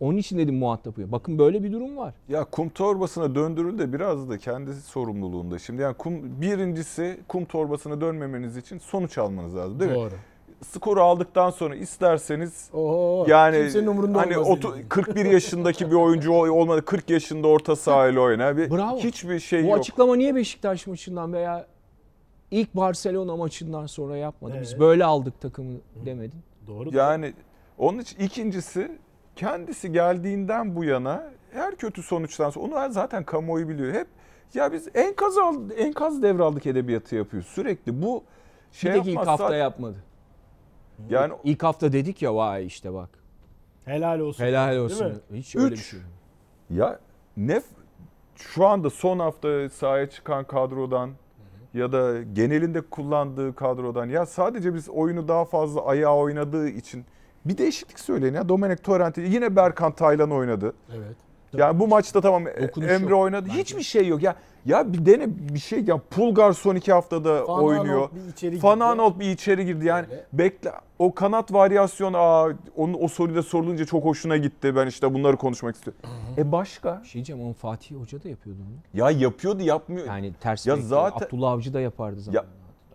Onun 0.00 0.16
için 0.18 0.38
dedim 0.38 0.54
muhatap 0.56 0.86
yapıyor. 0.86 1.12
Bakın 1.12 1.38
böyle 1.38 1.62
bir 1.62 1.72
durum 1.72 1.96
var. 1.96 2.14
Ya 2.28 2.44
kum 2.44 2.68
torbasına 2.68 3.34
döndürül 3.34 3.78
de 3.78 3.92
biraz 3.92 4.28
da 4.30 4.38
kendisi 4.38 4.80
sorumluluğunda. 4.82 5.58
Şimdi 5.58 5.82
yani 5.82 5.94
kum 5.94 6.40
birincisi 6.40 7.20
kum 7.28 7.44
torbasına 7.44 8.00
dönmemeniz 8.00 8.56
için 8.56 8.78
sonuç 8.78 9.18
almanız 9.18 9.56
lazım 9.56 9.80
değil 9.80 9.90
mi? 9.90 9.96
Doğru. 9.96 10.10
Skoru 10.64 11.00
aldıktan 11.02 11.50
sonra 11.50 11.74
isterseniz 11.76 12.70
Oho, 12.72 13.26
yani 13.28 13.56
kimsenin 13.56 13.86
umurunda 13.86 14.18
hani 14.20 14.38
olmaz 14.38 14.48
otu- 14.58 14.74
dedi. 14.76 14.88
41 14.88 15.24
yaşındaki 15.24 15.90
bir 15.90 15.96
oyuncu 15.96 16.32
ol- 16.32 16.48
olmadı 16.48 16.84
40 16.84 17.10
yaşında 17.10 17.48
orta 17.48 17.76
sahayla 17.76 18.20
oynar. 18.20 18.56
Bir, 18.56 18.70
Bravo. 18.70 18.98
Hiçbir 18.98 19.40
şey 19.40 19.64
Bu 19.64 19.66
yok. 19.68 19.78
açıklama 19.78 20.16
niye 20.16 20.34
Beşiktaş 20.34 20.86
maçından 20.86 21.32
veya 21.32 21.66
ilk 22.50 22.74
Barcelona 22.74 23.36
maçından 23.36 23.86
sonra 23.86 24.16
yapmadı? 24.16 24.54
Biz 24.62 24.70
Evet. 24.70 24.80
böyle 24.80 25.04
aldık 25.04 25.40
takımı 25.40 25.76
demedin. 26.06 26.40
Doğru. 26.66 26.96
Yani 26.96 27.34
onun 27.78 27.98
için 27.98 28.18
ikincisi 28.20 28.98
kendisi 29.36 29.92
geldiğinden 29.92 30.76
bu 30.76 30.84
yana 30.84 31.24
her 31.52 31.76
kötü 31.76 32.02
sonuçtan 32.02 32.50
sonra 32.50 32.66
onu 32.84 32.92
zaten 32.92 33.24
kamuoyu 33.24 33.68
biliyor. 33.68 33.92
Hep 33.94 34.06
ya 34.54 34.72
biz 34.72 34.88
enkaz 34.94 35.38
aldı, 35.38 35.74
enkaz 35.74 36.22
devraldık 36.22 36.66
edebiyatı 36.66 37.16
yapıyoruz 37.16 37.48
sürekli. 37.48 38.02
Bu 38.02 38.24
şey 38.72 38.94
bir 38.94 39.04
ilk 39.04 39.26
hafta 39.26 39.56
yapmadı. 39.56 39.96
yani 41.08 41.34
İlk 41.44 41.62
hafta 41.62 41.92
dedik 41.92 42.22
ya 42.22 42.34
vay 42.34 42.66
işte 42.66 42.94
bak. 42.94 43.08
Helal 43.84 44.20
olsun. 44.20 44.44
Helal 44.44 44.70
Değil 44.70 44.80
olsun. 44.80 45.06
mi? 45.06 45.38
Hiç 45.38 45.56
öyle 45.56 45.66
bir 45.70 45.72
Üç. 45.76 45.90
şey. 45.90 46.00
ya 46.70 46.98
ne 47.36 47.62
şu 48.36 48.66
anda 48.66 48.90
son 48.90 49.18
hafta 49.18 49.68
sahaya 49.68 50.10
çıkan 50.10 50.44
kadrodan 50.44 51.10
ya 51.76 51.92
da 51.92 52.22
genelinde 52.22 52.80
kullandığı 52.80 53.54
kadrodan 53.54 54.06
ya 54.08 54.26
sadece 54.26 54.74
biz 54.74 54.88
oyunu 54.88 55.28
daha 55.28 55.44
fazla 55.44 55.86
ayağa 55.86 56.16
oynadığı 56.16 56.68
için 56.68 57.04
bir 57.44 57.58
değişiklik 57.58 58.00
söyleyin 58.00 58.34
ya. 58.34 58.48
Domenek 58.48 58.84
Torrent'i 58.84 59.20
yine 59.20 59.56
Berkan 59.56 59.92
Taylan 59.92 60.30
oynadı. 60.30 60.72
Evet. 60.96 61.16
Yani 61.52 61.80
bu 61.80 61.88
maçta 61.88 62.20
tamam 62.20 62.44
Dokunuş 62.62 62.90
Emre 62.90 63.10
yok 63.10 63.20
oynadı. 63.20 63.46
bence. 63.48 63.60
Hiçbir 63.60 63.82
şey 63.82 64.08
yok. 64.08 64.22
Ya 64.22 64.36
ya 64.66 64.92
bir 64.92 65.06
dene 65.06 65.26
bir 65.54 65.58
şey 65.58 65.84
ya 65.84 65.98
Pulgar 66.10 66.52
son 66.52 66.74
iki 66.74 66.92
haftada 66.92 67.48
Van 67.48 67.64
oynuyor. 67.64 67.94
Aanholt 68.00 68.14
bir 68.14 68.32
içeri 68.32 68.50
girdi. 68.50 68.62
Van 68.64 68.80
Aanholt 68.80 69.18
bir 69.20 69.30
içeri 69.30 69.66
girdi. 69.66 69.86
Yani 69.86 70.06
Öyle. 70.10 70.24
bekle 70.32 70.72
o 70.98 71.14
kanat 71.14 71.52
varyasyonu 71.52 72.16
aa 72.16 72.48
onun 72.76 72.96
o 73.00 73.08
soruda 73.08 73.42
sorulunca 73.42 73.84
çok 73.84 74.04
hoşuna 74.04 74.36
gitti. 74.36 74.76
Ben 74.76 74.86
işte 74.86 75.14
bunları 75.14 75.36
konuşmak 75.36 75.74
istiyorum. 75.74 76.00
E 76.38 76.52
başka? 76.52 77.00
Bir 77.02 77.06
şey 77.08 77.14
diyeceğim 77.14 77.42
ama 77.42 77.52
Fatih 77.52 77.96
Hoca 77.96 78.22
da 78.22 78.28
yapıyordu 78.28 78.60
onu. 78.62 79.00
Ya 79.00 79.10
yapıyordu 79.10 79.62
yapmıyor. 79.62 80.06
Yani 80.06 80.32
ters 80.40 80.66
Ya 80.66 80.76
zaten- 80.76 81.26
Abdullah 81.26 81.50
Avcı 81.52 81.74
da 81.74 81.80
yapardı 81.80 82.20
zaten. 82.20 82.44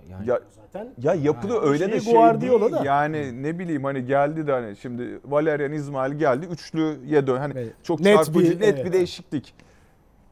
Yani 0.09 0.30
ya 0.30 0.39
Zaten 0.55 0.88
ya 1.01 1.13
yapılıyor 1.13 1.63
öyle 1.63 1.88
de 1.88 1.91
Şey, 1.91 1.99
şey 1.99 2.13
Guardiola 2.13 2.61
değil. 2.72 2.72
da. 2.82 2.86
Yani 2.86 3.43
ne 3.43 3.59
bileyim 3.59 3.84
hani 3.84 4.05
geldi 4.05 4.47
de 4.47 4.51
hani 4.51 4.76
şimdi 4.76 5.19
Valerian 5.26 5.72
İsmail 5.72 6.13
geldi 6.13 6.45
üçlüye 6.45 7.28
dön. 7.28 7.38
Hani 7.38 7.53
Evet. 7.55 7.74
çok 7.84 7.99
Net 7.99 8.15
çarpıcı 8.17 8.51
bir- 8.51 8.59
net 8.61 8.76
evet. 8.76 8.86
bir 8.86 8.93
değişiklik. 8.93 9.53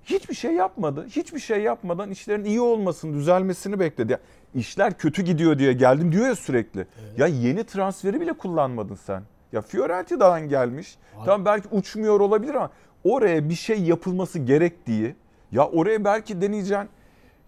Hiçbir 0.10 0.34
şey 0.36 0.53
yapmadı. 0.53 1.05
Hiçbir 1.10 1.39
şey 1.39 1.62
yapmadan 1.62 2.12
işlerin 2.12 2.43
iyi 2.45 2.62
olmasını, 2.62 3.14
düzelmesini 3.16 3.80
bekledi. 3.80 4.12
Ya, 4.12 4.20
işler 4.55 4.97
kötü 4.97 5.22
gidiyor 5.22 5.60
diye 5.60 5.74
geldim 5.74 6.12
diyor 6.12 6.26
ya 6.28 6.36
sürekli. 6.36 6.86
Ya 7.18 7.28
yeni 7.28 7.64
transferi 7.64 8.22
bile 8.22 8.34
kullanmadın 8.34 8.95
sen. 8.95 9.24
Ya 9.51 9.62
Fiorentina'dan 9.62 10.49
gelmiş. 10.49 10.97
Abi- 11.18 11.26
Tamam 11.26 11.45
belki 11.45 11.68
uçmuyor 11.72 12.20
olabilir 12.20 12.53
ama 12.53 12.70
oraya 13.03 13.49
bir 13.49 13.55
şey 13.55 13.82
yapılması 13.84 14.39
gerektiği. 14.39 15.16
Ya 15.51 15.68
oraya 15.68 16.03
belki 16.05 16.41
deneyeceksin. 16.41 16.89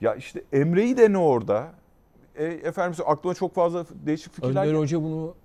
Ya 0.01 0.15
işte 0.15 0.43
Emre'yi 0.53 0.97
dene 0.97 1.17
orada. 1.17 1.67
E, 2.35 2.45
efendim 2.45 3.03
aklıma 3.07 3.33
çok 3.33 3.55
fazla 3.55 3.85
değişik 4.05 4.33
fikirler 4.33 4.65
Önder. 4.67 4.73
Hoca 4.79 5.01
bunu 5.03 5.35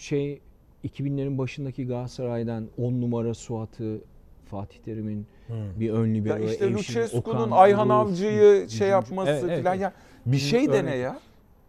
şey 0.00 0.40
2000'lerin 0.84 1.38
başındaki 1.38 1.86
Galatasaray'dan 1.86 2.68
10 2.78 3.00
numara 3.00 3.34
Suat'ı 3.34 4.00
Fatih 4.50 4.78
Terim'in 4.78 5.26
bir 5.80 5.90
ön 5.90 6.06
Ya 6.06 6.12
libero 6.14 6.44
işte 6.44 6.64
Evşin, 6.64 6.76
Lucescu'nun 6.76 7.50
Ayhan 7.50 7.88
Avcı'yı 7.88 8.70
şey 8.70 8.88
yapması 8.88 9.30
Evet, 9.30 9.44
evet, 9.48 9.62
falan 9.62 9.74
evet. 9.74 9.82
ya 9.82 9.92
bir 10.26 10.38
şey 10.38 10.60
Örnek. 10.60 10.72
dene 10.72 10.96
ya. 10.96 11.20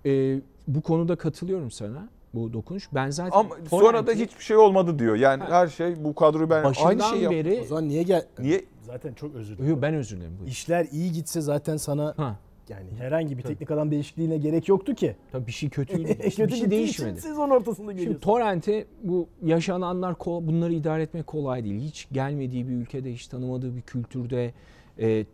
Ee, 0.06 0.40
bu 0.68 0.82
konuda 0.82 1.16
katılıyorum 1.16 1.72
sana. 1.72 2.08
Bu 2.34 2.54
dokunuş. 2.54 2.90
Ben 2.94 3.10
zaten 3.10 3.40
Ama 3.40 3.56
sonra 3.70 4.08
da 4.08 4.12
hiçbir 4.12 4.44
şey 4.44 4.58
olmadı 4.58 5.00
diyor. 5.00 5.16
Yani 5.16 5.44
Ha. 5.44 5.52
her 5.52 5.68
şey 5.68 6.04
bu 6.04 6.16
kadroyu 6.16 6.50
ben 6.50 6.64
başından 6.64 6.90
aynı 6.90 7.02
yaptım. 7.02 7.32
beri 7.32 7.60
o 7.62 7.66
zaman 7.66 7.88
niye 7.88 8.04
gel? 8.04 8.26
Niye? 8.40 8.66
Zaten 8.86 9.14
çok 9.14 9.36
özür 9.36 9.58
dilerim. 9.58 9.76
Yo, 9.76 9.82
ben 9.82 9.94
özür 9.94 10.18
dilerim. 10.18 10.38
buyur. 10.40 10.52
İşler 10.52 10.88
iyi 10.92 11.12
gitse 11.12 11.42
zaten 11.42 11.78
sana 11.78 12.14
Ha, 12.18 12.36
yani 12.70 12.86
herhangi 12.98 13.38
bir 13.38 13.44
teknik 13.44 13.72
adam 13.72 13.92
değişikliğine 13.92 14.38
gerek 14.38 14.68
yoktu 14.68 14.96
ki. 14.96 15.16
tabii 15.32 15.48
bir 15.48 15.52
şey 15.52 15.70
kötüydü. 15.70 16.18
Kötü 16.20 16.48
bir 16.48 16.56
şey 16.56 16.72
değişmedi. 16.72 17.22
Sezon 17.22 17.50
ortasında 17.50 17.92
Şimdi 17.92 18.00
geliyorsun. 18.00 18.22
Torrent'e 18.22 18.86
bu 19.04 19.28
yaşananlar 19.44 20.16
bunları 20.26 20.74
idare 20.74 21.04
etmek 21.04 21.28
kolay 21.28 21.64
değil. 21.64 21.82
Hiç 21.82 22.08
gelmediği 22.12 22.68
bir 22.68 22.74
ülkede, 22.74 23.14
hiç 23.14 23.28
tanımadığı 23.28 23.76
bir 23.76 23.82
kültürde 23.82 24.54
e, 25.00 25.26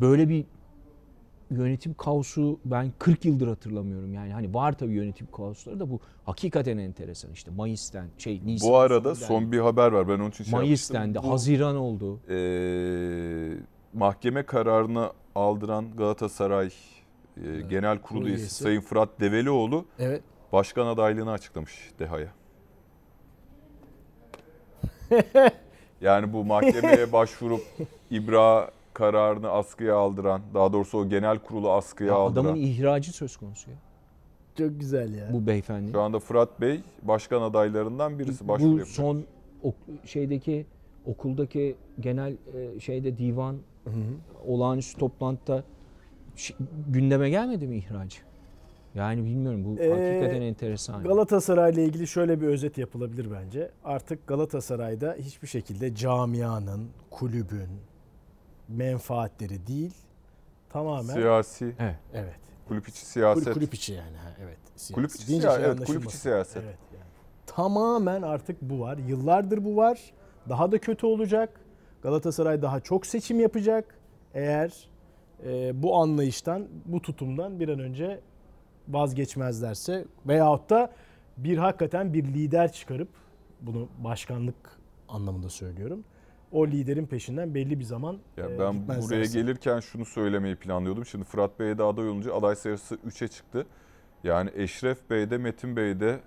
böyle 0.00 0.28
bir 0.28 0.44
yönetim 1.50 1.94
kaosu 1.94 2.58
ben 2.64 2.92
40 2.98 3.24
yıldır 3.24 3.48
hatırlamıyorum. 3.48 4.14
Yani 4.14 4.32
hani 4.32 4.54
var 4.54 4.72
tabii 4.78 4.92
yönetim 4.92 5.26
kaosları 5.26 5.80
da 5.80 5.90
bu 5.90 6.00
hakikaten 6.24 6.78
enteresan. 6.78 7.32
İşte 7.32 7.50
Mayıs'ten 7.50 8.06
şey 8.18 8.40
Nisan 8.44 8.70
Bu 8.70 8.76
arada 8.76 9.14
son 9.14 9.52
bir 9.52 9.58
haber 9.58 9.92
var. 9.92 10.08
Ben 10.08 10.14
onun 10.14 10.30
için 10.30 10.44
şey 10.44 10.52
Mayıs 10.52 10.90
yapmıştım. 10.90 11.14
dendi, 11.14 11.26
Bu, 11.28 11.32
Haziran 11.32 11.76
oldu. 11.76 12.20
eee, 12.28 13.58
mahkeme 13.94 14.42
kararını 14.42 15.10
aldıran 15.34 15.96
Galatasaray 15.96 16.70
eee, 17.36 17.60
Genel 17.60 17.98
Kurulu 17.98 18.02
Kurulu 18.02 18.28
üyesi 18.28 18.42
üyesi. 18.42 18.62
Sayın 18.62 18.80
Fırat 18.80 19.08
Develioğlu 19.20 19.84
Evet. 19.98 20.22
başkan 20.52 20.86
adaylığını 20.86 21.30
açıklamış 21.32 21.90
Deha'ya. 21.98 22.28
yani 26.00 26.32
bu 26.32 26.44
mahkemeye 26.44 27.12
başvurup 27.12 27.60
İbra 28.10 28.70
kararını 28.94 29.50
askıya 29.50 29.96
aldıran, 29.96 30.40
daha 30.54 30.72
doğrusu 30.72 30.98
o 30.98 31.08
genel 31.08 31.38
kurulu 31.38 31.72
askıya 31.72 32.08
Ya 32.10 32.16
aldıran. 32.16 32.44
adamın 32.44 32.60
ihracı 32.60 33.12
söz 33.12 33.36
konusu 33.36 33.70
ya. 33.70 33.76
Çok 34.58 34.80
güzel 34.80 35.14
ya. 35.14 35.28
Bu 35.32 35.46
beyefendi. 35.46 35.92
Şu 35.92 36.00
anda 36.00 36.18
Fırat 36.18 36.60
Bey 36.60 36.80
başkan 37.02 37.42
adaylarından 37.42 38.18
birisi 38.18 38.48
başvuru 38.48 38.80
Bu 38.80 38.84
son 38.86 39.24
ok- 39.62 39.74
şeydeki 40.04 40.66
okuldaki 41.06 41.76
genel 42.00 42.32
e, 42.76 42.80
şeyde 42.80 43.18
divan 43.18 43.56
olağanüstü 44.46 44.98
toplantıda 44.98 45.64
gündeme 46.88 47.30
gelmedi 47.30 47.66
mi 47.66 47.76
ihracı? 47.76 48.18
Yani 48.94 49.24
bilmiyorum 49.24 49.64
bu 49.64 49.80
Ee, 49.80 49.90
hakikaten 49.90 50.42
enteresan. 50.42 51.02
Galatasaray'la 51.02 51.82
ilgili 51.82 52.06
şöyle 52.06 52.40
bir 52.40 52.46
özet 52.46 52.78
yapılabilir 52.78 53.28
bence. 53.30 53.70
Artık 53.84 54.26
Galatasaray'da 54.26 55.16
hiçbir 55.18 55.48
şekilde 55.48 55.94
camianın, 55.94 56.88
kulübün 57.10 57.68
menfaatleri 58.68 59.66
değil, 59.66 59.94
tamamen 60.68 61.14
Siyasi, 61.14 61.74
Evet. 61.78 61.96
evet. 62.14 62.34
kulüp 62.68 62.88
içi 62.88 63.06
siyaset. 63.06 63.54
kulüp 63.54 63.74
içi 63.74 63.92
yani 63.92 64.16
ha, 64.16 64.30
evet. 64.42 64.58
Siyasi. 64.76 64.92
Kulüp 64.92 65.10
içi 65.14 65.26
şey 65.26 65.40
evet, 65.64 65.84
kulüp 65.84 66.04
içi 66.04 66.16
siyaset. 66.16 66.62
Evet, 66.64 66.78
yani. 66.92 67.04
Tamamen 67.46 68.22
artık 68.22 68.62
bu 68.62 68.80
var. 68.80 68.98
Yıllardır 68.98 69.64
bu 69.64 69.76
var. 69.76 70.00
Daha 70.48 70.72
da 70.72 70.78
kötü 70.78 71.06
olacak. 71.06 71.60
Galatasaray 72.04 72.62
daha 72.62 72.80
çok 72.80 73.06
seçim 73.06 73.40
yapacak. 73.40 73.98
Eğer 74.34 74.88
e, 75.46 75.82
bu 75.82 75.96
anlayıştan, 75.96 76.68
bu 76.84 77.02
tutumdan 77.02 77.60
bir 77.60 77.68
an 77.68 77.78
önce 77.78 78.20
vazgeçmezlerse 78.88 80.04
veyahut 80.26 80.70
da 80.70 80.92
bir 81.36 81.58
hakikaten 81.58 82.14
bir 82.14 82.24
lider 82.24 82.72
çıkarıp 82.72 83.08
bunu 83.60 83.88
başkanlık 83.98 84.56
anlamında 85.08 85.48
söylüyorum. 85.48 86.04
O 86.52 86.66
liderin 86.66 87.06
peşinden 87.06 87.54
belli 87.54 87.78
bir 87.78 87.84
zaman 87.84 88.18
Ya 88.36 88.50
e, 88.50 88.58
ben 88.58 88.88
buraya 88.88 89.24
gelirken 89.24 89.80
şunu 89.80 90.04
söylemeyi 90.04 90.56
planlıyordum. 90.56 91.06
Şimdi 91.06 91.24
Fırat 91.24 91.60
Bey'e 91.60 91.78
de 91.78 91.82
aday 91.82 92.08
olunca 92.08 92.34
aday 92.34 92.56
sayısı 92.56 92.94
3'e 92.94 93.28
çıktı. 93.28 93.66
Yani 94.24 94.50
Eşref 94.54 95.10
Bey 95.10 95.30
de 95.30 95.38
Metin 95.38 95.76
Bey 95.76 96.00
de 96.00 96.20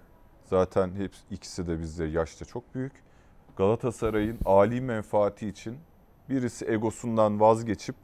zaten 0.43 0.95
hepsi 0.95 1.21
ikisi 1.31 1.67
de 1.67 1.79
bizde 1.79 2.05
yaşça 2.05 2.45
çok 2.45 2.75
büyük. 2.75 3.06
Galatasaray'ın 3.57 4.37
âli 4.45 4.81
menfaati 4.81 5.47
için 5.47 5.77
birisi 6.29 6.65
egosundan 6.71 7.39
vazgeçip 7.39 7.95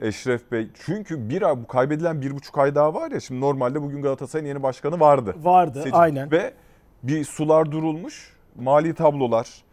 Eşref 0.00 0.52
Bey 0.52 0.68
çünkü 0.74 1.28
bir 1.28 1.42
ay 1.42 1.56
bu 1.62 1.66
kaybedilen 1.66 2.20
bir 2.20 2.30
buçuk 2.36 2.58
ay 2.58 2.74
daha 2.74 2.94
var 2.94 3.10
ya 3.10 3.20
şimdi 3.20 3.40
normalde 3.40 3.82
bugün 3.82 4.02
Galatasaray'ın 4.02 4.48
yeni 4.48 4.62
başkanı 4.62 5.00
vardı. 5.00 5.34
vardı 5.42 5.78
Seçim. 5.82 5.98
aynen. 5.98 6.30
Ve 6.30 6.54
bir 7.02 7.24
sular 7.24 7.72
durulmuş. 7.72 8.36
Mali 8.60 8.94
tablolar, 8.94 9.64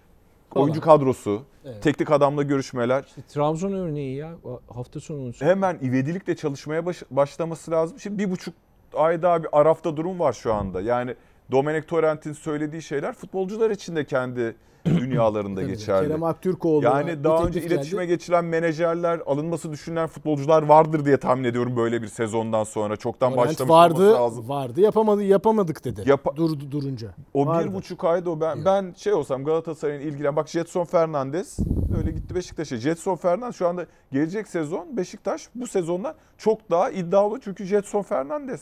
Falan. 0.54 0.64
oyuncu 0.64 0.82
kadrosu, 0.82 1.43
Evet. 1.66 1.84
teknik 1.84 2.12
adamla 2.12 2.43
görüşmeler. 2.43 3.04
İşte 3.08 3.22
Trabzon 3.22 3.72
örneği 3.72 4.16
ya 4.16 4.32
hafta 4.74 4.99
sonu 4.99 5.32
Hemen 5.39 5.76
ivedilikle 5.82 6.36
çalışmaya 6.36 6.86
baş- 6.86 7.04
başlaması 7.12 7.72
lazım. 7.72 7.99
Şimdi 7.99 8.20
bir 8.20 8.32
buçuk 8.32 8.54
ay 8.95 9.22
daha 9.22 9.43
bir 9.43 9.49
arafta 9.51 9.97
durum 9.97 10.20
var 10.20 10.34
şu 10.34 10.54
anda. 10.54 10.82
Yani 10.82 11.16
Domenek 11.54 11.88
Torrent'in 11.88 12.34
söylediği 12.34 12.82
şeyler 12.82 13.14
futbolcular 13.14 13.70
için 13.70 13.95
de 13.95 14.06
kendi 14.06 14.56
dünyalarında 14.86 15.64
geçerli. 15.64 16.08
Kerem 16.08 16.24
Aktürkoğlu 16.24 16.84
Yani 16.84 17.24
daha 17.24 17.43
önce 17.43 17.62
iletişime 17.62 18.06
geçilen 18.06 18.45
menajerler, 18.45 19.22
alınması 19.26 19.72
düşünülen 19.72 20.08
futbolcular 20.08 20.64
vardır 20.64 21.06
diye 21.06 21.18
tahmin 21.18 21.43
ediyorum 21.43 21.78
böyle 21.78 22.01
bir 22.01 22.08
sezondan 22.08 22.64
sonra. 22.64 22.95
Çoktan 22.95 23.38
başlamış 23.38 23.72
vardı, 23.72 23.95
olması 23.95 24.22
lazım. 24.22 24.49
vardı 24.49 24.82
yapamadı 24.82 25.24
yapamadık 25.24 25.86
dedi. 25.86 26.04
Yapa- 26.06 26.36
Durdu 26.36 26.72
durunca. 26.72 27.08
O 27.34 27.45
Vardı. 27.45 27.70
bir 27.70 27.74
buçuk 27.74 28.04
ayda 28.04 28.30
o 28.30 28.41
ben 28.41 28.66
ben 28.66 28.93
şey 28.97 29.14
olsam 29.14 29.43
Galatasaray'ın 29.43 30.01
ilgilen 30.01 30.36
bak 30.36 30.47
Jetson 30.47 30.86
Fernandes 30.86 31.60
öyle 31.97 32.12
gitti 32.12 32.36
Beşiktaş'a. 32.36 32.78
Jetson 32.78 33.16
Fernandes 33.16 33.56
şu 33.56 33.68
anda 33.68 33.86
gelecek 34.12 34.47
sezon 34.47 34.97
Beşiktaş 34.97 35.49
bu 35.56 35.68
sezonda 35.68 36.16
çok 36.38 36.72
daha 36.72 36.89
iddialı 36.89 37.39
çünkü 37.39 37.66
Jetson 37.66 38.01
Fernandes. 38.01 38.62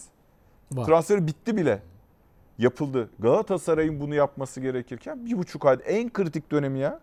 Var. 0.71 0.85
Transferi 0.85 1.27
bitti 1.27 1.57
bile. 1.57 1.90
Yapıldı. 2.57 3.09
Galatasaray'ın 3.19 3.99
bunu 3.99 4.15
yapması 4.15 4.61
gerekirken 4.61 5.25
bir 5.25 5.37
buçuk 5.37 5.65
ayda 5.65 5.83
en 5.83 6.13
kritik 6.13 6.51
dönemi 6.51 6.79
ya. 6.79 6.99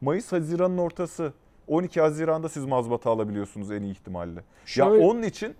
Mayıs 0.00 0.32
Haziran'ın 0.32 0.78
ortası. 0.78 1.32
12 1.68 2.00
Haziran'da 2.00 2.48
siz 2.48 2.64
mazbata 2.64 3.10
alabiliyorsunuz 3.10 3.70
en 3.70 3.82
iyi 3.82 3.92
ihtimalle. 3.92 4.40
Şöyle- 4.66 5.02
Ya 5.02 5.08
onun 5.08 5.22
için 5.22 5.54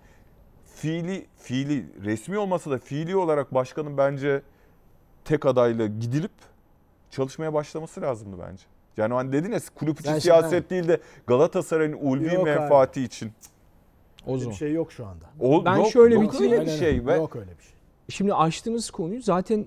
fiili 0.75 1.25
fiili 1.37 1.85
resmi 2.05 2.37
olmasa 2.37 2.71
da 2.71 2.77
fiili 2.77 3.15
olarak 3.15 3.53
başkanın 3.53 3.97
bence 3.97 4.41
tek 5.25 5.45
adayla 5.45 5.85
gidilip 5.87 6.31
çalışmaya 7.09 7.53
başlaması 7.53 8.01
lazımdı 8.01 8.35
bence. 8.49 8.63
Yani 8.97 9.13
hani 9.13 9.31
dedin 9.31 9.51
ya 9.51 9.59
kulüp 9.75 9.99
içi 9.99 10.07
Ben 10.07 10.11
şimdi- 10.11 10.21
siyaset 10.21 10.69
değil 10.69 10.87
de 10.87 10.99
Galatasaray'ın 11.27 11.93
ulvi 12.01 12.25
Yok 12.33 12.47
abi. 12.47 12.49
menfaati 12.49 13.03
için. 13.03 13.31
o 14.27 14.37
zaman. 14.37 14.51
bir 14.51 14.57
şey 14.57 14.73
yok 14.73 14.91
şu 14.91 15.05
anda. 15.05 15.25
O, 15.39 15.65
Ben 15.65 15.77
yok, 15.77 15.87
şöyle 15.87 16.15
yok 16.15 16.23
bitireyim. 16.23 16.53
öyle 16.53 16.65
bir 16.65 16.71
şey. 16.71 16.87
öyle. 16.87 17.05
Ve 17.05 17.15
Yok 17.15 17.35
öyle 17.35 17.51
bir 17.57 17.63
şey. 17.63 17.73
Şimdi 18.09 18.33
açtığınız 18.33 18.91
konuyu 18.91 19.21
zaten 19.21 19.65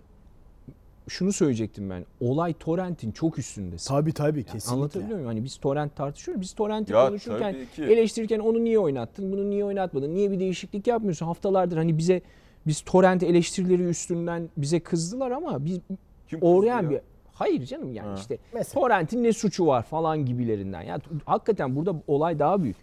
şunu 1.09 1.33
söyleyecektim 1.33 1.91
ben. 1.91 2.05
Olay 2.21 2.55
torrentin 2.55 3.13
çok 3.13 3.39
üstünde. 3.39 3.77
Tabii 3.89 4.13
tabii 4.13 4.39
Yani 4.39 4.47
kesinlikle. 4.53 4.75
Anlatabiliyor 4.77 5.13
muyum? 5.15 5.27
Hani 5.27 5.45
biz 5.45 5.57
torrent 5.57 5.97
tartışıyoruz. 5.97 6.41
Biz 6.41 6.53
torrenti 6.53 6.93
Ya 6.93 7.09
konuşurken 7.09 7.57
eleştirirken 7.79 8.39
onu 8.39 8.65
niye 8.65 8.79
oynattın? 8.79 9.33
Bunu 9.33 9.51
niye 9.51 9.65
oynatmadın? 9.65 10.15
Niye 10.15 10.31
bir 10.31 10.41
değişiklik 10.41 10.87
yapmıyorsun? 10.87 11.27
Haftalardır 11.27 11.77
hani 11.77 11.99
bize 11.99 12.23
biz 12.67 12.81
torrent 12.81 13.23
eleştirileri 13.23 13.83
üstünden 13.83 14.49
bize 14.57 14.81
kızdılar 14.81 15.31
ama 15.31 15.65
biz 15.65 15.81
Kim 16.29 16.41
kızdı 16.41 16.91
bir? 16.91 17.01
Hayır 17.33 17.67
canım 17.67 17.93
yani 17.93 18.09
Ha. 18.09 18.15
işte 18.15 18.39
Mesela. 18.55 18.81
torrentin 18.81 19.23
ne 19.25 19.33
suçu 19.33 19.67
var 19.67 19.83
falan 19.83 20.27
gibilerinden. 20.27 20.83
Yani 20.83 21.03
hakikaten 21.25 21.77
burada 21.77 21.95
olay 22.07 22.39
daha 22.39 22.63
büyük. 22.63 22.77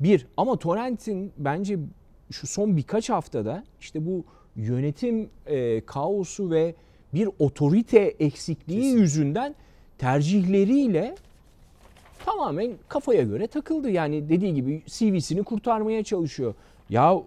Bir 0.00 0.26
ama 0.36 0.56
torrentin 0.56 1.32
bence 1.38 1.78
şu 2.30 2.46
son 2.46 2.76
birkaç 2.76 3.10
haftada 3.10 3.64
işte 3.80 4.06
bu 4.06 4.24
yönetim 4.56 5.30
e, 5.46 5.80
kaosu 5.80 6.50
ve 6.50 6.74
bir 7.14 7.28
otorite 7.38 7.98
eksikliği 7.98 8.92
yüzünden 8.92 9.54
tercihleriyle 9.98 11.14
tamamen 12.24 12.72
kafaya 12.88 13.22
göre 13.22 13.46
takıldı. 13.46 13.90
Yani 13.90 14.28
dediği 14.28 14.54
gibi 14.54 14.82
CV'sini 14.86 15.42
kurtarmaya 15.42 16.04
çalışıyor. 16.04 16.54
Ya 16.88 17.22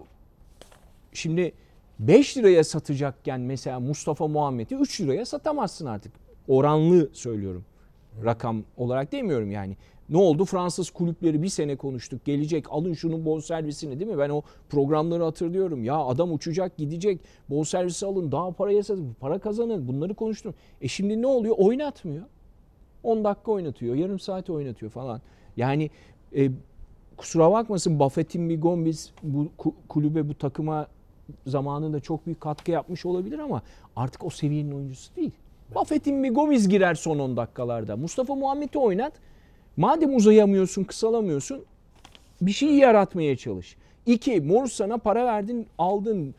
şimdi 1.12 1.52
5 1.98 2.36
liraya 2.36 2.64
satacakken 2.64 3.40
mesela 3.40 3.80
Mustafa 3.80 4.28
Muhammed'i 4.28 4.74
3 4.74 5.00
liraya 5.00 5.26
satamazsın 5.26 5.86
artık. 5.86 6.12
Oranlı 6.48 7.10
söylüyorum. 7.12 7.64
Rakam 8.24 8.64
olarak 8.76 9.12
demiyorum 9.12 9.50
yani. 9.50 9.76
Ne 10.08 10.16
oldu? 10.18 10.44
Fransız 10.44 10.90
kulüpleri 10.90 11.42
bir 11.42 11.48
sene 11.48 11.76
konuştuk. 11.76 12.24
Gelecek 12.24 12.64
alın 12.70 12.92
şunun 12.92 13.24
bonservisini 13.24 14.00
değil 14.00 14.10
mi? 14.10 14.18
Ben 14.18 14.30
o 14.30 14.42
programları 14.68 15.24
hatırlıyorum. 15.24 15.84
Ya 15.84 15.96
adam 15.96 16.32
uçacak 16.32 16.76
gidecek. 16.76 17.20
Bonservisi 17.50 18.06
alın 18.06 18.32
daha 18.32 18.50
paraya 18.50 18.82
satın. 18.82 19.16
Para 19.20 19.38
kazanın. 19.38 19.88
Bunları 19.88 20.14
konuştum. 20.14 20.54
E 20.80 20.88
şimdi 20.88 21.22
ne 21.22 21.26
oluyor? 21.26 21.54
Oynatmıyor. 21.58 22.24
10 23.02 23.24
dakika 23.24 23.52
oynatıyor. 23.52 23.94
Yarım 23.94 24.18
saat 24.18 24.50
oynatıyor 24.50 24.92
falan. 24.92 25.20
Yani 25.56 25.90
e, 26.36 26.50
kusura 27.16 27.52
bakmasın 27.52 28.00
Buffett'in 28.00 28.48
bir 28.48 28.60
Gomez 28.60 29.10
bu 29.22 29.48
ku- 29.58 29.74
kulübe 29.88 30.28
bu 30.28 30.34
takıma 30.34 30.86
zamanında 31.46 32.00
çok 32.00 32.26
büyük 32.26 32.40
katkı 32.40 32.70
yapmış 32.70 33.06
olabilir 33.06 33.38
ama 33.38 33.62
artık 33.96 34.24
o 34.24 34.30
seviyenin 34.30 34.72
oyuncusu 34.72 35.16
değil. 35.16 35.30
Buffett'in 35.74 36.24
bir 36.24 36.34
Gomez 36.34 36.68
girer 36.68 36.94
son 36.94 37.18
10 37.18 37.36
dakikalarda. 37.36 37.96
Mustafa 37.96 38.34
Muhammed'i 38.34 38.78
oynat. 38.78 39.12
Madem 39.78 40.16
uzayamıyorsun, 40.16 40.84
kısalamıyorsun 40.84 41.64
bir 42.40 42.50
şey 42.50 42.74
yaratmaya 42.74 43.36
çalış. 43.36 43.76
İki, 44.06 44.40
Morris 44.40 44.72
sana 44.72 44.98
para 44.98 45.24
verdin, 45.26 45.66
aldın. 45.78 46.34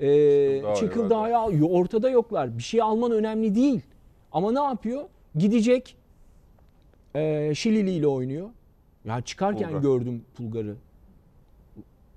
Ee, 0.00 0.62
Çıkıldağı 0.76 1.36
al. 1.36 1.52
Yo- 1.52 1.68
Ortada 1.68 2.10
yoklar. 2.10 2.58
Bir 2.58 2.62
şey 2.62 2.82
alman 2.82 3.12
önemli 3.12 3.54
değil. 3.54 3.80
Ama 4.32 4.52
ne 4.52 4.60
yapıyor? 4.60 5.04
Gidecek 5.34 5.96
ee, 7.14 7.52
Şilili 7.54 7.90
ile 7.90 8.06
oynuyor. 8.06 8.48
Ya 9.04 9.20
çıkarken 9.20 9.68
Pulgar. 9.68 9.82
gördüm 9.82 10.24
Pulgar'ı 10.36 10.76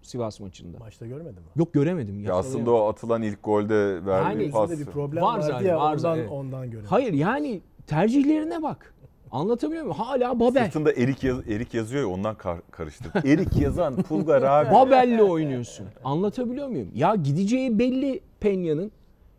Sivas 0.01 0.39
maçında. 0.39 0.77
Maçta 0.77 1.05
görmedin 1.05 1.33
mi? 1.33 1.47
Yok 1.55 1.73
göremedim. 1.73 2.23
Ya 2.23 2.35
aslında 2.35 2.71
o 2.71 2.87
atılan 2.87 3.21
ilk 3.21 3.43
golde 3.43 4.05
verdiği 4.05 4.41
Yani 4.43 4.51
pas. 4.51 4.69
Yüzünde 4.69 4.87
bir 4.87 4.93
problem 4.93 5.23
Var 5.23 5.33
vardı 5.33 5.45
zaten, 5.47 5.67
ya 5.67 5.77
var 5.79 5.95
ondan, 5.95 6.17
evet. 6.19 6.31
ondan. 6.31 6.67
Hayır 6.89 7.13
yani 7.13 7.61
tercihlerine 7.87 8.61
bak. 8.63 8.94
Anlatabiliyor 9.35 9.83
muyum? 9.83 9.97
Hala 9.97 10.39
Babel. 10.39 10.65
Sırtında 10.65 10.93
Erik, 10.93 11.23
yaz, 11.23 11.47
Erik 11.49 11.73
yazıyor 11.73 12.01
ya 12.01 12.09
ondan 12.09 12.35
kar, 12.35 12.59
karıştırdım. 12.71 13.21
Erik 13.31 13.57
yazan 13.57 13.95
Pulgar 13.95 14.41
abi. 14.41 14.71
Babel'le 14.73 15.19
oynuyorsun. 15.21 15.87
Anlatabiliyor 16.03 16.67
muyum? 16.67 16.91
Ya 16.95 17.15
gideceği 17.15 17.79
belli 17.79 18.19
Penya'nın. 18.39 18.91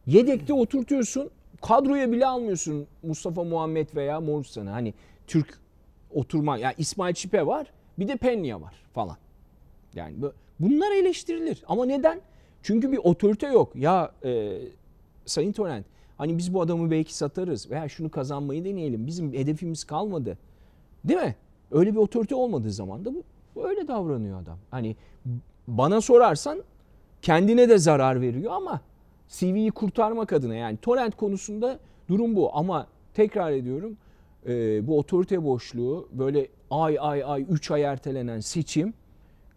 Yedekte 0.07 0.53
oturtuyorsun. 0.53 1.30
Kadroya 1.62 2.12
bile 2.12 2.26
almıyorsun 2.26 2.86
Mustafa 3.03 3.44
Muhammed 3.44 3.88
veya 3.94 4.20
Morrison'ı. 4.20 4.70
Hani 4.70 4.94
Türk 5.26 5.59
oturma. 6.11 6.59
Ya 6.59 6.72
İsmail 6.78 7.14
Çipe 7.14 7.47
var. 7.47 7.66
Bir 7.99 8.09
de 8.09 8.16
Penya 8.16 8.61
var 8.61 8.74
falan. 8.94 9.16
Yani 9.94 10.22
bu- 10.22 10.32
bunlar 10.61 10.92
eleştirilir. 10.92 11.64
Ama 11.68 11.86
neden? 11.86 12.20
Çünkü 12.62 12.92
bir 12.92 12.99
otorite 12.99 13.47
yok. 13.47 13.76
Ya 13.76 14.12
e, 14.24 14.59
Sayın 15.26 15.53
Torrent 15.53 15.86
hani 16.19 16.39
biz 16.39 16.55
bu 16.55 16.61
adamı 16.61 16.91
belki 16.91 17.14
satarız 17.14 17.71
veya 17.71 17.89
şunu 17.89 18.11
kazanmayı 18.11 18.64
deneyelim. 18.64 19.07
Bizim 19.07 19.33
hedefimiz 19.33 19.85
kalmadı. 19.85 20.39
Değil 21.05 21.21
mi? 21.21 21.35
Öyle 21.71 21.93
bir 21.93 21.99
otorite 21.99 22.35
olmadığı 22.35 22.73
zaman 22.73 23.05
da 23.05 23.14
bu 23.14 23.23
öyle 23.69 23.89
davranıyor 23.89 24.43
adam. 24.43 24.59
Hani 24.71 24.97
bana 25.69 26.01
sorarsan 26.01 26.62
kendine 27.23 27.69
de 27.69 27.79
zarar 27.79 28.21
veriyor 28.21 28.53
ama 28.53 28.81
CV'yi 29.29 29.71
kurtarmak 29.71 30.33
adına 30.33 30.55
yani 30.55 30.77
torrent 30.77 31.17
konusunda 31.17 31.79
durum 32.09 32.37
bu 32.37 32.57
ama 32.57 32.87
tekrar 33.14 33.53
ediyorum 33.53 33.97
e, 34.47 34.87
bu 34.87 34.99
otorite 34.99 35.45
boşluğu 35.45 36.09
böyle 36.12 36.49
ay 36.71 36.97
ay 37.01 37.25
ay 37.25 37.47
3 37.51 37.71
ay 37.71 37.83
ertelenen 37.83 38.41
seçim 38.41 38.95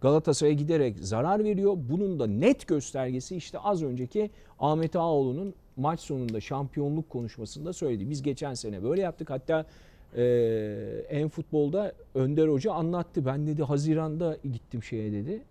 Galatasaray'a 0.00 0.54
giderek 0.54 0.96
zarar 0.98 1.44
veriyor. 1.44 1.76
Bunun 1.90 2.20
da 2.20 2.26
net 2.26 2.66
göstergesi 2.66 3.36
işte 3.36 3.58
az 3.58 3.82
önceki 3.82 4.30
Ahmet 4.60 4.96
Ağoğlu'nun 4.96 5.54
maç 5.80 6.00
sonunda 6.00 6.40
şampiyonluk 6.40 7.10
konuşmasında 7.10 7.72
söyledi. 7.72 8.10
Biz 8.10 8.22
geçen 8.22 8.54
sene 8.54 8.82
böyle 8.82 9.02
yaptık. 9.02 9.30
Hatta 9.30 9.66
e, 10.16 10.22
en 11.08 11.28
futbolda 11.28 11.92
Önder 12.14 12.48
Hoca 12.48 12.72
anlattı. 12.72 13.26
Ben 13.26 13.46
dedi 13.46 13.62
Haziran'da 13.62 14.36
gittim 14.44 14.82
şeye 14.82 15.12
dedi. 15.12 15.42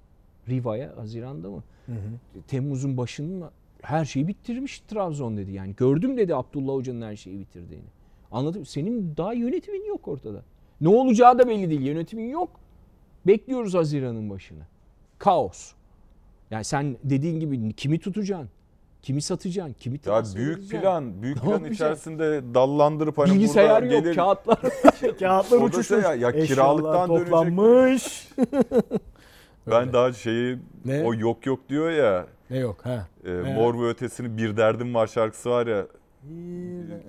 Riva'ya 0.50 0.98
Haziran'da 0.98 1.50
mı? 1.50 1.64
Temmuz'un 2.48 2.98
başında 2.98 3.52
her 3.82 4.06
şeyi 4.06 4.28
bitirmiş 4.28 4.80
Trabzon 4.80 5.38
dedi. 5.38 5.52
Yani 5.52 5.76
gördüm 5.76 6.18
dedi 6.18 6.36
Abdullah 6.36 6.74
Hoca'nın 6.74 7.02
her 7.02 7.16
şeyi 7.16 7.40
bitirdiğini. 7.40 7.86
Anladım. 8.32 8.66
Senin 8.66 9.18
daha 9.18 9.34
yönetimin 9.34 9.86
yok 9.86 10.08
ortada. 10.08 10.44
Ne 10.82 10.88
olacağı 10.88 11.40
da 11.40 11.48
belli 11.48 11.70
değil. 11.70 11.82
Yönetimin 11.82 12.30
yok. 12.30 12.50
Bekliyoruz 13.28 13.74
Haziran'ın 13.74 14.30
başını. 14.30 14.64
Kaos. 15.18 15.72
Yani 16.52 16.64
sen 16.64 16.98
dediğin 17.04 17.40
gibi 17.40 17.74
kimi 17.74 18.00
tutacaksın? 18.00 18.50
Kimi 19.02 19.22
satacaksın? 19.22 19.74
Kimi 19.80 20.00
Ya 20.06 20.24
büyük 20.36 20.70
plan, 20.72 21.22
büyük 21.22 21.36
Ne 21.38 21.42
plan 21.42 21.52
yapacaksın? 21.52 21.74
içerisinde 21.74 22.54
dallandırıp 22.54 23.18
hani 23.18 23.34
Bilgisayar 23.34 23.82
burada 23.84 23.94
yok, 23.96 24.04
gelir. 24.04 24.16
kağıtlar. 24.16 24.60
Kağıtlar 25.20 25.58
O 25.58 25.62
da 25.62 25.66
uçuşmuş. 25.66 25.88
şey 25.88 25.98
ya, 26.00 26.16
ya 26.16 26.30
Eşyalar 26.30 26.48
kiralıktan 26.48 27.10
dönecek. 27.10 27.26
toplanmış. 27.28 28.28
Ben 29.68 29.82
Öyle. 29.82 29.94
daha 29.94 30.14
şeyi 30.14 30.58
Ne? 30.86 31.04
o 31.06 31.14
yok 31.14 31.46
yok 31.46 31.60
diyor 31.70 31.92
ya. 31.92 32.26
Ne 32.50 32.58
yok 32.58 32.86
ha? 32.86 33.08
E? 33.26 33.30
Mor 33.32 33.82
ve 33.84 33.88
Ötesi'nin 33.90 34.38
Bir 34.38 34.58
Derdim 34.58 34.94
Var 34.96 35.08
şarkısı 35.08 35.50
var 35.50 35.68
ya. 35.68 35.86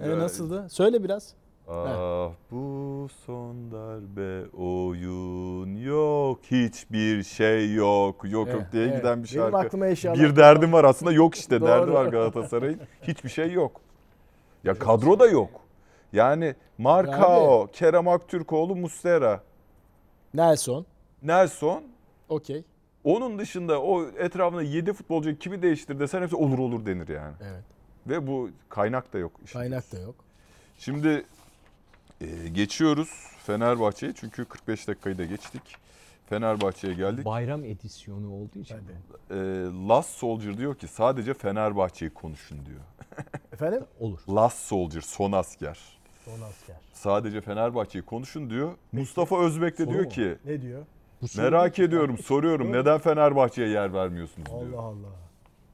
E, 0.04 0.18
nasıldı? 0.18 0.66
Söyle 0.70 1.04
biraz. 1.04 1.34
Ah 1.72 2.30
bu 2.50 3.08
son 3.26 3.70
darbe 3.72 4.56
oyun 4.56 5.76
yok 5.76 6.38
hiçbir 6.50 7.22
şey 7.22 7.74
yok 7.74 8.16
yok 8.24 8.32
yok 8.32 8.48
Evet, 8.50 8.72
diye 8.72 8.84
evet. 8.84 8.96
giden 8.96 9.22
bir 9.24 9.28
Benim 9.34 9.42
şarkı. 9.42 9.56
aklıma 9.58 9.86
eşyalar. 9.86 10.20
Bir 10.20 10.36
derdim 10.36 10.72
var 10.72 10.84
aslında 10.84 11.12
yok 11.12 11.34
işte 11.34 11.60
Doğru. 11.60 11.68
derdi 11.68 11.92
var 11.92 12.04
Galatasaray'ın. 12.06 12.80
Hiçbir 13.02 13.28
şey 13.28 13.52
yok. 13.52 13.80
Ya 14.64 14.78
kadro 14.78 15.18
da 15.18 15.26
yok. 15.26 15.50
Yani 16.12 16.54
Marcao, 16.78 17.66
Kerem 17.72 18.08
Aktürkoğlu, 18.08 18.76
Mustera, 18.76 19.40
Nelson. 20.34 20.86
Nelson 21.22 21.82
Okey. 22.28 22.64
onun 23.04 23.38
dışında 23.38 23.82
o 23.82 24.04
etrafında 24.04 24.62
7 24.62 24.92
futbolcu 24.92 25.38
kimi 25.38 25.62
değiştir 25.62 26.00
desen 26.00 26.22
hepsi 26.22 26.36
olur 26.36 26.58
olur 26.58 26.86
denir 26.86 27.08
yani. 27.08 27.34
Evet. 27.42 27.64
Ve 28.06 28.26
bu 28.26 28.50
kaynak 28.68 29.12
da 29.12 29.18
yok. 29.18 29.32
Kaynak 29.52 29.92
da 29.92 29.98
yok. 29.98 30.14
Şimdi 30.78 31.24
e, 32.20 32.48
geçiyoruz 32.48 33.08
Fenerbahçe'ye 33.46 34.12
çünkü 34.16 34.44
45 34.44 34.88
dakikayı 34.88 35.18
da 35.18 35.24
geçtik. 35.24 35.62
Fenerbahçe'ye 36.26 36.94
geldik. 36.94 37.24
Bayram 37.24 37.64
edisyonu 37.64 38.32
olduğu 38.32 38.58
için. 38.58 38.76
Hadi. 38.76 39.38
E, 39.38 39.38
Last 39.88 40.10
Soldier 40.10 40.56
diyor 40.58 40.74
ki 40.74 40.88
sadece 40.88 41.34
Fenerbahçe'yi 41.34 42.10
konuşun 42.10 42.66
diyor. 42.66 42.80
Efendim? 43.52 43.84
Olur. 44.00 44.18
Last 44.28 44.58
Soldier, 44.58 45.00
son 45.00 45.32
asker. 45.32 45.78
Son 46.24 46.40
asker. 46.40 46.76
Sadece 46.92 47.40
Fenerbahçe'yi 47.40 48.02
konuşun 48.04 48.50
diyor. 48.50 48.72
Mustafa 48.92 49.40
Özbek 49.44 49.78
de 49.78 49.84
Soru 49.84 49.92
diyor 49.94 50.04
mu? 50.04 50.10
ki 50.10 50.36
Ne 50.44 50.62
diyor? 50.62 50.82
merak 51.36 51.78
ediyorum 51.78 52.18
soruyorum 52.18 52.72
neden 52.72 52.98
Fenerbahçe'ye 52.98 53.68
yer 53.68 53.94
vermiyorsunuz 53.94 54.46
diyor. 54.46 54.72
Allah 54.72 54.80
Allah. 54.80 55.08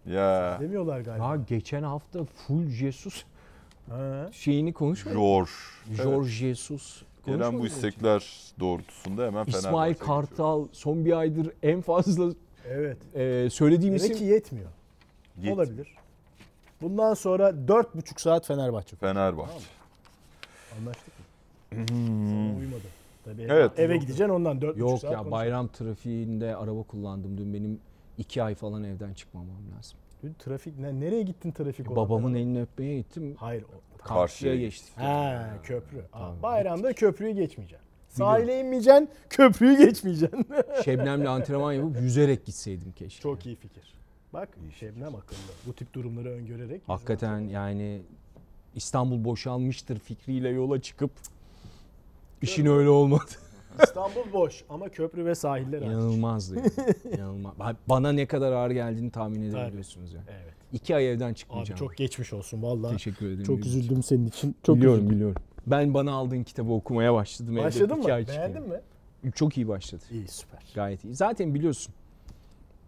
Ya 0.06 0.58
Demiyorlar 0.60 1.00
galiba. 1.00 1.24
Ya 1.26 1.36
geçen 1.48 1.82
hafta 1.82 2.24
full 2.24 2.68
Jesus 2.68 3.24
Ha. 3.90 4.28
şeyini 4.32 4.72
konuşmadık. 4.72 5.18
George. 5.18 5.50
George 5.96 6.28
Jesus. 6.30 7.02
Gelen 7.26 7.38
bu 7.38 7.42
konuşmadık 7.44 7.60
mı? 7.60 7.66
istekler 7.66 8.30
doğrultusunda 8.60 9.26
hemen 9.26 9.44
İsmail 9.44 9.62
Fenerbahçe'ye 9.62 9.92
geçiyoruz. 9.92 10.28
Kartal 10.28 10.66
son 10.72 11.04
bir 11.04 11.12
aydır 11.12 11.50
en 11.62 11.80
fazla 11.80 12.32
Evet. 12.68 12.98
e, 13.14 13.48
söylediğim 13.50 13.94
Demek 13.98 14.10
isim 14.10 14.16
ki 14.26 14.32
yetmiyor. 14.32 14.70
Yet- 15.42 15.52
Olabilir. 15.54 15.88
Bundan 16.82 17.14
sonra 17.14 17.50
4,5 17.68 18.20
saat 18.20 18.46
Fenerbahçe. 18.46 18.96
Fenerbahçe. 18.96 19.64
Anlaştık 20.78 21.06
mı? 21.18 21.24
Sana 21.88 22.58
uymadı. 22.58 22.82
Tabii 23.24 23.42
eve- 23.42 23.52
Evet. 23.52 23.78
eve 23.78 23.96
gideceksin 23.96 24.28
ondan 24.28 24.60
4,5 24.60 24.76
Yok 24.78 24.90
saat 24.90 25.02
ya 25.02 25.08
konuşalım. 25.10 25.30
bayram 25.32 25.68
trafiğinde 25.68 26.56
araba 26.56 26.82
kullandım. 26.82 27.38
Dün 27.38 27.54
benim 27.54 27.80
iki 28.18 28.42
ay 28.42 28.54
falan 28.54 28.84
evden 28.84 29.14
çıkmamam 29.14 29.56
lazım. 29.78 29.98
Trafik 30.34 30.78
ne, 30.78 31.00
nereye 31.00 31.22
gittin 31.22 31.50
trafik 31.52 31.90
olarak? 31.90 31.96
Babamın 32.08 32.34
elini 32.34 32.62
öpmeye 32.62 32.96
gittim. 32.98 33.34
Hayır. 33.38 33.62
O, 33.62 33.98
Karşıya 33.98 34.18
Karşıya 34.18 34.56
geçtik. 34.56 34.96
ha 34.98 35.50
köprü. 35.62 35.98
Aa, 35.98 36.02
Tamam. 36.12 36.42
bayramda 36.42 36.92
köprüyü 36.92 37.34
geçmeyeceksin. 37.34 37.86
Sahile 38.08 38.60
inmeyeceksin, 38.60 39.08
köprüyü 39.30 39.78
geçmeyeceksin. 39.78 40.46
Şebnem'le 40.84 41.24
antrenman 41.26 41.72
yapıp 41.72 42.00
yüzerek 42.00 42.46
gitseydim 42.46 42.92
keşke. 42.92 43.22
Çok 43.22 43.46
iyi 43.46 43.56
fikir. 43.56 43.94
Bak 44.32 44.48
Şebnem 44.78 45.14
akıllı. 45.14 45.38
Bu 45.66 45.72
tip 45.72 45.92
durumları 45.94 46.28
öngörerek. 46.30 46.82
Hakikaten 46.86 47.38
yani 47.40 48.02
İstanbul 48.74 49.24
boşalmıştır 49.24 49.98
fikriyle 49.98 50.48
yola 50.48 50.80
çıkıp 50.80 51.10
işin 52.42 52.66
öyle 52.66 52.88
olmadı. 52.88 53.30
İstanbul 53.84 54.32
boş 54.32 54.64
ama 54.68 54.88
köprü 54.88 55.24
ve 55.24 55.34
sahiller 55.34 55.78
hariç. 55.82 55.92
İnanılmazdı 55.94 56.56
yani. 56.56 56.70
İnanılmaz. 57.16 57.76
Bana 57.88 58.12
ne 58.12 58.26
kadar 58.26 58.52
ağır 58.52 58.70
geldiğini 58.70 59.10
tahmin 59.10 59.42
edebiliyorsunuz 59.42 60.12
yani. 60.12 60.24
Evet. 60.30 60.54
İki 60.72 60.96
ay 60.96 61.10
evden 61.12 61.28
Abi 61.28 61.34
çıkmayacağım. 61.34 61.78
çok 61.78 61.96
geçmiş 61.96 62.32
olsun 62.32 62.62
vallahi. 62.62 62.92
teşekkür 62.92 63.26
ederim. 63.26 63.44
Çok 63.44 63.58
üzüldüm 63.66 64.02
senin 64.02 64.26
için. 64.26 64.56
Çok 64.62 64.76
biliyorum 64.76 64.98
üzüldüm. 64.98 65.16
biliyorum. 65.16 65.42
Ben 65.66 65.94
bana 65.94 66.12
aldığın 66.12 66.42
kitabı 66.42 66.72
okumaya 66.72 67.14
başladım. 67.14 67.54
evde. 67.56 67.64
Başladın 67.64 68.00
İki 68.00 68.14
ay 68.14 68.20
mı? 68.20 68.26
çıkıyor. 68.26 68.48
Beğendin 68.48 68.68
mi? 69.24 69.32
Çok 69.34 69.56
iyi 69.56 69.68
başladı. 69.68 70.02
İyi 70.12 70.28
süper. 70.28 70.60
Gayet 70.74 71.04
iyi. 71.04 71.14
Zaten 71.14 71.54
biliyorsun 71.54 71.94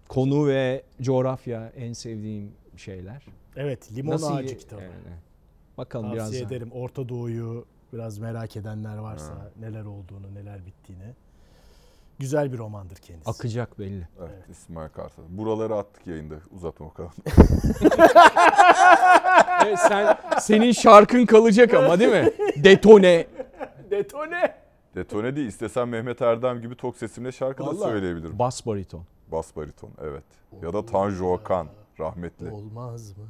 konu 0.09 0.47
ve 0.47 0.83
coğrafya 1.03 1.73
en 1.77 1.93
sevdiğim 1.93 2.51
şeyler. 2.77 3.23
Evet 3.57 3.97
Limon 3.97 4.13
Nasıl 4.13 4.33
Ağacı 4.37 4.59
kitabı. 4.59 4.83
Yani, 4.83 4.93
Bakalım 5.79 6.07
Tavsiye 6.17 6.41
biraz 6.41 6.53
ederim. 6.53 6.71
Orta 6.73 7.09
Doğu'yu 7.09 7.65
biraz 7.93 8.19
merak 8.19 8.57
edenler 8.57 8.97
varsa 8.99 9.51
neler 9.61 9.85
olduğunu, 9.85 10.35
neler 10.35 10.67
bittiğini. 10.67 11.15
Güzel 12.19 12.53
bir 12.53 12.59
romandır 12.59 12.97
kendisi. 12.97 13.31
Akacak 13.31 13.79
belli. 13.79 14.09
Evet, 14.21 14.49
İsmail 14.51 14.89
Kartal. 14.89 15.23
Buraları 15.29 15.75
attık 15.77 16.07
yayında. 16.07 16.35
Uzatma 16.57 16.87
bakalım. 16.87 17.13
Evet, 19.67 19.79
sen 19.79 20.19
senin 20.41 20.73
şarkın 20.73 21.27
kalacak 21.27 21.75
ama 21.75 21.99
değil 21.99 22.11
mi? 22.11 22.31
Detone. 22.65 23.27
Detone. 23.91 24.55
Detone 24.95 25.37
değil. 25.37 25.49
İstesem 25.49 25.89
Mehmet 25.89 26.23
Erdem 26.23 26.61
gibi 26.61 26.77
tok 26.77 26.97
sesimle 26.97 27.33
şarkı 27.33 27.63
da 27.63 27.67
Vallahi. 27.67 27.91
söyleyebilirim. 27.91 28.39
Bas 28.39 28.67
bariton. 28.67 29.03
Bas 29.33 29.57
bariton 29.57 29.91
evet. 30.03 30.25
Ya 30.63 30.73
da 30.73 30.87
Tanju 30.87 31.27
Okan 31.27 31.69
rahmetli. 32.01 32.51
Olmaz 32.51 33.17
mı? 33.17 33.25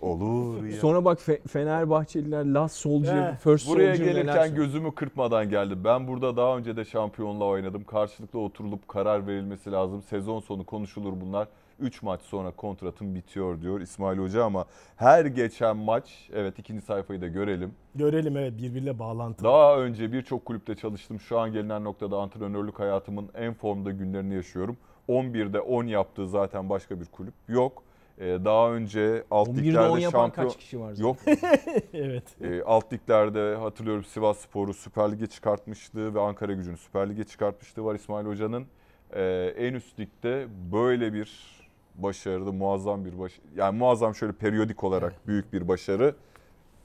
Olur 0.00 0.64
ya. 0.64 0.72
Sonra 0.72 1.04
bak 1.04 1.18
Fe- 1.18 1.48
Fenerbahçeliler 1.48 2.44
Last 2.46 2.76
Soldier, 2.76 3.32
He. 3.32 3.36
First 3.36 3.68
Buraya 3.68 3.92
neler 3.92 4.04
gelirken 4.04 4.32
söylüyor. 4.46 4.56
gözümü 4.56 4.94
kırpmadan 4.94 5.50
geldim. 5.50 5.80
Ben 5.84 6.08
burada 6.08 6.36
daha 6.36 6.56
önce 6.56 6.76
de 6.76 6.84
şampiyonla 6.84 7.44
oynadım. 7.44 7.84
Karşılıklı 7.84 8.38
oturulup 8.38 8.88
karar 8.88 9.26
verilmesi 9.26 9.72
lazım. 9.72 10.02
Sezon 10.02 10.40
sonu 10.40 10.64
konuşulur 10.64 11.12
bunlar. 11.20 11.48
3 11.80 12.02
maç 12.02 12.20
sonra 12.20 12.50
kontratım 12.50 13.14
bitiyor 13.14 13.60
diyor 13.60 13.80
İsmail 13.80 14.18
Hoca 14.18 14.44
ama 14.44 14.64
her 14.96 15.24
geçen 15.24 15.76
maç 15.76 16.28
evet 16.34 16.58
ikinci 16.58 16.84
sayfayı 16.84 17.20
da 17.20 17.26
görelim. 17.28 17.72
Görelim 17.94 18.36
evet 18.36 18.58
birbiriyle 18.58 18.98
bağlantılı. 18.98 19.48
Daha 19.48 19.76
önce 19.78 20.12
birçok 20.12 20.44
kulüpte 20.44 20.74
çalıştım. 20.74 21.20
Şu 21.20 21.38
an 21.38 21.52
gelinen 21.52 21.84
noktada 21.84 22.16
antrenörlük 22.16 22.78
hayatımın 22.80 23.28
en 23.34 23.54
formda 23.54 23.90
günlerini 23.90 24.34
yaşıyorum. 24.34 24.76
11'de 25.08 25.60
10 25.60 25.84
yaptığı 25.84 26.28
zaten 26.28 26.70
başka 26.70 27.00
bir 27.00 27.06
kulüp 27.06 27.34
yok. 27.48 27.82
Ee, 28.18 28.38
daha 28.44 28.72
önce 28.72 29.24
alt 29.30 29.48
11'de 29.48 29.60
10 29.80 29.96
liglerde 29.98 30.10
şampiyon... 30.10 30.48
kaç 30.48 30.56
kişi 30.56 30.80
var? 30.80 30.92
zaten? 30.92 31.04
Yok. 31.04 31.16
evet. 31.92 32.24
Ee, 32.40 32.62
alt 32.62 32.92
liglerde 32.92 33.54
hatırlıyorum 33.54 34.04
Sivas 34.04 34.38
Spor'u 34.38 34.74
Süper 34.74 35.12
Lig'e 35.12 35.26
çıkartmıştı 35.26 36.14
ve 36.14 36.20
Ankara 36.20 36.52
gücünü 36.52 36.76
Süper 36.76 37.10
Lig'e 37.10 37.24
çıkartmıştı 37.24 37.84
var 37.84 37.94
İsmail 37.94 38.26
Hoca'nın. 38.26 38.66
Ee, 39.12 39.54
en 39.58 39.74
üst 39.74 40.00
ligde 40.00 40.46
böyle 40.72 41.12
bir 41.12 41.54
başarılı 41.94 42.52
muazzam 42.52 43.04
bir 43.04 43.18
baş 43.18 43.40
yani 43.56 43.78
muazzam 43.78 44.14
şöyle 44.14 44.32
periyodik 44.32 44.84
olarak 44.84 45.28
büyük 45.28 45.52
bir 45.52 45.68
başarı 45.68 46.14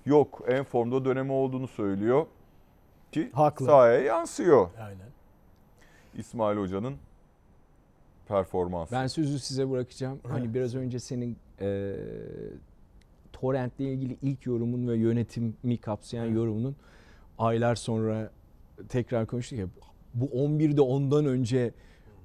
yok. 0.06 0.42
En 0.48 0.64
formda 0.64 1.06
dönemi 1.06 1.32
olduğunu 1.32 1.68
söylüyor 1.68 2.26
ki 3.12 3.30
Haklı. 3.34 3.66
sahaya 3.66 4.00
yansıyor. 4.00 4.70
Aynen. 4.80 5.10
İsmail 6.18 6.58
Hoca'nın 6.58 6.98
performansı. 8.30 8.92
Ben 8.96 9.08
sözü 9.08 9.40
size 9.40 9.70
bırakacağım. 9.72 10.20
Hani 10.28 10.54
biraz 10.54 10.76
önce 10.76 11.00
senin 11.00 11.38
e, 11.62 11.94
Torrent'le 13.34 13.80
ilgili 13.80 14.18
ilk 14.22 14.46
yorumun 14.46 14.88
ve 14.88 14.98
yönetimi 14.98 15.78
kapsayan 15.78 16.26
yorumunun 16.26 16.76
aylar 17.38 17.76
sonra 17.76 18.30
tekrar 18.90 19.26
konuştuk 19.26 19.60
ya. 19.60 19.66
Bu 20.14 20.26
11'de 20.26 20.82
ondan 20.82 21.26
önce 21.26 21.72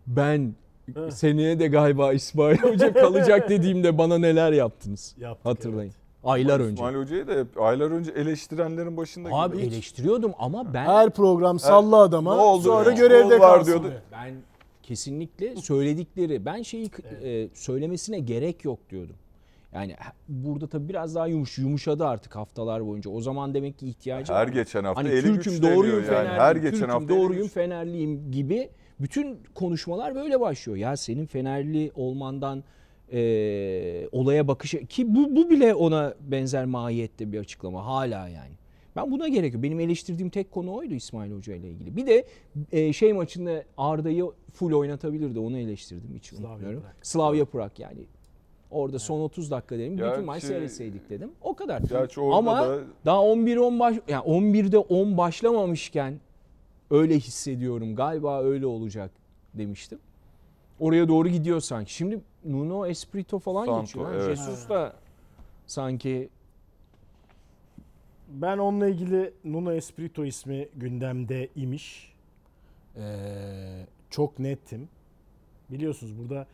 ben 0.06 0.54
Evet. 0.96 1.14
seneye 1.14 1.58
de 1.58 1.66
galiba 1.66 2.12
İsmail 2.12 2.56
Hoca 2.58 2.92
kalacak 2.92 3.48
dediğimde 3.48 3.98
bana 3.98 4.18
neler 4.18 4.52
yaptınız. 4.52 5.14
Yaptık, 5.18 5.46
Hatırlayın. 5.46 5.90
evet. 5.90 5.94
Aylar 6.24 6.60
önce. 6.60 6.74
İsmail 6.74 6.96
Hoca'yı 6.96 7.28
da 7.28 7.32
hep 7.32 7.60
aylar 7.60 7.90
önce 7.90 8.10
eleştirenlerin 8.12 8.96
başında 8.96 9.28
Abi 9.32 9.56
gibi. 9.56 9.66
eleştiriyordum 9.66 10.32
ama 10.38 10.74
ben 10.74 10.84
Her 10.86 11.10
program 11.10 11.58
salla 11.58 11.96
adama 11.96 12.34
Ne 12.34 12.40
oldu 12.40 12.62
sonra 12.62 12.90
ya? 12.90 12.96
görevde 12.96 13.38
kalsın 13.38 13.66
diyordu. 13.66 13.82
diyor. 13.88 14.00
Ben 14.12 14.34
kesinlikle 14.86 15.56
söyledikleri 15.56 16.44
ben 16.44 16.62
şeyi 16.62 16.90
e, 17.22 17.48
söylemesine 17.54 18.20
gerek 18.20 18.64
yok 18.64 18.90
diyordum. 18.90 19.16
Yani 19.74 19.96
burada 20.28 20.66
tabii 20.66 20.88
biraz 20.88 21.14
daha 21.14 21.26
yumuş 21.26 21.58
yumuşadı 21.58 22.06
artık 22.06 22.36
haftalar 22.36 22.86
boyunca. 22.86 23.10
O 23.10 23.20
zaman 23.20 23.54
demek 23.54 23.78
ki 23.78 23.88
ihtiyacı 23.88 24.32
Her 24.32 24.46
var. 24.46 24.52
geçen 24.52 24.84
hafta 24.84 25.02
Hani 25.02 25.08
eli 25.08 25.22
Türk'üm 25.22 25.62
doğruyum 25.62 25.96
yani. 25.96 26.06
Fenerliyim. 26.06 26.40
Her 26.40 26.56
geçen 26.56 26.70
Türk'üm 26.70 26.90
hafta 26.90 27.08
doğruyum 27.08 27.48
Fenerliyim 27.48 28.32
gibi 28.32 28.68
bütün 29.00 29.38
konuşmalar 29.54 30.14
böyle 30.14 30.40
başlıyor. 30.40 30.78
Ya 30.78 30.96
senin 30.96 31.26
Fenerli 31.26 31.92
olmandan 31.94 32.64
e, 33.12 34.08
olaya 34.12 34.48
bakışı 34.48 34.86
ki 34.86 35.14
bu, 35.14 35.36
bu 35.36 35.50
bile 35.50 35.74
ona 35.74 36.14
benzer 36.20 36.64
mahiyette 36.64 37.32
bir 37.32 37.38
açıklama 37.38 37.86
hala 37.86 38.28
yani. 38.28 38.54
Ben 38.96 39.10
buna 39.10 39.28
gerek 39.28 39.54
yok. 39.54 39.62
Benim 39.62 39.80
eleştirdiğim 39.80 40.30
tek 40.30 40.50
konu 40.50 40.74
oydu 40.74 40.94
İsmail 40.94 41.32
Hoca 41.32 41.54
ile 41.54 41.70
ilgili. 41.70 41.96
Bir 41.96 42.06
de 42.06 42.26
e, 42.72 42.92
şey 42.92 43.12
maçında 43.12 43.64
Arda'yı 43.78 44.26
full 44.52 44.72
oynatabilirdi. 44.72 45.38
Onu 45.38 45.58
eleştirdim 45.58 46.14
hiç 46.14 46.26
Slavia 46.26 46.50
unutmuyorum. 46.50 46.80
Prag. 46.80 46.92
Slavia 47.02 47.44
Prag 47.44 47.70
yani. 47.78 47.98
Orada 48.70 48.98
son 48.98 49.20
30 49.20 49.50
dakika 49.50 49.78
dedim. 49.78 49.92
Bütün 49.92 50.04
Gerçi- 50.06 50.20
maç 50.22 50.42
seyretseydik 50.42 51.10
dedim. 51.10 51.30
O 51.42 51.54
kadar. 51.54 51.80
Gerçi 51.82 52.20
Ama 52.20 52.62
da 52.62 52.78
daha 53.04 53.22
11 53.22 53.56
10 53.56 53.80
baş 53.80 53.96
yani 54.08 54.24
11'de 54.24 54.78
10 54.78 55.16
başlamamışken 55.18 56.20
öyle 56.90 57.18
hissediyorum. 57.18 57.96
Galiba 57.96 58.42
öyle 58.42 58.66
olacak 58.66 59.10
demiştim. 59.54 59.98
Oraya 60.80 61.08
doğru 61.08 61.28
gidiyor 61.28 61.60
sanki. 61.60 61.94
Şimdi 61.94 62.20
Nuno 62.44 62.86
Espirito 62.86 63.38
falan 63.38 63.66
Santo, 63.66 63.80
geçiyor. 63.80 64.14
evet. 64.14 64.36
Jesus 64.38 64.68
da 64.68 64.92
sanki 65.66 66.28
Ben 68.28 68.58
onunla 68.58 68.88
ilgili 68.88 69.32
Nuno 69.44 69.72
Espirito 69.72 70.24
ismi 70.24 70.68
gündemde 70.76 71.48
imiş. 71.56 72.14
Ee, 72.96 73.86
çok 74.10 74.38
nettim. 74.38 74.88
Biliyorsunuz 75.70 76.18
burada 76.18 76.46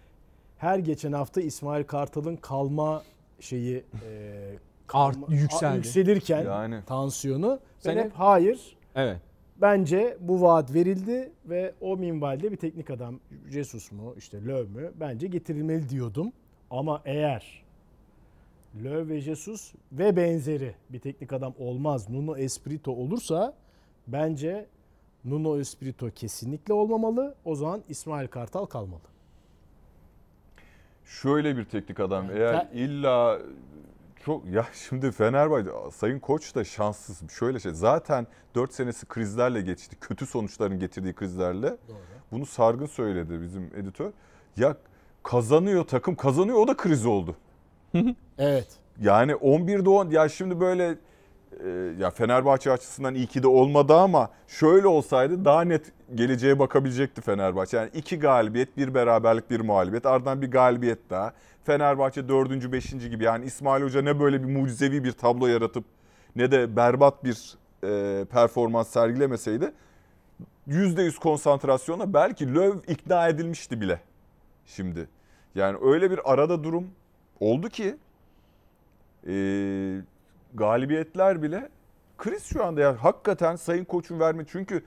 her 0.59 0.79
geçen 0.79 1.13
hafta 1.13 1.41
İsmail 1.41 1.85
Kartal'ın 1.85 2.37
kalma 2.37 3.03
şeyi 3.41 3.77
e, 3.77 4.53
Art- 4.89 5.15
kalma- 5.17 5.35
yükseldi. 5.35 5.77
yükselirken 5.77 6.45
Yani. 6.45 6.85
tansiyonu 6.87 7.61
Sen 7.79 7.97
ben 7.97 8.05
hep 8.05 8.13
hayır 8.13 8.77
evet. 8.95 9.21
bence 9.61 10.17
bu 10.21 10.43
vaat 10.43 10.75
verildi 10.75 11.33
ve 11.47 11.75
o 11.81 11.97
minvalde 11.97 12.53
bir 12.53 12.57
teknik 12.57 12.91
adam 12.91 13.21
Jesus 13.49 13.93
mu 13.93 14.15
işte 14.19 14.45
Löw 14.45 14.81
mü 14.81 14.93
bence 15.01 15.27
getirilmeli 15.27 15.89
diyordum. 15.89 16.33
Ama 16.71 17.03
eğer 17.05 17.63
Löw 18.77 19.09
ve 19.15 19.21
Jesus 19.21 19.73
ve 19.93 20.17
benzeri 20.17 20.75
bir 20.91 20.99
teknik 20.99 21.33
adam 21.33 21.55
olmaz 21.59 22.09
Nuno 22.11 22.37
Espirito 22.37 22.93
olursa 22.93 23.55
bence 24.07 24.67
Nuno 25.25 25.59
Espirito 25.59 26.11
kesinlikle 26.11 26.75
olmamalı. 26.75 27.35
O 27.45 27.55
zaman 27.55 27.83
İsmail 27.89 28.29
Kartal 28.29 28.67
kalmalı. 28.67 29.01
şöyle 31.05 31.57
bir 31.57 31.65
teknik 31.65 32.01
adam 32.01 32.25
Yani 32.25 32.39
eğer 32.39 32.71
te- 32.71 32.79
illa 32.79 33.39
çok 34.25 34.47
ya 34.47 34.67
şimdi 34.89 35.13
Fenerbahçe 35.13 35.71
Sayın 35.93 36.19
Koç 36.19 36.55
da 36.55 36.65
şanssız. 36.65 37.31
Şöyle 37.31 37.61
şey 37.61 37.73
zaten 37.73 38.27
4 38.55 38.75
senesi 38.75 39.07
krizlerle 39.07 39.61
geçti. 39.61 39.97
Kötü 40.01 40.27
sonuçların 40.27 40.79
getirdiği 40.79 41.13
krizlerle. 41.15 41.77
Bunu 42.33 42.47
Sargın 42.47 42.87
söyledi 42.87 43.43
bizim 43.43 43.63
editör. 43.77 44.13
Ya 44.57 44.77
kazanıyor 45.23 45.85
takım 45.85 46.15
kazanıyor 46.15 46.57
o 46.59 46.69
da 46.69 46.77
kriz 46.77 47.07
oldu. 47.07 47.37
Evet. 48.39 48.69
Yani 49.01 49.33
11'de 49.33 49.89
10 49.89 50.11
ya 50.11 50.29
şimdi 50.29 50.61
böyle 50.61 50.95
e, 51.65 51.69
ya 51.99 52.11
Fenerbahçe 52.11 52.73
açısından 52.73 53.15
iyi 53.15 53.27
ki 53.27 53.43
de 53.43 53.49
olmadı 53.49 53.95
ama 53.95 54.31
şöyle 54.49 54.87
olsaydı 54.87 55.45
daha 55.45 55.63
net 55.63 55.93
geleceğe 56.15 56.59
bakabilecekti 56.59 57.21
Fenerbahçe. 57.21 57.77
Yani 57.77 57.91
iki 57.95 58.19
galibiyet, 58.19 58.77
bir 58.77 58.95
beraberlik, 58.95 59.51
bir 59.51 59.61
mağlubiyet. 59.61 60.07
Ardından 60.07 60.43
bir 60.43 60.51
galibiyet 60.51 61.11
daha. 61.11 61.33
Fenerbahçe 61.65 62.29
dördüncü, 62.29 62.73
beşinci 62.73 63.11
gibi. 63.11 63.25
Yani 63.25 63.45
İsmail 63.45 63.83
Hoca 63.83 64.03
ne 64.03 64.21
böyle 64.21 64.43
bir 64.43 64.57
mucizevi 64.57 65.05
bir 65.05 65.13
tablo 65.13 65.47
yaratıp 65.47 65.85
ne 66.37 66.51
de 66.51 66.77
berbat 66.77 67.25
bir 67.25 67.55
e, 67.85 68.25
performans 68.25 68.89
sergilemeseydi 68.89 69.73
%100 70.69 71.19
konsantrasyona 71.19 72.15
belki 72.15 72.55
Löw 72.55 72.93
ikna 72.93 73.29
edilmişti 73.29 73.81
bile 73.81 74.01
şimdi. 74.67 75.09
Yani 75.55 75.79
öyle 75.83 76.11
bir 76.11 76.33
arada 76.33 76.65
durum 76.65 76.87
oldu 77.41 77.69
ki 77.69 77.97
e, 79.27 79.35
galibiyetler 80.55 81.43
bile 81.43 81.69
kriz 82.19 82.45
şu 82.45 82.65
anda. 82.65 82.81
Yani 82.81 82.97
hakikaten 82.97 83.57
Sayın 83.57 83.85
Koç'un 83.85 84.21
verme 84.21 84.45
çünkü 84.49 84.83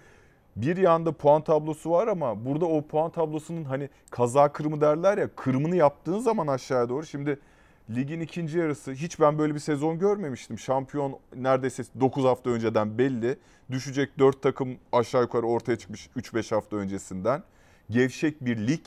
bir 0.56 0.78
yanda 0.78 1.12
puan 1.12 1.44
tablosu 1.44 1.92
var 1.92 2.08
ama 2.08 2.46
burada 2.46 2.66
o 2.66 2.82
puan 2.82 3.12
tablosunun 3.12 3.64
hani 3.64 3.90
kaza 4.12 4.54
kırımı 4.54 4.82
derler 4.82 5.18
ya 5.18 5.30
kırımını 5.36 5.76
yaptığın 5.76 6.20
zaman 6.20 6.48
aşağıya 6.48 6.90
doğru 6.90 7.06
şimdi 7.06 7.40
ligin 7.90 8.20
ikinci 8.20 8.58
yarısı 8.58 8.92
hiç 8.92 9.20
ben 9.20 9.38
böyle 9.38 9.54
bir 9.54 9.60
sezon 9.60 10.00
görmemiştim. 10.00 10.60
Şampiyon 10.60 11.20
neredeyse 11.36 11.84
9 12.00 12.24
hafta 12.24 12.50
önceden 12.50 12.98
belli. 12.98 13.38
Düşecek 13.72 14.20
4 14.20 14.42
takım 14.42 14.78
aşağı 14.92 15.22
yukarı 15.22 15.46
ortaya 15.46 15.78
çıkmış 15.78 16.10
3-5 16.18 16.56
hafta 16.56 16.78
öncesinden. 16.78 17.44
Gevşek 17.90 18.46
bir 18.46 18.58
lig. 18.68 18.86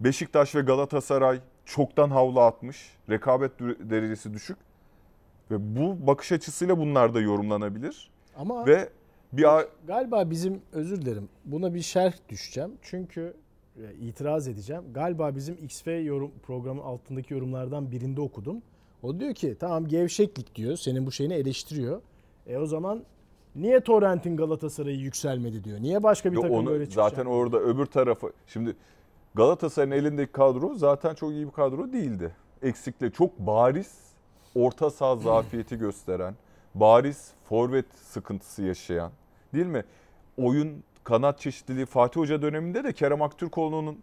Beşiktaş 0.00 0.54
ve 0.54 0.60
Galatasaray 0.60 1.40
çoktan 1.64 2.10
havlu 2.10 2.40
atmış. 2.40 2.96
Rekabet 3.10 3.60
derecesi 3.60 4.34
düşük. 4.34 4.56
Ve 5.50 5.76
bu 5.76 6.06
bakış 6.06 6.32
açısıyla 6.32 6.78
bunlar 6.78 7.14
da 7.14 7.20
yorumlanabilir. 7.20 8.10
Ama 8.36 8.66
Ve 8.66 8.88
bir 9.32 9.46
Galiba 9.86 10.30
bizim 10.30 10.62
özür 10.72 11.02
dilerim 11.02 11.28
buna 11.44 11.74
bir 11.74 11.80
şerh 11.82 12.12
düşeceğim. 12.28 12.70
Çünkü 12.82 13.34
e, 13.76 13.94
itiraz 13.94 14.48
edeceğim. 14.48 14.82
Galiba 14.94 15.36
bizim 15.36 15.54
XF 15.54 15.86
yorum 15.86 16.30
programı 16.42 16.82
altındaki 16.82 17.34
yorumlardan 17.34 17.92
birinde 17.92 18.20
okudum. 18.20 18.62
O 19.02 19.20
diyor 19.20 19.34
ki 19.34 19.56
tamam 19.60 19.88
gevşeklik 19.88 20.54
diyor. 20.54 20.76
Senin 20.76 21.06
bu 21.06 21.12
şeyini 21.12 21.34
eleştiriyor. 21.34 22.00
E 22.46 22.58
o 22.58 22.66
zaman 22.66 23.02
niye 23.56 23.80
Torrent'in 23.80 24.36
Galatasaray'ı 24.36 24.98
yükselmedi 24.98 25.64
diyor. 25.64 25.80
Niye 25.80 26.02
başka 26.02 26.30
bir 26.32 26.36
Yo, 26.36 26.42
takım 26.42 26.56
onu 26.56 26.66
böyle 26.70 26.84
çıkacak? 26.86 27.10
zaten 27.10 27.26
orada 27.26 27.58
öbür 27.58 27.86
tarafı 27.86 28.32
şimdi 28.46 28.76
Galatasaray'ın 29.34 29.90
elindeki 29.90 30.32
kadro 30.32 30.74
zaten 30.74 31.14
çok 31.14 31.30
iyi 31.30 31.46
bir 31.46 31.52
kadro 31.52 31.92
değildi. 31.92 32.34
Eksikle 32.62 33.10
çok 33.10 33.38
bariz 33.38 33.98
orta 34.54 34.90
saha 34.90 35.16
zafiyeti 35.16 35.78
gösteren, 35.78 36.34
bariz 36.74 37.30
forvet 37.48 37.86
sıkıntısı 37.94 38.62
yaşayan 38.62 39.12
değil 39.54 39.66
mi? 39.66 39.84
Oyun 40.36 40.82
kanat 41.04 41.38
çeşitliliği 41.40 41.86
Fatih 41.86 42.20
Hoca 42.20 42.42
döneminde 42.42 42.84
de 42.84 42.92
Kerem 42.92 43.22
Aktürkoğlu'nun 43.22 43.98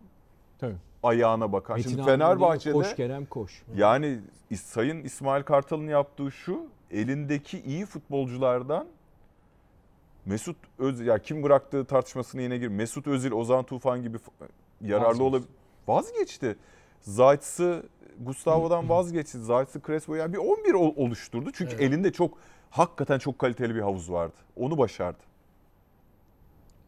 Tabii. 0.60 0.76
ayağına 1.04 1.52
bakan. 1.52 1.78
Metin 1.78 1.90
Şimdi 1.90 2.04
Fenerbahçe'de 2.04 2.74
koş 2.74 2.96
Kerem 2.96 3.26
koş. 3.26 3.64
yani 3.76 4.20
Sayın 4.56 5.04
İsmail 5.04 5.44
Kartal'ın 5.44 5.88
yaptığı 5.88 6.32
şu 6.32 6.66
elindeki 6.92 7.60
iyi 7.62 7.86
futbolculardan 7.86 8.88
Mesut 10.26 10.58
Özil 10.80 11.06
ya 11.06 11.20
kim 11.20 11.44
bıraktığı 11.44 11.86
tartışmasına 11.86 12.42
yine 12.42 12.58
gir. 12.58 12.68
Mesut 12.68 13.08
Özil, 13.08 13.32
Ozan 13.32 13.64
Tufan 13.64 14.04
gibi 14.04 14.18
yararlı 14.82 15.24
olabilir. 15.24 15.50
Vazgeçti. 15.88 16.56
Zayt'sı 17.02 17.84
Gustavo'dan 18.20 18.90
vazgeçti. 18.90 19.38
Zayt'sı 19.40 19.82
Crespo 19.88 20.16
yani 20.16 20.34
bir 20.34 20.38
11 20.38 20.74
ol- 20.74 20.94
oluşturdu. 20.96 21.50
Çünkü 21.54 21.72
Evet. 21.76 21.84
elinde 21.84 22.12
çok 22.12 22.38
hakikaten 22.70 23.20
çok 23.20 23.40
kaliteli 23.40 23.76
bir 23.76 23.82
havuz 23.82 24.12
vardı. 24.12 24.34
Onu 24.56 24.78
başardı. 24.78 25.18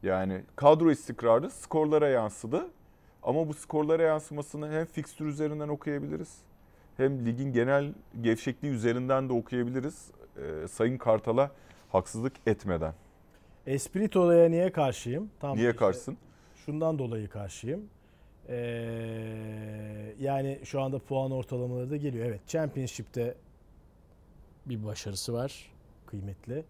Yani 0.04 0.42
kadro 0.56 0.92
istikrarı 0.92 1.50
skorlara 1.52 2.08
yansıdı. 2.10 2.68
Ama 3.24 3.48
bu 3.48 3.54
skorlara 3.54 4.04
yansımasını 4.04 4.72
hem 4.72 4.86
fikstür 4.86 5.26
üzerinden 5.26 5.68
okuyabiliriz. 5.68 6.38
Hem 6.98 7.26
ligin 7.26 7.54
genel 7.54 7.94
gevşekliği 8.22 8.74
üzerinden 8.74 9.30
de 9.30 9.34
okuyabiliriz. 9.34 10.08
Ee, 10.38 10.68
Sayın 10.68 10.98
Kartal'a 10.98 11.52
haksızlık 11.92 12.34
etmeden. 12.48 12.94
Espirito'ya 13.68 14.50
niye 14.50 14.72
karşıyım? 14.72 15.30
Tam 15.40 15.58
Niye 15.58 15.70
işte 15.70 15.80
karşısın? 15.80 16.18
Şundan 16.70 17.00
dolayı 17.00 17.30
karşıyım. 17.30 17.82
Ee, 18.50 18.56
yani 20.20 20.60
şu 20.64 20.82
anda 20.82 21.00
puan 21.00 21.32
ortalamaları 21.32 21.90
da 21.90 21.98
geliyor. 21.98 22.26
Evet 22.26 22.40
Championship'te 22.48 23.36
bir 24.66 24.86
başarısı 24.86 25.34
var. 25.34 25.72
Kıymetli. 26.06 26.64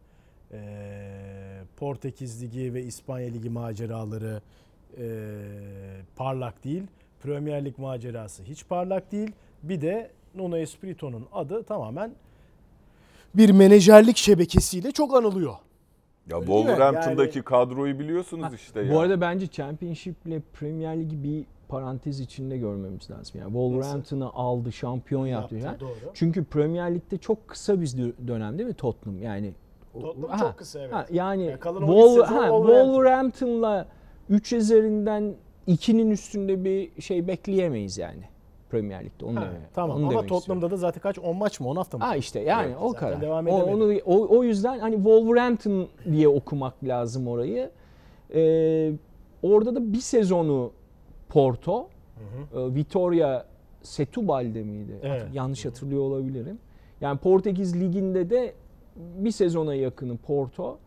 Ee, 0.52 1.62
Portekiz 1.78 2.44
Ligi 2.44 2.74
ve 2.74 2.84
İspanya 2.84 3.30
Ligi 3.30 3.50
maceraları 3.50 4.42
e, 4.98 5.06
parlak 6.16 6.64
değil. 6.64 6.84
Premier 7.24 7.66
Lig 7.66 7.78
macerası 7.78 8.44
hiç 8.44 8.68
parlak 8.68 9.12
değil. 9.12 9.32
Bir 9.64 9.82
de 9.82 10.12
Nuno 10.36 10.58
Espirito'nun 10.58 11.28
adı 11.34 11.64
tamamen 11.64 12.12
bir 13.36 13.50
menajerlik 13.50 14.18
şebekesiyle 14.18 14.92
çok 14.92 15.16
anılıyor. 15.16 15.56
Ya 16.30 16.38
Öyle? 16.38 16.46
Wolverhampton'daki 16.46 17.38
Yani- 17.38 17.46
kadroyu 17.46 18.00
biliyorsunuz 18.00 18.54
işte 18.54 18.82
ya. 18.82 18.94
Bu 18.94 19.00
arada 19.00 19.22
bence 19.22 19.48
Championship 19.48 20.16
ile 20.28 20.42
Premier 20.54 21.00
Ligi 21.00 21.24
bir 21.24 21.46
parantez 21.68 22.20
içinde 22.20 22.58
görmemiz 22.58 23.12
lazım. 23.12 23.40
Yani 23.40 23.48
Wolverhampton'ı 23.52 24.30
aldı, 24.30 24.72
şampiyon 24.72 25.26
yaptı. 25.26 25.56
Yaptı, 25.56 25.68
Yani. 25.68 25.80
doğru. 25.80 26.12
Çünkü 26.14 26.44
Premier 26.44 26.96
Lig'de 26.96 27.18
çok 27.18 27.48
kısa 27.48 27.82
bir 27.82 27.88
dö- 27.88 28.28
dönem 28.28 28.58
değil 28.58 28.70
mi 28.70 28.76
Tottenham? 28.76 29.22
Yani 29.22 29.54
Tottenham 29.94 30.30
Ha, 30.30 30.38
çok 30.38 30.58
kısa 30.58 30.80
evet. 30.80 30.94
ha, 30.94 31.06
yani 31.12 31.44
Yani 31.46 31.60
kalan 31.60 31.82
Wol- 31.82 31.94
12 32.04 32.10
sezon 32.12 32.26
ha, 32.26 32.42
Wolverhampton. 32.48 32.86
Wolverhampton'la 32.86 33.88
3 34.30 34.54
üzerinden 34.54 35.36
2'nin 35.68 36.12
üstünde 36.12 36.64
bir 36.64 37.02
şey 37.02 37.28
bekleyemeyiz 37.28 37.98
yani 37.98 38.22
Premier 38.70 39.06
Lig'de. 39.06 39.26
Onu 39.26 39.40
Ha, 39.40 39.44
demek- 39.46 39.74
tamam 39.74 39.98
onu 39.98 40.08
ama. 40.08 40.26
Tottenham'da 40.26 40.72
da 40.72 40.78
zaten 40.78 41.02
kaç 41.02 41.20
10 41.20 41.36
maç 41.38 41.60
mı 41.60 41.68
10 41.70 41.76
hafta 41.76 41.98
mı? 41.98 42.04
Ha 42.04 42.16
işte 42.16 42.40
yani 42.40 42.66
Evet, 42.68 42.78
o 42.82 42.94
kadar. 42.94 43.22
devam 43.22 43.48
o, 43.48 43.64
onu, 43.64 43.94
o, 44.06 44.38
o 44.38 44.44
yüzden 44.44 44.80
hani 44.80 44.96
Wolverhampton 44.96 45.88
diye 46.12 46.28
okumak 46.28 46.84
lazım 46.84 47.28
orayı. 47.28 47.70
Ee, 48.34 48.92
orada 49.44 49.76
da 49.76 49.94
bir 49.94 50.00
sezonu 50.02 50.72
Porto, 51.30 51.88
e, 52.20 52.76
Vitoria 52.76 53.46
Setubal'de 53.82 54.64
miydi? 54.64 55.00
Evet. 55.04 55.26
Yanlış 55.34 55.66
hatırlıyor 55.66 56.02
olabilirim. 56.02 56.60
Yani 57.02 57.18
Portekiz 57.18 57.82
Ligi'nde 57.82 58.30
de 58.30 58.54
bir 58.96 59.32
sezona 59.32 59.76
yakını 59.76 60.18
Porto. 60.18 60.78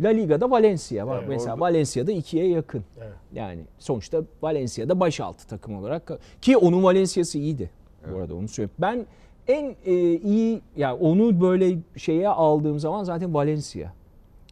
La 0.00 0.08
Liga'da 0.08 0.50
Valencia 0.50 1.06
var. 1.06 1.18
Evet, 1.18 1.28
Mesela 1.28 1.52
orada- 1.52 1.60
Valencia'da 1.60 2.12
ikiye 2.12 2.48
yakın. 2.48 2.84
Evet. 2.98 3.12
Yani 3.34 3.60
sonuçta 3.78 4.22
Valencia'da 4.42 5.00
başaltı 5.00 5.46
takım 5.46 5.76
olarak 5.76 6.10
ki 6.42 6.56
onun 6.56 6.82
Valencia'sı 6.82 7.38
iyiydi. 7.38 7.70
Bu 8.12 8.16
arada 8.18 8.34
onu 8.34 8.48
söyleyeyim. 8.48 8.74
Ben 8.78 9.06
en 9.48 9.76
e, 9.84 9.94
iyi 10.16 10.60
yani 10.76 10.94
onu 11.00 11.40
böyle 11.40 11.78
şeye 11.96 12.28
aldığım 12.28 12.78
zaman 12.78 13.04
zaten 13.04 13.34
Valencia. 13.34 13.92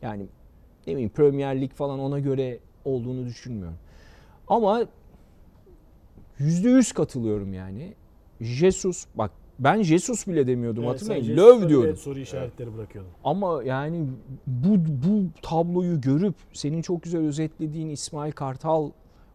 Yani 0.02 0.26
ne 0.86 0.92
bileyim 0.92 1.10
Premier 1.10 1.60
Lig 1.60 1.72
falan 1.72 1.98
ona 1.98 2.18
göre 2.18 2.58
olduğunu 2.84 3.26
düşünmüyorum. 3.26 3.76
Ama 4.48 4.82
yüzde 6.38 6.68
yüz 6.68 6.92
katılıyorum 6.92 7.54
yani. 7.54 7.94
Jesus 8.40 9.06
bak 9.14 9.30
ben 9.58 9.82
Jesus 9.82 10.26
bile 10.26 10.46
demiyordum 10.46 10.84
Evet, 10.84 10.94
hatırlayın. 10.94 11.36
Löv 11.36 11.68
diyordum. 11.68 11.96
Soru 11.96 12.18
işaretleri 12.18 12.74
bırakıyordun. 12.76 13.12
Ama 13.24 13.62
yani 13.64 14.08
bu 14.46 14.76
bu 14.78 15.22
tabloyu 15.42 16.00
görüp 16.00 16.34
senin 16.52 16.82
çok 16.82 17.02
güzel 17.02 17.20
özetlediğin 17.20 17.88
İsmail 17.88 18.32
Kartal 18.32 18.90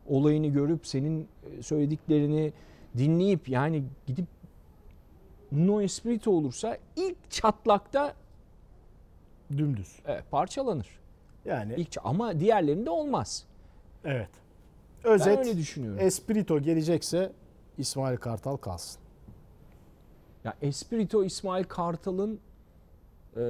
olayını 0.07 0.47
görüp 0.47 0.87
senin 0.87 1.27
e, 1.57 1.63
söylediklerini 1.63 2.53
dinleyip 2.97 3.49
yani 3.49 3.83
gidip 4.07 4.25
Nuno 5.51 5.81
Espirito 5.81 6.31
olursa 6.31 6.77
ilk 6.95 7.31
çatlakta 7.31 8.13
Dümdüz. 9.57 9.99
evet, 10.05 10.23
parçalanır. 10.31 10.87
Yani 11.45 11.73
İlk 11.77 11.97
ama 12.03 12.39
diğerlerinde 12.39 12.89
olmaz. 12.89 13.45
evet. 14.05 14.29
Ben 15.03 15.11
Özet 15.11 15.37
öyle 15.39 15.57
düşünüyorum. 15.57 15.99
Espirito 15.99 16.59
gelecekse 16.59 17.31
İsmail 17.77 18.17
Kartal 18.17 18.57
kalsın. 18.57 19.00
Ya 20.43 20.53
Espirito 20.61 21.23
İsmail 21.23 21.63
Kartal'ın 21.63 22.39
e, 23.35 23.41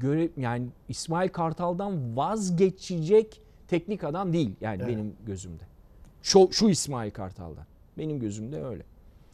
göre 0.00 0.28
yani 0.36 0.66
İsmail 0.88 1.28
Kartal'dan 1.28 2.16
vazgeçecek 2.16 3.40
teknik 3.68 4.04
adam 4.04 4.32
değil 4.32 4.50
yani 4.60 4.82
Evet. 4.82 4.88
benim 4.96 5.16
gözümde. 5.26 5.62
Şu, 6.22 6.48
şu 6.52 6.68
İsmail 6.68 7.10
Kartal'dan. 7.10 7.64
Benim 7.98 8.20
gözümde 8.20 8.64
öyle. 8.64 8.82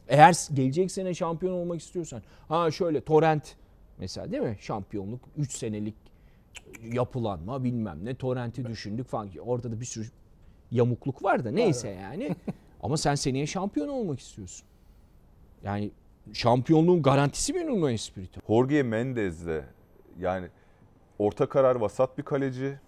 Eğer 0.08 0.48
gelecek 0.54 0.90
sene 0.90 1.14
şampiyon 1.14 1.52
olmak 1.52 1.80
istiyorsan 1.80 2.22
ha 2.48 2.70
şöyle 2.70 3.00
Torrent 3.00 3.56
mesela 3.98 4.32
değil 4.32 4.42
mi? 4.42 4.56
Şampiyonluk 4.60 5.20
3 5.36 5.52
senelik 5.52 5.94
yapılanma 6.92 7.64
bilmem 7.64 7.98
ne 8.04 8.14
Torrent'i 8.14 8.66
düşündük 8.66 9.06
falan. 9.06 9.28
Orada 9.46 9.72
da 9.72 9.80
bir 9.80 9.84
sürü 9.84 10.06
yamukluk 10.70 11.22
var 11.24 11.44
da 11.44 11.50
neyse 11.50 11.88
yani. 11.88 12.36
Ama 12.82 12.96
sen 12.96 13.14
seneye 13.14 13.46
şampiyon 13.46 13.88
olmak 13.88 14.20
istiyorsun. 14.20 14.66
Yani 15.64 15.90
şampiyonluğun 16.32 17.02
garantisi 17.02 17.52
mi 17.52 17.66
Nuno 17.66 17.88
Espirito? 17.90 18.40
Jorge 18.48 18.82
Mendes 18.82 19.46
de 19.46 19.64
yani 20.18 20.46
orta 21.18 21.46
karar 21.46 21.76
vasat 21.76 22.18
bir 22.18 22.22
kaleci. 22.22 22.78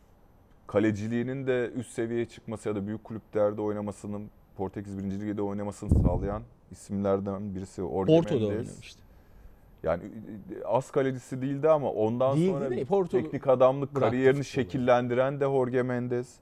Kaleciliğinin 0.66 1.46
de 1.46 1.70
üst 1.74 1.90
seviyeye 1.90 2.24
çıkması 2.26 2.68
ya 2.68 2.74
da 2.74 2.86
büyük 2.86 3.04
kulüplerde 3.04 3.60
oynamasının 3.60 4.30
Portekiz 4.56 4.98
1. 4.98 5.20
Lig'de 5.20 5.42
oynamasını 5.42 6.02
sağlayan 6.02 6.42
isimlerden 6.70 7.54
birisi 7.54 7.82
Jorge 7.82 8.16
Porto'da 8.16 8.38
Mendes. 8.48 8.68
oynamıştı. 8.68 9.02
Yani 9.82 10.02
az 10.64 10.90
kalecisi 10.90 11.42
değildi 11.42 11.68
ama 11.68 11.90
ondan 11.90 12.36
Değildi 12.36 12.50
sonra 12.50 12.70
de 12.70 12.84
Porto 12.84 13.10
teknik 13.10 13.46
adamlık 13.46 13.96
kariyerini 13.96 14.44
şekillendiren 14.44 15.40
de 15.40 15.44
Jorge 15.44 15.82
Mendes. 15.82 16.34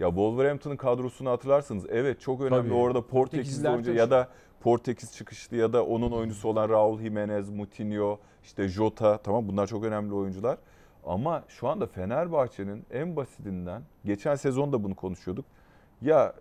Ya 0.00 0.08
Wolverhampton'ın 0.08 0.76
kadrosunu 0.76 1.30
hatırlarsınız. 1.30 1.86
Evet 1.90 2.20
çok 2.20 2.40
önemli 2.40 2.68
Tabii. 2.68 2.74
orada 2.74 3.06
Portekizli 3.06 3.68
oyuncu 3.68 3.92
ya 3.92 4.10
da 4.10 4.28
Portekiz 4.62 5.16
çıkışlı 5.16 5.56
ya 5.56 5.72
da 5.72 5.86
onun 5.86 6.12
oyuncusu 6.12 6.48
olan 6.48 6.68
Raul 6.68 7.00
Jimenez, 7.00 7.50
Moutinho, 7.50 8.18
işte 8.44 8.68
Jota 8.68 9.18
tamam 9.18 9.48
bunlar 9.48 9.66
çok 9.66 9.84
önemli 9.84 10.14
oyuncular. 10.14 10.58
Ama 11.06 11.44
şu 11.48 11.68
anda 11.68 11.86
Fenerbahçe'nin 11.86 12.84
en 12.90 13.16
basitinden 13.16 13.82
geçen 14.04 14.34
sezon 14.34 14.72
da 14.72 14.84
bunu 14.84 14.94
konuşuyorduk. 14.94 15.44
Ya 16.02 16.34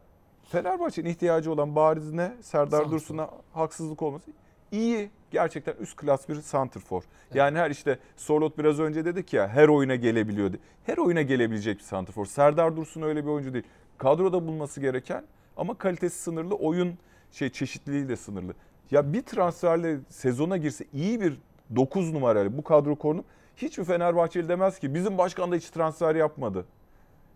Fenerbahçe'nin 0.44 1.10
ihtiyacı 1.10 1.52
olan 1.52 1.76
bariz 1.76 2.12
ne? 2.12 2.34
Serdar. 2.42 2.92
Dursun'a 2.92 3.30
haksızlık 3.54 4.02
olması. 4.02 4.32
İyi 4.72 5.10
gerçekten 5.32 5.74
üst 5.80 5.96
klas 5.96 6.30
bir 6.30 6.36
santrfor. 6.36 7.04
Yani 7.34 7.58
her 7.58 7.72
işte 7.72 8.00
Sorlot 8.18 8.58
biraz 8.58 8.80
önce 8.80 9.06
dedik 9.06 9.34
ya 9.34 9.48
her 9.48 9.68
oyuna 9.68 9.96
gelebiliyordu. 9.96 10.58
Her 10.86 10.98
oyuna 10.98 11.22
gelebilecek 11.22 11.78
bir 11.78 11.84
santrfor. 11.84 12.26
Serdar 12.26 12.78
Dursun 12.78 13.02
öyle 13.02 13.24
bir 13.24 13.30
oyuncu 13.30 13.54
değil. 13.54 13.66
Kadroda 13.98 14.48
bulması 14.48 14.82
gereken 14.82 15.24
ama 15.58 15.74
kalitesi 15.78 16.22
sınırlı, 16.22 16.56
oyun 16.56 16.98
şey 17.32 17.50
çeşitliliği 17.50 18.10
de 18.10 18.16
sınırlı. 18.16 18.54
Ya 18.92 19.14
bir 19.14 19.22
transferle 19.22 20.00
sezona 20.10 20.58
girse 20.58 20.86
iyi 20.94 21.22
bir 21.22 21.38
9 21.76 22.12
numaralı 22.14 22.58
bu 22.58 22.64
kadro 22.64 22.96
konup 22.96 23.26
hiçbir 23.58 23.84
Fenerbahçeli 23.84 24.50
demez 24.50 24.80
ki 24.80 24.94
bizim 24.94 25.18
başkan 25.18 25.52
da 25.52 25.56
hiç 25.56 25.70
transfer 25.70 26.16
yapmadı. 26.16 26.66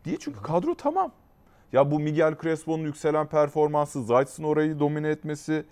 Diye 0.05 0.17
çünkü 0.19 0.41
kadro 0.41 0.75
tamam. 0.75 1.11
Ya 1.73 1.91
bu 1.91 1.99
Miguel 1.99 2.35
Crespo'nun 2.41 2.83
yükselen 2.83 3.27
performansı, 3.27 4.03
Zayt'sın 4.03 4.43
orayı 4.43 4.79
domine 4.79 5.09
etmesi, 5.09 5.65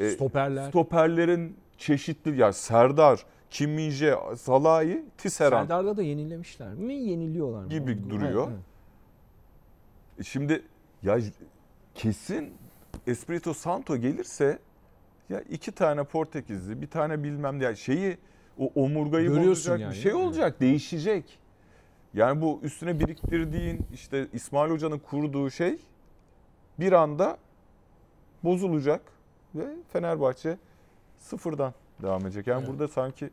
E, 0.00 0.10
Stoperler. 0.10 0.68
stoperlerin 0.68 1.56
çeşitli 1.78 2.40
ya 2.40 2.52
Serdar, 2.52 3.26
Kim 3.50 3.70
Min-jae, 3.78 4.36
Salahi, 4.36 5.04
Tisserand. 5.18 5.62
Serdar'da 5.68 5.96
da 5.96 6.02
yenilemişler 6.02 6.74
mi? 6.74 6.94
Yeniliyorlar 6.94 7.62
mı? 7.62 7.68
Gibi 7.68 8.10
duruyor. 8.10 8.48
Evet, 8.48 8.58
evet. 10.18 10.26
Şimdi 10.26 10.62
ya 11.02 11.18
kesin 11.94 12.54
Espirito 13.06 13.54
Santo 13.54 13.96
gelirse 13.96 14.58
ya 15.28 15.40
iki 15.40 15.72
tane 15.72 16.04
Portekizli, 16.04 16.82
bir 16.82 16.86
tane 16.86 17.22
bilmem 17.22 17.58
ne 17.58 17.64
yani 17.64 17.76
şeyi 17.76 18.18
o 18.58 18.70
omurgayı 18.74 19.30
bozacak 19.30 19.80
yani, 19.80 19.90
bir 19.90 19.96
şey 19.96 20.14
olacak, 20.14 20.60
değişecek. 20.60 21.38
Yani 22.14 22.40
bu 22.40 22.60
üstüne 22.62 23.00
biriktirdiğin 23.00 23.86
işte 23.92 24.26
İsmail 24.32 24.70
Hoca'nın 24.70 24.98
kurduğu 24.98 25.50
şey 25.50 25.78
bir 26.80 26.92
anda 26.92 27.38
bozulacak 28.44 29.00
ve 29.54 29.66
Fenerbahçe 29.92 30.58
sıfırdan 31.18 31.74
devam 32.02 32.20
edecek. 32.22 32.46
Yani 32.46 32.58
Evet. 32.58 32.68
burada 32.68 32.88
sanki 32.88 33.30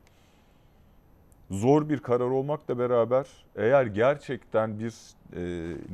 zor 1.51 1.89
bir 1.89 1.99
karar 1.99 2.29
olmakla 2.29 2.79
beraber 2.79 3.27
eğer 3.55 3.85
gerçekten 3.85 4.79
bir 4.79 4.93
e, 5.33 5.39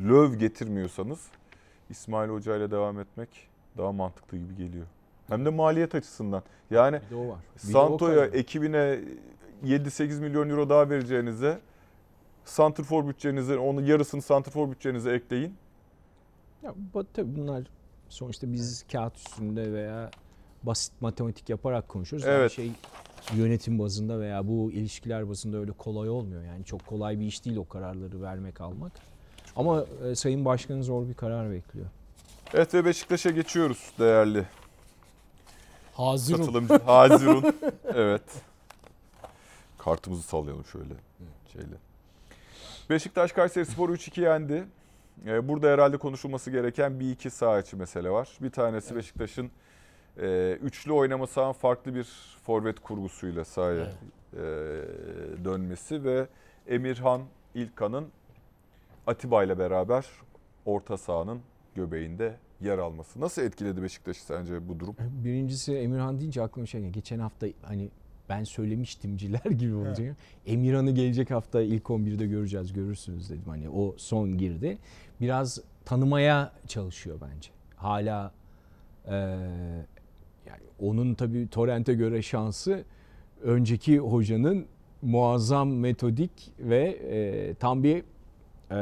löv 0.10 0.34
getirmiyorsanız 0.34 1.28
İsmail 1.90 2.30
Hoca 2.30 2.58
ile 2.58 2.72
devam 2.72 3.00
etmek 3.00 3.48
daha 3.78 3.92
mantıklı 3.92 4.38
gibi 4.38 4.56
geliyor. 4.56 4.86
Hem 5.30 5.46
de 5.46 5.50
maliyet 5.50 5.96
açısından. 5.96 6.44
Yani 6.72 7.00
Santo'ya 7.58 8.26
ekibine 8.26 9.00
7-8 9.66 10.20
milyon 10.22 10.50
euro 10.50 10.70
daha 10.70 10.90
vereceğinize 10.90 11.60
Santrfor 12.46 13.08
bütçenize 13.08 13.58
onun 13.58 13.82
yarısını 13.86 14.22
Santrfor 14.22 14.72
bütçenize 14.72 15.12
ekleyin. 15.14 15.56
Ya, 16.64 16.74
bu- 16.94 17.06
tabii 17.14 17.36
bunlar 17.36 17.64
sonuçta 18.10 18.54
biz 18.54 18.86
kağıt 18.92 19.18
üstünde 19.18 19.74
veya 19.74 20.12
basit 20.64 21.02
matematik 21.02 21.50
yaparak 21.50 21.88
konuşuyoruz. 21.90 22.28
Evet. 22.28 22.52
şey 22.52 22.72
yönetim 23.36 23.80
bazında 23.80 24.20
veya 24.20 24.48
bu 24.48 24.72
ilişkiler 24.72 25.30
bazında 25.30 25.58
öyle 25.58 25.72
kolay 25.72 26.10
olmuyor. 26.10 26.44
Yani 26.44 26.66
çok 26.66 26.86
kolay 26.86 27.20
bir 27.20 27.26
iş 27.26 27.46
değil 27.46 27.58
o 27.58 27.68
kararları 27.68 28.22
vermek 28.22 28.62
almak. 28.62 28.92
Ama 29.56 29.86
e, 30.06 30.16
Sayın 30.16 30.46
Başkan'ın 30.46 30.82
zor 30.82 31.08
bir 31.08 31.14
karar 31.14 31.52
bekliyor. 31.52 31.86
Evet 32.54 32.74
ve 32.74 32.86
Beşiktaş'a 32.86 33.30
geçiyoruz 33.30 33.92
değerli 34.00 34.46
Hazırım. 35.94 36.40
katılımcı. 36.40 36.74
Hazirun. 36.86 37.56
evet. 37.84 38.22
Kartımızı 39.78 40.24
sallayalım 40.24 40.66
şöyle 40.66 40.94
şeyle. 41.54 41.76
Beşiktaş 42.90 43.32
Kayseri 43.32 43.66
Spor 43.66 43.90
3-2 43.90 44.22
yendi. 44.22 44.68
Ee, 45.26 45.48
burada 45.48 45.68
herhalde 45.68 45.98
konuşulması 45.98 46.52
gereken 46.52 47.00
bir 47.00 47.12
iki 47.12 47.30
saha 47.30 47.60
içi 47.60 47.76
mesele 47.76 48.10
var. 48.10 48.30
Bir 48.42 48.50
tanesi 48.52 48.96
Beşiktaş'ın 48.96 49.52
e, 50.22 50.58
üçlü 50.64 50.92
oynamasından 50.92 51.54
farklı 51.54 51.96
bir 51.96 52.08
forvet 52.44 52.80
kurgusuyla 52.80 53.46
sahaya 53.46 53.84
e, 53.84 54.38
dönmesi 55.46 56.04
ve 56.04 56.28
Emirhan 56.68 57.22
İlkan'ın 57.56 58.08
Atiba 59.08 59.44
ile 59.44 59.60
beraber 59.60 60.06
orta 60.66 60.98
sahanın 60.98 61.42
göbeğinde 61.78 62.36
yer 62.62 62.78
alması. 62.78 63.22
Nasıl 63.22 63.42
etkiledi 63.42 63.84
Beşiktaş'ı 63.84 64.26
sence 64.26 64.68
bu 64.68 64.80
durum? 64.80 64.96
Birincisi 65.00 65.74
Emirhan 65.74 66.20
deyince 66.20 66.42
aklıma 66.42 66.66
şey 66.66 66.82
geldi. 66.82 66.92
Geçen 66.92 67.20
hafta 67.20 67.48
hani 67.62 67.90
ben 68.30 68.44
söylemiştimciler 68.44 69.52
gibi 69.60 69.76
olacak. 69.76 70.18
Emirhan'ı 70.46 70.92
gelecek 70.92 71.32
hafta 71.32 71.62
ilk 71.62 71.84
11'de 71.84 72.28
göreceğiz, 72.28 72.74
görürsünüz 72.74 73.30
dedim. 73.30 73.44
Hani 73.48 73.70
o 73.70 73.96
son 73.98 74.38
girdi. 74.38 74.78
Biraz 75.22 75.60
tanımaya 75.86 76.52
çalışıyor 76.68 77.18
bence. 77.22 77.50
Hala 77.76 78.32
e, 79.06 79.16
yani 80.46 80.64
onun 80.80 81.14
tabii 81.14 81.48
Torrent'e 81.48 81.94
göre 81.94 82.22
şansı 82.22 82.84
önceki 83.42 84.00
hocanın 84.00 84.66
muazzam 85.02 85.74
metodik 85.74 86.54
ve 86.60 86.84
e, 86.88 87.54
tam 87.54 87.84
bir 87.84 88.04
e, 88.72 88.80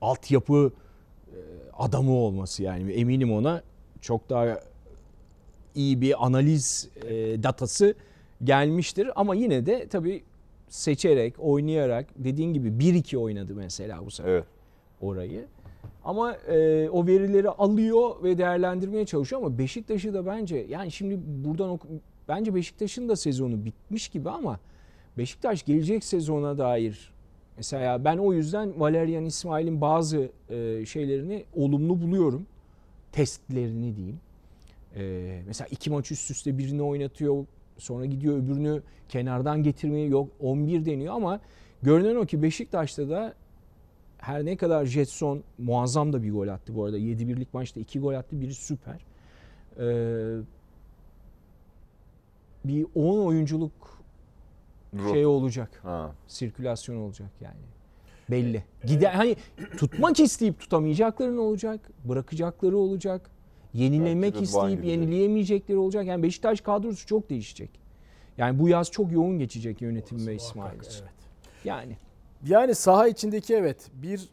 altyapı 0.00 0.72
e, 0.72 0.87
adamı 1.78 2.12
olması 2.12 2.62
yani 2.62 2.92
eminim 2.92 3.32
ona 3.32 3.62
çok 4.00 4.30
daha 4.30 4.60
iyi 5.74 6.00
bir 6.00 6.26
analiz 6.26 6.88
e, 7.08 7.42
datası 7.42 7.94
gelmiştir 8.44 9.10
ama 9.16 9.34
yine 9.34 9.66
de 9.66 9.88
tabii 9.88 10.22
seçerek, 10.68 11.34
oynayarak 11.38 12.06
dediğin 12.16 12.52
gibi 12.52 12.68
1-2 12.68 13.16
oynadı 13.16 13.52
mesela 13.56 14.06
bu 14.06 14.10
sefer 14.10 14.30
Evet. 14.30 14.44
orayı. 15.00 15.46
Ama 16.04 16.32
e, 16.34 16.88
o 16.90 17.06
verileri 17.06 17.48
alıyor 17.48 18.22
ve 18.22 18.38
değerlendirmeye 18.38 19.06
çalışıyor 19.06 19.42
ama 19.42 19.58
Beşiktaş'ı 19.58 20.14
da 20.14 20.26
bence 20.26 20.66
yani 20.68 20.92
şimdi 20.92 21.18
buradan 21.44 21.70
ok- 21.70 21.86
bence 22.28 22.54
Beşiktaş'ın 22.54 23.08
da 23.08 23.16
sezonu 23.16 23.64
bitmiş 23.64 24.08
gibi 24.08 24.30
ama 24.30 24.60
Beşiktaş 25.18 25.62
gelecek 25.64 26.04
sezona 26.04 26.58
dair 26.58 27.12
mesela 27.58 28.04
ben 28.04 28.18
o 28.18 28.32
yüzden 28.32 28.80
Valerian 28.80 29.24
İsmail'in 29.24 29.80
bazı 29.80 30.30
e, 30.50 30.86
şeylerini 30.86 31.44
olumlu 31.54 32.02
buluyorum. 32.02 32.46
Testlerini 33.12 33.96
diyeyim. 33.96 34.20
E, 34.96 35.42
mesela 35.46 35.68
iki 35.70 35.90
maç 35.90 36.10
üst 36.10 36.30
üste 36.30 36.58
birini 36.58 36.82
oynatıyor. 36.82 37.46
Sonra 37.78 38.06
gidiyor 38.06 38.36
öbürünü 38.36 38.82
kenardan 39.08 39.62
getirmeyi 39.62 40.10
yok 40.10 40.28
11 40.40 40.84
deniyor 40.84 41.14
ama 41.14 41.40
görünen 41.82 42.16
o 42.16 42.26
ki 42.26 42.42
Beşiktaş'ta 42.42 43.08
da 43.08 43.34
her 44.18 44.44
ne 44.44 44.56
kadar 44.56 44.84
Jetson 44.84 45.42
muazzam 45.58 46.12
da 46.12 46.22
bir 46.22 46.32
gol 46.32 46.48
attı 46.48 46.76
bu 46.76 46.84
arada. 46.84 46.98
7-1'lik 46.98 47.54
maçta 47.54 47.80
2 47.80 48.00
gol 48.00 48.14
attı. 48.14 48.40
Biri 48.40 48.54
süper. 48.54 49.00
Ee, 49.78 50.36
bir 52.64 52.86
10 52.94 53.26
oyunculuk 53.26 53.97
Ruh. 54.94 55.12
şey 55.12 55.26
olacak. 55.26 55.80
Ha. 55.82 56.12
Sirkülasyon 56.28 56.96
olacak 56.96 57.30
yani. 57.40 57.56
Belli. 58.30 58.64
Gider 58.84 59.10
hani 59.12 59.36
tutmak 59.78 60.20
isteyip 60.20 60.60
tutamayacakların 60.60 61.36
olacak. 61.38 61.90
Bırakacakları 62.04 62.76
olacak. 62.76 63.30
Yenilemek 63.74 64.32
Belki 64.34 64.44
isteyip 64.44 64.70
gidecek. 64.70 64.90
yenileyemeyecekleri 64.90 65.78
olacak. 65.78 66.06
Yani 66.06 66.22
Beşiktaş 66.22 66.60
kadrosu 66.60 67.06
çok 67.06 67.30
değişecek. 67.30 67.70
Yani 68.38 68.58
bu 68.58 68.68
yaz 68.68 68.90
çok 68.90 69.12
yoğun 69.12 69.38
geçecek 69.38 69.82
yönetim 69.82 70.26
ve 70.26 70.34
İsmail 70.34 70.80
için. 70.80 71.00
evet. 71.02 71.12
Yani 71.64 71.96
Yani 72.46 72.74
saha 72.74 73.08
içindeki 73.08 73.54
evet 73.54 73.90
bir 73.94 74.28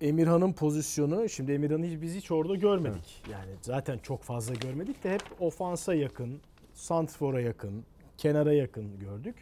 Emirhan'ın 0.00 0.52
pozisyonu 0.52 1.28
şimdi 1.28 1.52
Emirhan'ı 1.52 1.86
hiç- 1.86 2.02
biz 2.02 2.14
hiç 2.14 2.30
orada 2.30 2.54
görmedik. 2.54 3.22
Yani 3.32 3.50
zaten 3.62 3.98
çok 3.98 4.22
fazla 4.22 4.54
görmedik 4.54 5.04
de 5.04 5.14
hep 5.14 5.22
ofansa 5.40 5.94
yakın, 5.94 6.40
santrfora 6.74 7.40
yakın, 7.40 7.84
kenara 8.18 8.52
yakın 8.52 8.98
gördük. 8.98 9.34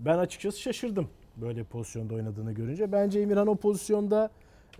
Ben 0.00 0.18
açıkçası 0.18 0.60
şaşırdım 0.60 1.08
böyle 1.36 1.64
pozisyonda 1.64 2.14
oynadığını 2.14 2.52
görünce. 2.52 2.92
Bence 2.92 3.20
Emirhan 3.20 3.46
o 3.46 3.56
pozisyonda 3.56 4.30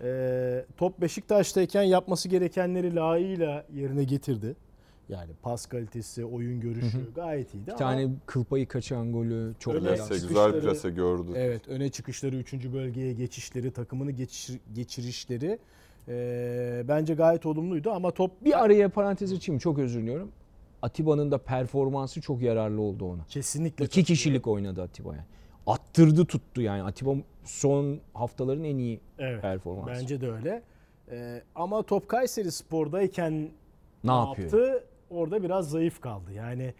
e, 0.03 0.65
top 0.77 1.01
Beşiktaş'tayken 1.01 1.83
yapması 1.83 2.29
gerekenleri 2.29 2.95
layığıyla 2.95 3.65
yerine 3.73 4.03
getirdi. 4.03 4.55
Yani 5.09 5.31
pas 5.41 5.65
kalitesi, 5.65 6.25
oyun 6.25 6.59
görüşü 6.59 7.13
gayet 7.15 7.53
iyiydi 7.53 7.67
bir 7.67 7.71
ama 7.71 7.77
tane 7.79 8.09
kıl 8.25 8.43
payı 8.43 8.67
kaçan 8.67 9.11
golü 9.13 9.53
çok 9.59 9.73
helal. 9.73 9.95
Plase, 9.95 10.27
güzel 10.27 10.61
plase 10.61 10.89
gördü. 10.89 11.31
Evet 11.35 11.67
öne 11.67 11.89
çıkışları, 11.89 12.35
3. 12.35 12.53
bölgeye 12.53 13.13
geçişleri, 13.13 13.71
takımını 13.71 14.11
geçir, 14.11 14.59
geçirişleri 14.73 15.59
e, 16.07 16.83
bence 16.87 17.13
gayet 17.13 17.45
olumluydu 17.45 17.91
ama 17.91 18.11
top 18.11 18.45
Bir 18.45 18.63
araya 18.63 18.89
parantez 18.89 19.33
açayım 19.33 19.59
çok 19.59 19.79
özür 19.79 20.01
diliyorum. 20.01 20.31
Atiba'nın 20.81 21.31
da 21.31 21.37
performansı 21.37 22.21
çok 22.21 22.41
yararlı 22.41 22.81
oldu 22.81 23.05
ona. 23.05 23.23
kesinlikle 23.29 23.85
İki 23.85 24.03
kişilik 24.03 24.47
oynadı 24.47 24.81
Atiba 24.81 25.15
yani. 25.15 25.25
Attırdı 25.67 26.25
tuttu 26.25 26.61
yani. 26.61 26.83
Atiba 26.83 27.15
son 27.43 27.99
haftaların 28.13 28.63
en 28.63 28.77
iyi 28.77 28.99
evet, 29.19 29.41
performansı. 29.41 30.01
bence 30.01 30.21
de 30.21 30.31
öyle. 30.31 30.63
E, 31.11 31.41
ama 31.55 31.83
top 31.83 32.09
Kayseri 32.09 32.51
Spor'dayken 32.51 33.33
ne, 34.03 34.11
ne 34.11 34.11
yapıyor? 34.11 34.51
yaptı? 34.51 34.83
Orada 35.09 35.43
biraz 35.43 35.69
zayıf 35.69 36.01
kaldı. 36.01 36.33
Yani 36.33 36.73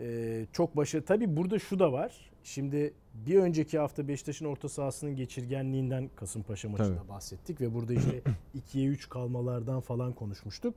e, 0.00 0.46
çok 0.52 0.76
başı 0.76 1.04
tabii 1.04 1.36
burada 1.36 1.58
şu 1.58 1.78
da 1.78 1.92
var. 1.92 2.12
Şimdi 2.44 2.94
bir 3.14 3.38
önceki 3.38 3.78
hafta 3.78 4.08
Beşiktaş'ın 4.08 4.44
orta 4.46 4.68
sahasının 4.68 5.16
geçirgenliğinden 5.16 6.10
Kasımpaşa 6.16 6.68
maçında 6.68 6.98
Tabii. 6.98 7.08
bahsettik 7.08 7.60
ve 7.60 7.74
burada 7.74 7.94
işte 7.94 8.22
2'ye 8.72 8.86
3 8.86 9.08
kalmalardan 9.08 9.80
falan 9.80 10.12
konuşmuştuk. 10.12 10.76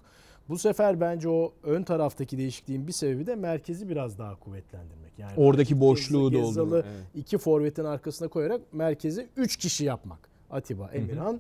Bu 0.50 0.58
sefer 0.58 1.02
bence 1.02 1.30
o 1.30 1.54
ön 1.64 1.84
taraftaki 1.84 2.38
değişikliğin 2.38 2.88
bir 2.88 2.92
sebebi 2.92 3.28
de 3.28 3.36
merkezi 3.36 3.90
biraz 3.90 4.18
daha 4.18 4.36
kuvvetlendirmek. 4.40 5.20
Yani 5.20 5.32
Oradaki 5.38 5.80
boşluğu 5.80 6.34
doldurmak. 6.34 6.86
Evet. 6.88 7.06
iki 7.16 7.38
forvetin 7.38 7.84
arkasına 7.84 8.28
koyarak 8.28 8.62
merkezi 8.74 9.28
3 9.38 9.58
kişi 9.58 9.86
yapmak. 9.86 10.30
Atiba, 10.50 10.90
Emirhan, 10.94 11.40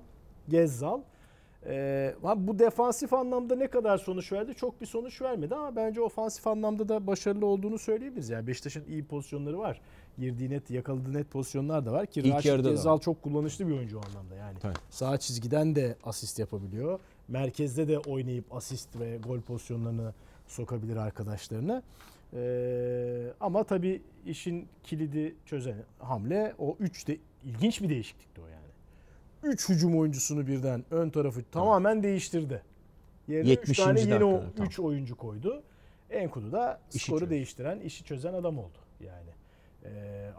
Gezzal. 0.49 1.01
Ee, 1.65 2.15
bu 2.35 2.59
defansif 2.59 3.13
anlamda 3.13 3.55
ne 3.55 3.67
kadar 3.67 3.97
sonuç 3.97 4.31
verdi? 4.31 4.53
Çok 4.55 4.81
bir 4.81 4.85
sonuç 4.85 5.21
vermedi 5.21 5.55
ama 5.55 5.75
bence 5.75 6.01
ofansif 6.01 6.47
anlamda 6.47 6.89
da 6.89 7.07
başarılı 7.07 7.45
olduğunu 7.45 7.77
söyleyebiliriz. 7.77 8.29
Yani 8.29 8.47
Beşiktaş'ın 8.47 8.83
iyi 8.89 9.05
pozisyonları 9.05 9.59
var. 9.59 9.81
Girdiği 10.17 10.49
net, 10.49 10.71
yakaladığı 10.71 11.13
net 11.13 11.31
pozisyonlar 11.31 11.85
da 11.85 11.91
var 11.91 12.05
ki 12.05 12.19
İlk 12.19 12.35
Raşit 12.35 12.63
Gezzal 12.63 12.99
çok 12.99 13.21
kullanışlı 13.21 13.67
bir 13.67 13.73
oyuncu 13.73 13.97
o 13.99 14.01
anlamda 14.09 14.35
yani. 14.35 14.59
Tabii. 14.59 14.73
Sağ 14.89 15.17
çizgiden 15.17 15.75
de 15.75 15.95
asist 16.03 16.39
yapabiliyor. 16.39 16.99
Merkezde 17.29 17.87
de 17.87 17.99
oynayıp 17.99 18.55
asist 18.55 18.99
ve 18.99 19.17
gol 19.17 19.41
pozisyonlarını 19.41 20.13
sokabilir 20.47 20.95
arkadaşlarına. 20.95 21.83
Ee, 22.33 23.33
ama 23.39 23.63
tabii 23.63 24.01
işin 24.25 24.67
kilidi 24.83 25.35
çözen 25.45 25.75
hamle 25.99 26.53
o 26.59 26.75
3 26.79 27.07
de 27.07 27.17
ilginç 27.43 27.81
bir 27.81 27.89
değişiklikti 27.89 28.41
o 28.41 28.47
yani. 28.47 28.65
3 29.43 29.69
hücum 29.69 29.99
oyuncusunu 29.99 30.47
birden 30.47 30.85
ön 30.91 31.09
tarafı 31.09 31.43
tamamen 31.51 32.03
değiştirdi. 32.03 32.63
Yerine 33.27 33.43
3 33.43 33.57
70. 33.57 33.77
tane 33.77 33.99
yeni 33.99 34.09
dakikada, 34.09 34.51
tamam. 34.55 34.67
3 34.69 34.79
oyuncu 34.79 35.15
koydu. 35.15 35.63
Enkudu 36.09 36.51
da 36.51 36.79
İşi 36.93 37.05
skoru 37.05 37.19
çözdü. 37.19 37.31
değiştiren, 37.31 37.79
işi 37.79 38.03
çözen 38.03 38.33
adam 38.33 38.57
oldu 38.59 38.77
yani. 38.99 39.29
Ee, 39.85 39.89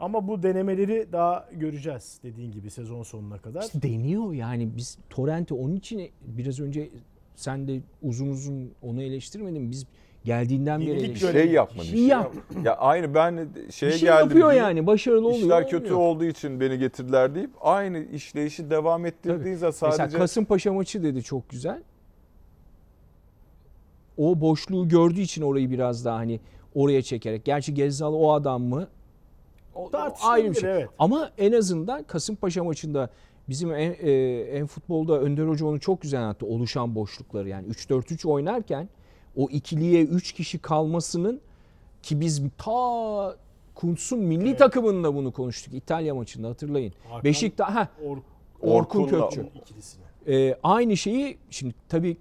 ama 0.01 0.29
bu 0.29 0.43
denemeleri 0.43 1.09
daha 1.13 1.49
göreceğiz 1.53 2.21
dediğin 2.23 2.53
gibi 2.53 2.71
sezon 2.71 3.03
sonuna 3.03 3.39
kadar. 3.39 3.63
İşte 3.63 3.83
deniyor 3.83 4.33
yani 4.33 4.77
biz 4.77 4.99
Torrent'i 5.11 5.55
onun 5.55 5.77
için 5.77 6.11
biraz 6.27 6.61
önce 6.61 6.91
sen 7.37 7.69
de 7.69 7.81
uzun 8.03 8.29
uzun 8.29 8.73
onu 8.83 9.03
eleştirmedin. 9.03 9.71
Biz 9.71 9.87
geldiğinden 10.25 10.81
beri 10.81 10.91
eleştirdik. 10.91 11.33
Şey 11.33 11.51
yapma 11.51 11.83
bir 11.83 11.89
Bir 11.93 11.97
şey. 11.97 12.07
yap. 12.07 12.35
Ya 12.65 12.77
aynı 12.77 13.15
ben 13.15 13.49
şeye 13.71 13.93
bir 13.93 13.97
şey 13.99 14.09
geldim 14.09 14.25
yapıyor 14.29 14.51
diye 14.51 14.63
yani 14.63 14.87
başarılı 14.87 15.27
oluyor. 15.29 15.43
İşler 15.43 15.69
kötü 15.69 15.93
olmuyor. 15.95 15.99
olduğu 16.17 16.25
için 16.25 16.61
beni 16.61 16.79
getirdiler 16.79 17.35
deyip 17.35 17.51
aynı 17.61 17.99
işleyişi 17.99 18.71
devam 18.71 19.07
ettirdiği 19.07 19.57
zaman 19.57 19.71
sadece 19.71 20.03
Mesela 20.03 20.19
Kasımpaşa 20.19 20.73
maçı 20.73 21.03
dedi 21.03 21.23
çok 21.23 21.49
güzel. 21.49 21.83
O 24.17 24.41
boşluğu 24.41 24.89
gördüğü 24.89 25.21
için 25.21 25.43
orayı 25.43 25.71
biraz 25.71 26.05
daha 26.05 26.17
hani 26.17 26.41
oraya 26.75 27.03
çekerek. 27.03 27.45
Gerçi 27.45 27.75
Gezzal 27.75 28.15
o 28.15 28.33
adam 28.33 28.63
mı? 28.63 28.89
O, 29.81 29.91
o 29.93 30.29
ayrı 30.29 30.51
bir 30.51 30.61
şey. 30.61 30.71
evet. 30.71 30.89
Ama 30.99 31.31
en 31.39 31.53
azından 31.53 32.03
Kasımpaşa 32.03 32.65
maçında 32.65 33.11
bizim 33.49 33.73
en, 33.73 33.97
e, 34.01 34.11
en 34.41 34.67
futbolda 34.67 35.21
Önder 35.21 35.47
Hoca 35.47 35.67
onu 35.67 35.81
çok 35.81 36.03
güzel 36.03 36.23
anlattı. 36.23 36.47
Oluşan 36.47 36.95
boşlukları 36.95 37.49
yani 37.49 37.67
3-4-3 37.69 38.29
oynarken 38.29 38.89
o 39.37 39.49
ikiliye 39.51 40.03
3 40.05 40.33
kişi 40.33 40.59
kalmasının 40.59 41.41
ki 42.03 42.21
biz 42.21 42.43
ta 42.59 43.37
Kuntz'un 43.75 44.19
milli 44.19 44.49
Evet. 44.49 44.59
takımında 44.59 45.15
bunu 45.15 45.33
konuştuk. 45.33 45.75
İtalya 45.75 46.15
maçında 46.15 46.49
hatırlayın. 46.49 46.93
Hakan 47.09 47.25
Beşiktaş 47.25 47.75
ha 47.75 47.89
Or- 48.05 48.19
Orkun 48.63 49.03
Orkun'la- 49.05 49.29
Kökçü. 49.29 49.47
Ee, 50.29 50.55
aynı 50.63 50.97
şeyi 50.97 51.39
şimdi 51.51 51.75
tabii 51.89 52.17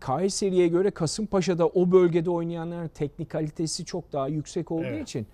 Kayseri'ye 0.00 0.68
göre 0.68 0.90
Kasımpaşa'da 0.90 1.66
o 1.66 1.90
bölgede 1.92 2.30
oynayanların 2.30 2.88
teknik 2.88 3.30
kalitesi 3.30 3.84
çok 3.84 4.12
daha 4.12 4.28
yüksek 4.28 4.70
olduğu 4.70 4.84
Evet. 4.84 5.02
için 5.08 5.26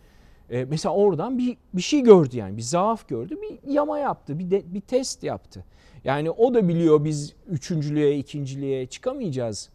E, 0.50 0.64
mesela 0.64 0.94
oradan 0.94 1.38
bir 1.38 1.56
bir 1.74 1.82
şey 1.82 2.00
gördü 2.02 2.36
yani 2.36 2.56
bir 2.56 2.62
zaaf 2.62 3.08
gördü 3.08 3.38
bir 3.42 3.72
yama 3.72 3.98
yaptı 3.98 4.38
bir 4.38 4.50
de, 4.50 4.62
bir 4.74 4.80
test 4.80 5.22
yaptı. 5.22 5.64
Yani 6.04 6.30
o 6.30 6.54
da 6.54 6.68
biliyor 6.68 7.04
biz 7.04 7.32
üçüncülüğe 7.50 8.18
ikinciliğe 8.18 8.86
çıkamayacağız. 8.86 9.68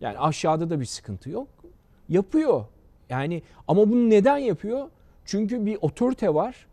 Yani 0.00 0.18
aşağıda 0.18 0.70
da 0.70 0.80
bir 0.80 0.84
sıkıntı 0.84 1.30
yok. 1.30 1.48
Yapıyor. 2.08 2.64
Yani 3.10 3.42
ama 3.68 3.90
bunu 3.90 4.10
neden 4.10 4.38
yapıyor? 4.38 4.88
Çünkü 5.24 5.66
bir 5.66 5.78
otorite 5.80 6.34
var, 6.34 6.66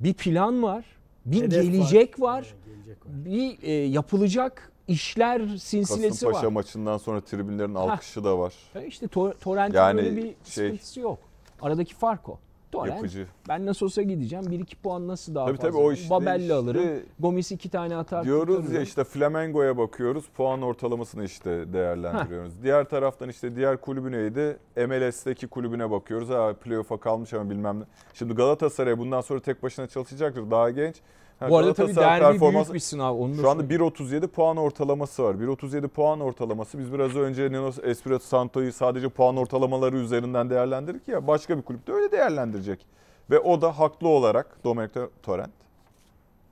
bir 0.00 0.14
plan 0.14 0.62
var, 0.62 0.84
bir 1.26 1.42
Hedef 1.42 1.62
gelecek 1.62 2.20
var, 2.20 2.46
Evet, 2.54 2.64
gelecek 2.66 3.06
var. 3.06 3.12
bir 3.24 3.62
e, 3.62 3.72
yapılacak 3.72 4.72
işler 4.88 5.46
silsilesi 5.56 6.08
Kasımpaşa 6.08 6.46
var. 6.46 6.52
maçından 6.52 6.98
sonra 6.98 7.20
tribünlerin 7.20 7.74
alkışı 7.74 8.24
da 8.24 8.38
var. 8.38 8.54
E 8.74 8.86
İşte 8.86 9.06
Tor- 9.08 9.34
Torrent'in 9.34 9.76
Yani 9.78 9.96
böyle 9.96 10.16
bir 10.16 10.22
şey- 10.22 10.34
sıkıntısı 10.44 11.00
yok. 11.00 11.18
Aradaki 11.62 11.94
fark 11.94 12.28
o. 12.28 12.38
Torrent, 12.76 12.96
Yapıcı. 12.96 13.26
ben 13.48 13.66
nasıl 13.66 13.86
olsa 13.86 14.02
gideceğim. 14.02 14.44
1-2 14.44 14.76
puan 14.82 15.08
nasıl 15.08 15.34
daha 15.34 15.46
Tabii 15.46 15.56
fazla? 15.56 15.68
tabii 15.70 15.78
o 15.82 15.92
işte 15.92 16.10
Babel'le 16.10 16.40
işte 16.40 16.54
alırım. 16.54 17.02
Gomis 17.18 17.52
2 17.52 17.68
tane 17.68 17.96
atar. 17.96 18.24
Diyoruz 18.24 18.54
ya 18.54 18.60
kurtarırım. 18.60 18.82
işte 18.82 19.04
Flamengo'ya 19.04 19.78
bakıyoruz. 19.78 20.24
Puan 20.36 20.62
ortalamasını 20.62 21.24
işte 21.24 21.72
değerlendiriyoruz. 21.72 22.62
Diğer 22.62 22.84
taraftan 22.84 23.28
işte 23.28 23.56
diğer 23.56 23.76
kulübü 23.80 24.12
neydi? 24.12 24.56
MLS'teki 24.86 25.46
kulübüne 25.46 25.90
bakıyoruz. 25.90 26.28
Ha 26.28 26.52
playoff'a 26.64 27.00
kalmış 27.00 27.34
ama 27.34 27.50
bilmem 27.50 27.80
ne. 27.80 27.84
Şimdi 28.14 28.34
Galatasaray 28.34 28.98
bundan 28.98 29.20
sonra 29.20 29.40
tek 29.40 29.62
başına 29.62 29.86
çalışacaktır. 29.86 30.50
Daha 30.50 30.70
genç. 30.70 30.96
Ha, 31.40 31.50
Bu 31.50 31.58
arada 31.58 31.74
tabii 31.74 31.96
derbi 31.96 32.40
büyük 32.40 32.74
bir 32.74 32.78
sınav. 32.78 33.14
Onu 33.14 33.34
Şu 33.34 33.50
anda 33.50 33.62
söyleyeyim. 33.62 33.82
1.37 33.82 34.28
puan 34.28 34.56
ortalaması 34.56 35.22
var. 35.24 35.34
1.37 35.34 35.88
puan 35.88 36.20
ortalaması. 36.20 36.78
Biz 36.78 36.92
biraz 36.92 37.16
önce 37.16 37.48
Nino 37.50 37.70
Espirito 37.82 38.18
Santo'yu 38.18 38.72
sadece 38.72 39.08
puan 39.08 39.36
ortalamaları 39.36 39.96
üzerinden 39.96 40.50
değerlendirdik 40.50 41.08
ya. 41.08 41.26
Başka 41.26 41.58
bir 41.58 41.62
kulüpte 41.62 41.92
öyle 41.92 42.12
değerlendirecek. 42.12 42.86
Ve 43.30 43.38
o 43.38 43.62
da 43.62 43.78
haklı 43.78 44.08
olarak 44.08 44.64
Domenico 44.64 45.10
Torrent 45.22 45.52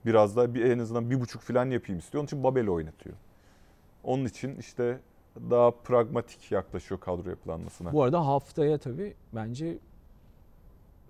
biraz 0.05 0.35
da 0.35 0.53
bir, 0.53 0.65
en 0.71 0.79
azından 0.79 1.09
bir 1.11 1.21
buçuk 1.21 1.41
falan 1.41 1.69
yapayım 1.69 1.99
istiyor. 1.99 2.19
Onun 2.21 2.25
için 2.25 2.43
Babel'i 2.43 2.71
oynatıyor. 2.71 3.15
Onun 4.03 4.25
için 4.25 4.55
işte 4.59 4.99
daha 5.49 5.71
pragmatik 5.71 6.51
yaklaşıyor 6.51 6.99
kadro 6.99 7.29
yapılanmasına. 7.29 7.93
Bu 7.93 8.03
arada 8.03 8.27
haftaya 8.27 8.77
tabii 8.77 9.13
bence 9.35 9.77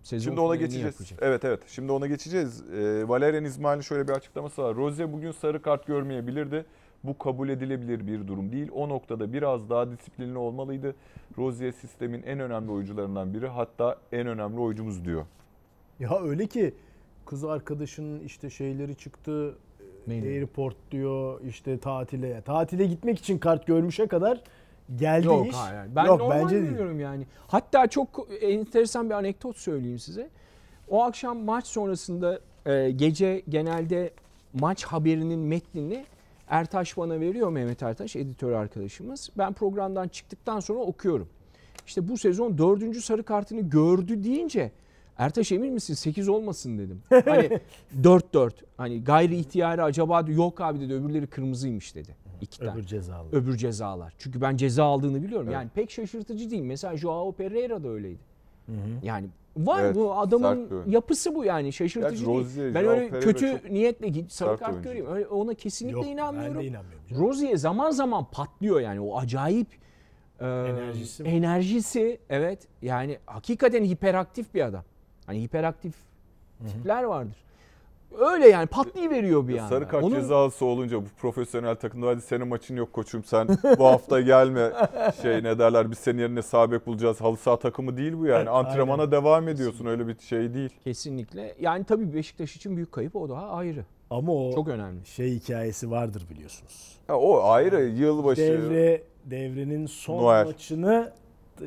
sezon 0.06 0.32
Şimdi 0.32 0.39
ona 0.39 0.56
geçeceğiz. 0.56 0.95
Evet 1.22 1.45
evet. 1.45 1.60
Şimdi 1.68 1.91
ona 1.91 2.08
geçeceğiz. 2.08 2.64
Ee, 2.74 3.08
Valerian 3.08 3.43
İsmail'in 3.43 3.82
şöyle 3.82 4.08
bir 4.08 4.14
açıklaması 4.14 4.64
var. 4.64 4.76
Rozier 4.76 5.14
bugün 5.14 5.32
sarı 5.32 5.62
kart 5.62 5.88
görmeyebilirdi. 5.88 6.66
Bu 7.03 7.18
kabul 7.18 7.49
edilebilir 7.49 8.08
bir 8.08 8.28
durum 8.28 8.51
değil. 8.51 8.72
O 8.74 8.89
noktada 8.89 9.34
biraz 9.34 9.70
daha 9.70 9.91
disiplinli 9.91 10.38
olmalıydı. 10.38 10.95
Rozier 11.38 11.72
sistemin 11.72 12.24
en 12.24 12.39
önemli 12.39 12.72
oyuncularından 12.72 13.34
biri. 13.34 13.47
Hatta 13.47 13.97
en 14.12 14.28
önemli 14.28 14.60
oyuncumuz 14.60 15.06
diyor. 15.06 15.26
Ya 15.99 16.20
öyle 16.24 16.47
ki 16.47 16.74
kız 17.26 17.43
arkadaşının 17.43 18.20
işte 18.20 18.49
şeyleri 18.49 18.95
çıktı. 18.95 19.56
Neydi? 20.08 20.28
Airport 20.28 20.76
diyor 20.91 21.41
işte 21.47 21.78
tatile. 21.78 22.41
Tatile 22.41 22.86
gitmek 22.86 23.20
için 23.20 23.38
kart 23.38 23.68
görmüşe 23.68 24.08
kadar 24.08 24.43
geldi 24.95 25.27
Yok 25.27 25.47
iş. 25.47 25.55
hayır. 25.55 25.95
Ben 25.95 26.05
Yok 26.05 26.19
normal 26.19 26.43
bence 26.43 26.55
değil. 26.55 26.69
görüyorum 26.69 26.99
yani. 26.99 27.25
Hatta 27.47 27.88
çok 27.88 28.27
enteresan 28.41 29.09
bir 29.09 29.15
anekdot 29.15 29.57
söyleyeyim 29.57 29.99
size. 29.99 30.29
O 30.89 31.03
akşam 31.03 31.38
maç 31.43 31.67
sonrasında 31.67 32.39
e, 32.65 32.91
gece 32.91 33.43
genelde 33.49 34.11
maç 34.53 34.83
haberinin 34.83 35.39
metnini 35.39 36.05
Ertaş 36.47 36.97
bana 36.97 37.19
veriyor 37.19 37.49
Mehmet 37.49 37.83
Ertaş 37.83 38.15
editör 38.15 38.51
arkadaşımız. 38.51 39.29
Ben 39.38 39.53
programdan 39.53 40.07
çıktıktan 40.07 40.59
sonra 40.59 40.79
okuyorum. 40.79 41.29
İşte 41.88 42.07
bu 42.07 42.17
sezon 42.17 42.57
dördüncü 42.57 43.01
sarı 43.01 43.23
kartını 43.23 43.61
gördü 43.61 44.23
deyince 44.23 44.71
Ertaş 45.17 45.51
emin 45.51 45.73
misin 45.73 45.93
8 45.93 46.29
olmasın 46.29 46.77
dedim. 46.77 47.01
Hani 47.09 47.59
4-4 48.01 48.51
hani 48.77 49.03
gayri 49.03 49.36
ihtiyari 49.38 49.83
acaba 49.83 50.25
yok 50.27 50.61
abi 50.61 50.79
dedi 50.79 50.93
öbürleri 50.93 51.27
kırmızıymış 51.27 51.95
dedi. 51.95 52.15
İki 52.41 52.59
tane 52.59 52.71
Öbür 52.71 52.83
cezalı. 52.83 53.27
öbür 53.31 53.57
cezalar. 53.57 54.13
Çünkü 54.17 54.41
ben 54.41 54.57
ceza 54.57 54.83
aldığını 54.83 55.23
biliyorum. 55.23 55.47
Evet. 55.47 55.53
Yani 55.53 55.69
pek 55.75 55.91
şaşırtıcı 55.91 56.51
değil. 56.51 56.63
Mesela 56.63 56.97
Joao 56.97 57.31
Pereira 57.31 57.83
da 57.83 57.89
öyleydi. 57.89 58.19
Yani 59.03 59.27
var 59.57 59.83
Evet, 59.83 59.95
bu 59.95 60.13
adamın 60.17 60.83
yapısı 60.88 61.36
bu 61.36 61.45
yani 61.45 61.73
şaşırtıcı 61.73 62.25
değil. 62.25 62.38
Rozier, 62.39 62.73
Ben 62.75 62.81
Joao 62.83 62.93
öyle 62.93 63.09
Pereira 63.09 63.25
kötü 63.25 63.51
çok 63.51 63.71
niyetle 63.71 64.07
git 64.09 64.31
sarı 64.31 64.57
kart 64.57 64.83
göreyim. 64.83 65.05
Öyle 65.07 65.27
ona 65.27 65.53
kesinlikle 65.53 65.97
Yok, 65.97 66.07
inanmıyorum. 66.07 66.55
Ben 66.55 66.63
de 66.63 66.67
inanmıyorum. 66.67 67.05
Rozier 67.27 67.55
zaman 67.55 67.91
zaman 67.91 68.25
patlıyor 68.31 68.79
yani 68.79 68.99
o 68.99 69.17
acayip 69.17 69.67
e, 70.39 70.45
Enerjisi 70.45 71.23
mi? 71.23 71.29
enerjisi 71.29 72.19
evet 72.29 72.67
yani 72.81 73.17
hakikaten 73.25 73.83
hiperaktif 73.83 74.53
bir 74.53 74.61
adam. 74.61 74.83
Hani 75.25 75.41
hiperaktif 75.41 75.95
tipler 76.67 77.03
vardır. 77.03 77.36
Öyle 78.20 78.47
yani 78.47 78.68
patlayıveriyor 78.68 79.47
bir 79.47 79.57
anda. 79.57 79.70
Sarı 79.70 79.88
kart 79.88 80.03
Onun- 80.03 80.16
cezası 80.16 80.66
olunca 80.66 80.97
bu 81.01 81.05
profesyonel 81.18 81.76
takımda 81.76 82.07
hadi 82.07 82.22
senin 82.22 82.47
maçın 82.47 82.76
yok 82.76 82.93
koçum 82.93 83.24
sen 83.24 83.47
bu 83.80 83.86
hafta 83.86 84.22
gelme 84.22 84.72
şey 85.22 85.43
ne 85.43 85.59
derler 85.59 85.91
biz 85.91 85.97
senin 85.97 86.20
yerine 86.20 86.41
sağ 86.41 86.72
bek 86.72 86.88
bulacağız. 86.88 87.22
Halı 87.22 87.38
saha 87.38 87.59
takımı 87.59 87.97
değil 87.97 88.13
bu 88.18 88.26
yani. 88.26 88.49
Antrenmana 88.49 89.11
devam 89.11 89.47
ediyorsun 89.47 89.86
öyle 89.86 90.07
bir 90.07 90.20
şey 90.20 90.53
değil. 90.53 90.70
Kesinlikle. 90.84 91.55
Yani 91.59 91.84
tabii 91.84 92.13
Beşiktaş 92.13 92.55
için 92.55 92.76
büyük 92.76 92.91
kayıp 92.91 93.16
o 93.16 93.30
daha 93.30 93.49
ayrı. 93.49 93.86
Ama 94.09 94.34
o 94.34 94.53
Çok 94.55 94.68
önemli. 94.68 95.05
şey 95.05 95.32
hikayesi 95.36 95.91
vardır 95.91 96.26
biliyorsunuz. 96.30 96.95
Ha, 97.07 97.16
o 97.18 97.43
ayrı 97.43 97.82
yılbaşı. 97.86 98.41
Devre 98.41 99.03
devrenin 99.26 99.86
son 99.86 100.24
Noel. 100.24 100.45
maçını 100.45 101.11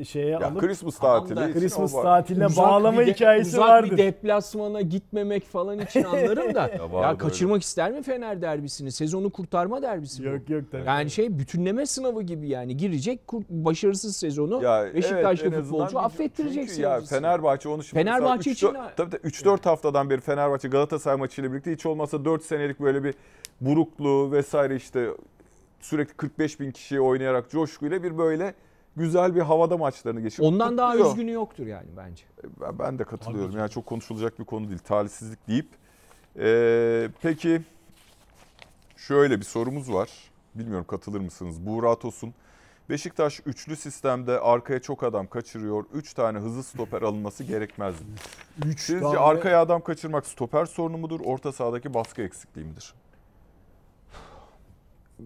şeye 0.04 0.26
ya 0.26 0.38
alıp 0.48 0.60
Christmas 0.60 0.98
Tamam 0.98 1.26
tatili. 1.26 1.50
için 1.50 1.60
Christmas 1.60 1.94
o 1.94 2.02
tatiline 2.02 2.46
Uzak 2.46 2.66
bağlama 2.66 3.00
bir 3.00 3.06
de- 3.06 3.12
hikayesi 3.12 3.48
uzak 3.48 3.68
vardır. 3.68 3.90
bir 3.90 3.96
deplasmana 3.98 4.80
gitmemek 4.80 5.44
falan 5.46 5.78
için 5.78 6.04
anlarım 6.04 6.54
da. 6.54 6.70
Ya 7.02 7.02
ya, 7.08 7.18
kaçırmak 7.18 7.62
ister 7.62 7.92
mi 7.92 8.02
Fener 8.02 8.42
derbisini? 8.42 8.92
Sezonu 8.92 9.30
kurtarma 9.30 9.82
derbisi 9.82 10.24
bu. 10.24 10.28
Yok 10.28 10.50
yok 10.50 10.64
tabii. 10.72 10.86
Yani 10.86 11.10
şey 11.10 11.38
bütünleme 11.38 11.86
sınavı 11.86 12.22
gibi 12.22 12.48
yani 12.48 12.76
girecek 12.76 13.20
başarısız 13.50 14.16
sezonu 14.16 14.62
Ya 14.62 14.94
Beşiktaşlı 14.94 15.48
evet, 15.48 15.62
futbolcu 15.62 15.98
affettireceksin. 15.98 16.74
Çünkü 16.76 16.82
ya 16.88 17.00
Fenerbahçe 17.00 17.68
onu 17.68 17.82
şimdi 17.82 18.02
Fenerbahçe 18.04 18.50
için 18.50 18.66
de- 18.74 19.16
3-4 19.16 19.64
haftadan 19.64 20.10
beri 20.10 20.20
Fenerbahçe 20.20 20.68
Galatasaray 20.68 21.16
maçıyla 21.18 21.52
birlikte 21.52 21.72
hiç 21.72 21.86
olmazsa 21.86 22.24
4 22.24 22.42
senelik 22.44 22.80
böyle 22.80 23.04
bir 23.04 23.14
burukluğu 23.60 24.32
vesaire 24.32 24.76
işte 24.76 25.08
sürekli 25.80 26.14
45 26.14 26.60
bin 26.60 26.70
kişiye 26.70 27.00
oynayarak 27.00 27.50
coşkuyla 27.50 28.02
bir 28.02 28.18
böyle 28.18 28.54
güzel 28.96 29.34
bir 29.34 29.40
havada 29.40 29.76
maçlarını 29.76 30.20
geçiyor. 30.20 30.48
Ondan 30.48 30.78
daha 30.78 30.90
Kutluyor. 30.92 31.10
üzgünü 31.10 31.30
yoktur 31.32 31.66
yani 31.66 31.88
bence. 31.96 32.24
Ben, 32.60 32.78
ben 32.78 32.98
de 32.98 33.04
katılıyorum. 33.04 33.50
Tabii 33.50 33.60
Yani 33.60 33.70
çok 33.70 33.86
konuşulacak 33.86 34.38
bir 34.38 34.44
konu 34.44 34.68
değil. 34.68 34.78
Talihsizlik 34.78 35.48
deyip. 35.48 35.68
Ee, 36.38 37.08
peki 37.22 37.60
şöyle 38.96 39.38
bir 39.40 39.44
sorumuz 39.44 39.92
var. 39.92 40.10
Bilmiyorum 40.54 40.84
katılır 40.88 41.20
mısınız? 41.20 41.66
Buğra 41.66 41.94
Tosun. 41.98 42.34
Beşiktaş 42.90 43.40
üçlü 43.46 43.76
sistemde 43.76 44.40
arkaya 44.40 44.80
çok 44.82 45.02
adam 45.02 45.26
kaçırıyor. 45.26 45.84
Üç 45.94 46.14
tane 46.14 46.38
hızlı 46.38 46.62
stoper 46.62 47.02
alınması 47.02 47.44
gerekmez 47.44 47.94
mi? 48.00 48.06
Üç 48.66 48.80
Sizce 48.80 49.00
tane- 49.00 49.18
arkaya 49.18 49.60
adam 49.60 49.80
kaçırmak 49.82 50.26
stoper 50.26 50.66
sorunu 50.66 50.98
mudur? 50.98 51.20
Orta 51.24 51.52
sahadaki 51.52 51.94
baskı 51.94 52.22
eksikliği 52.22 52.66
midir? 52.66 52.94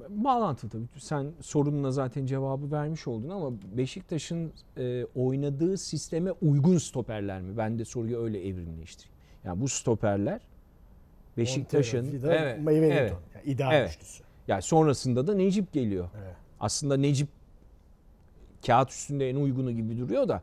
Bağlantılı 0.08 0.70
tabii. 0.70 0.86
Sen 0.98 1.32
sorununa 1.40 1.90
zaten 1.90 2.26
cevabı 2.26 2.70
vermiş 2.72 3.06
oldun 3.08 3.28
ama 3.28 3.52
Beşiktaş'ın 3.76 4.52
e, 4.76 5.04
oynadığı 5.14 5.78
sisteme 5.78 6.32
uygun 6.32 6.78
stoperler 6.78 7.40
mi? 7.42 7.56
Ben 7.56 7.78
de 7.78 7.84
soruyu 7.84 8.18
öyle 8.18 8.48
evrimleştireyim. 8.48 9.16
Yani 9.44 9.60
bu 9.60 9.68
stoperler 9.68 10.40
Beşiktaş'ın 11.36 12.04
evet, 12.24 12.56
Wellington. 12.56 12.96
evet. 12.96 13.12
Yani 13.34 13.44
ideal 13.44 13.72
Evet. 13.74 13.90
üçlüsü. 13.90 14.22
Yani 14.48 14.62
sonrasında 14.62 15.26
da 15.26 15.34
Necip 15.34 15.72
geliyor. 15.72 16.08
Evet. 16.22 16.36
Aslında 16.60 16.96
Necip 16.96 17.28
kağıt 18.66 18.90
üstünde 18.90 19.30
en 19.30 19.36
uygunu 19.36 19.72
gibi 19.72 19.98
duruyor 19.98 20.28
da 20.28 20.42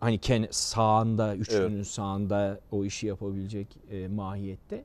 hani 0.00 0.18
ken 0.18 0.48
sağında, 0.50 1.36
üçlünün 1.36 1.82
sağında 1.82 2.60
o 2.72 2.84
işi 2.84 3.06
yapabilecek 3.06 3.78
e, 3.90 4.08
mahiyette. 4.08 4.84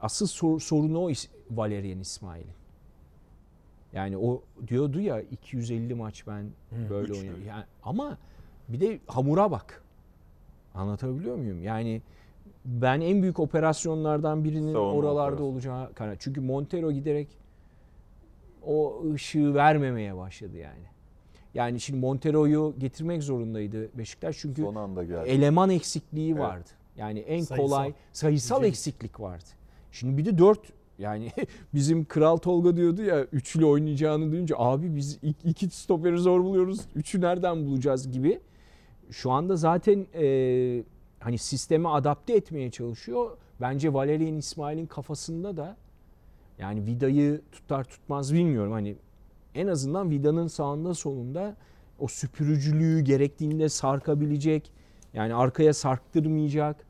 Asıl 0.00 0.26
sor- 0.26 0.60
sorunu 0.60 0.98
o 0.98 1.10
is- 1.10 1.28
Valerian 1.50 2.00
İsmail'in. 2.00 2.50
Yani 3.92 4.16
o 4.18 4.42
diyordu 4.66 5.00
ya 5.00 5.20
250 5.20 5.94
maç 5.94 6.26
ben 6.26 6.46
böyle 6.90 7.12
Üç 7.12 7.18
oynadım. 7.18 7.46
Yani 7.48 7.64
ama 7.82 8.18
bir 8.68 8.80
de 8.80 8.98
hamura 9.06 9.50
bak. 9.50 9.82
Anlatabiliyor 10.74 11.36
muyum? 11.36 11.62
Yani 11.62 12.02
ben 12.64 13.00
en 13.00 13.22
büyük 13.22 13.38
operasyonlardan 13.40 14.44
birinin 14.44 14.72
Savunma 14.72 14.92
oralarda 14.92 15.26
operasyonu. 15.26 15.52
olacağı 15.52 15.92
karar. 15.94 16.16
Çünkü 16.18 16.40
Montero 16.40 16.92
giderek 16.92 17.28
o 18.66 19.02
ışığı 19.14 19.54
vermemeye 19.54 20.16
başladı 20.16 20.56
yani. 20.56 20.88
Yani 21.54 21.80
şimdi 21.80 22.00
Montero'yu 22.00 22.74
getirmek 22.78 23.22
zorundaydı 23.22 23.98
Beşiktaş 23.98 24.38
çünkü 24.38 24.62
Son 24.62 24.74
anda 24.74 25.04
geldi. 25.04 25.28
eleman 25.28 25.70
eksikliği 25.70 26.30
Evet. 26.32 26.40
vardı. 26.42 26.68
Yani 26.96 27.18
en 27.18 27.40
Sayısal. 27.40 27.56
kolay 27.56 27.92
sayısal 28.12 28.56
Nicelik. 28.56 28.72
eksiklik 28.74 29.20
vardı. 29.20 29.44
Şimdi 29.92 30.16
bir 30.18 30.24
de 30.24 30.38
dört 30.38 30.60
yani 30.98 31.32
bizim 31.74 32.04
Kral 32.04 32.36
Tolga 32.36 32.76
diyordu 32.76 33.02
ya 33.02 33.24
üçlü 33.24 33.64
oynayacağını 33.64 34.32
duyunca 34.32 34.56
abi 34.58 34.96
biz 34.96 35.18
iki, 35.44 35.70
stoperi 35.70 36.18
zor 36.18 36.44
buluyoruz. 36.44 36.80
Üçü 36.94 37.20
nereden 37.20 37.66
bulacağız 37.66 38.10
gibi. 38.12 38.40
Şu 39.10 39.30
anda 39.30 39.56
zaten 39.56 40.06
e, 40.14 40.84
hani 41.20 41.38
sisteme 41.38 41.88
adapte 41.88 42.36
etmeye 42.36 42.70
çalışıyor. 42.70 43.36
Bence 43.60 43.92
Valerian 43.92 44.36
İsmail'in 44.36 44.86
kafasında 44.86 45.56
da 45.56 45.76
yani 46.58 46.86
Vida'yı 46.86 47.40
tutar 47.52 47.84
tutmaz 47.84 48.34
bilmiyorum. 48.34 48.72
Hani 48.72 48.96
en 49.54 49.66
azından 49.66 50.10
Vida'nın 50.10 50.46
sağında 50.46 50.94
solunda 50.94 51.56
o 51.98 52.08
süpürücülüğü 52.08 53.00
gerektiğinde 53.00 53.68
sarkabilecek. 53.68 54.72
Yani 55.14 55.34
arkaya 55.34 55.74
sarktırmayacak. 55.74 56.87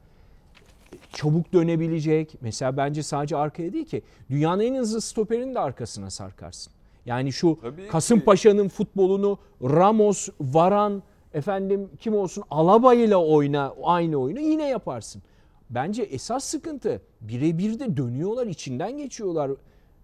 Çabuk 1.12 1.52
dönebilecek. 1.52 2.35
Mesela 2.40 2.77
bence 2.77 3.02
sadece 3.02 3.36
arkaya 3.36 3.73
değil 3.73 3.85
ki. 3.85 4.02
Dünyanın 4.31 4.62
en 4.62 4.74
hızlı 4.74 5.01
stoperini 5.01 5.55
de 5.55 5.60
arkasına 5.60 6.10
sarkarsın. 6.10 6.73
Yani 7.06 7.32
şu 7.32 7.59
Tabii. 7.62 7.89
Kasımpaşa'nın 7.89 8.69
futbolunu 8.69 9.39
Ramos, 9.62 10.28
Varan, 10.40 11.02
efendim 11.35 11.90
kim 12.01 12.15
olsun 12.15 12.44
Alaba 12.51 12.94
ile 12.94 13.16
oyna 13.16 13.74
aynı 13.82 14.16
oyunu 14.16 14.40
yine 14.40 14.69
yaparsın. 14.69 15.23
Bence 15.70 16.02
esas 16.02 16.44
sıkıntı 16.44 17.02
birebir 17.20 17.78
de 17.78 17.97
dönüyorlar 17.97 18.47
içinden 18.47 18.98
geçiyorlar 18.98 19.51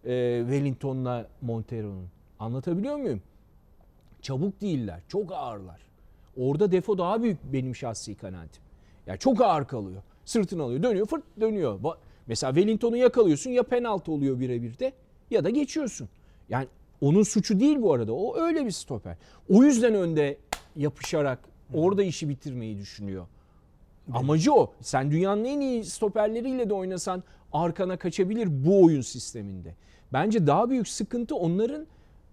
e, 0.04 0.40
Wellington'la 0.40 1.26
Montero'nun. 1.42 2.08
Anlatabiliyor 2.38 2.96
muyum? 2.96 3.22
Çabuk 4.22 4.60
değiller. 4.60 5.00
Çok 5.08 5.32
ağırlar. 5.32 5.80
Orada 6.36 6.72
defo 6.72 6.98
daha 6.98 7.22
büyük 7.22 7.38
benim 7.52 7.76
şahsi 7.76 8.14
kanaatim. 8.14 8.62
Ya 9.06 9.16
çok 9.16 9.40
ağır 9.40 9.64
kalıyor. 9.64 10.02
Sırtını 10.24 10.62
alıyor. 10.62 10.82
Dönüyor 10.82 11.06
fırt 11.06 11.24
dönüyor. 11.40 11.80
Mesela 12.26 12.54
Wellington'u 12.54 12.96
yakalıyorsun 12.96 13.50
ya 13.50 13.62
penaltı 13.62 14.12
oluyor 14.12 14.40
birebir 14.40 14.78
de 14.78 14.92
ya 15.30 15.44
da 15.44 15.50
geçiyorsun. 15.50 16.08
Yani 16.48 16.66
onun 17.00 17.22
suçu 17.22 17.60
değil 17.60 17.82
bu 17.82 17.92
arada. 17.92 18.12
O 18.12 18.36
öyle 18.36 18.66
bir 18.66 18.70
stoper. 18.70 19.16
O 19.48 19.64
yüzden 19.64 19.94
önde 19.94 20.38
yapışarak 20.76 21.38
orada 21.74 22.02
işi 22.02 22.28
bitirmeyi 22.28 22.78
düşünüyor. 22.78 23.26
Amacı 24.12 24.54
o. 24.54 24.72
Sen 24.80 25.10
dünyanın 25.10 25.44
en 25.44 25.60
iyi 25.60 25.84
stoperleriyle 25.84 26.70
de 26.70 26.74
oynasan 26.74 27.22
arkana 27.52 27.96
kaçabilir 27.96 28.48
bu 28.66 28.84
oyun 28.84 29.00
sisteminde. 29.00 29.74
Bence 30.12 30.46
daha 30.46 30.70
büyük 30.70 30.88
sıkıntı 30.88 31.36
onların 31.36 31.86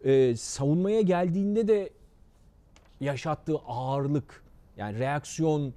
e, 0.04 0.36
savunmaya 0.36 1.02
geldiğinde 1.02 1.68
de 1.68 1.90
yaşattığı 3.02 3.58
ağırlık. 3.58 4.44
Yani 4.78 5.00
reaksiyon 5.00 5.74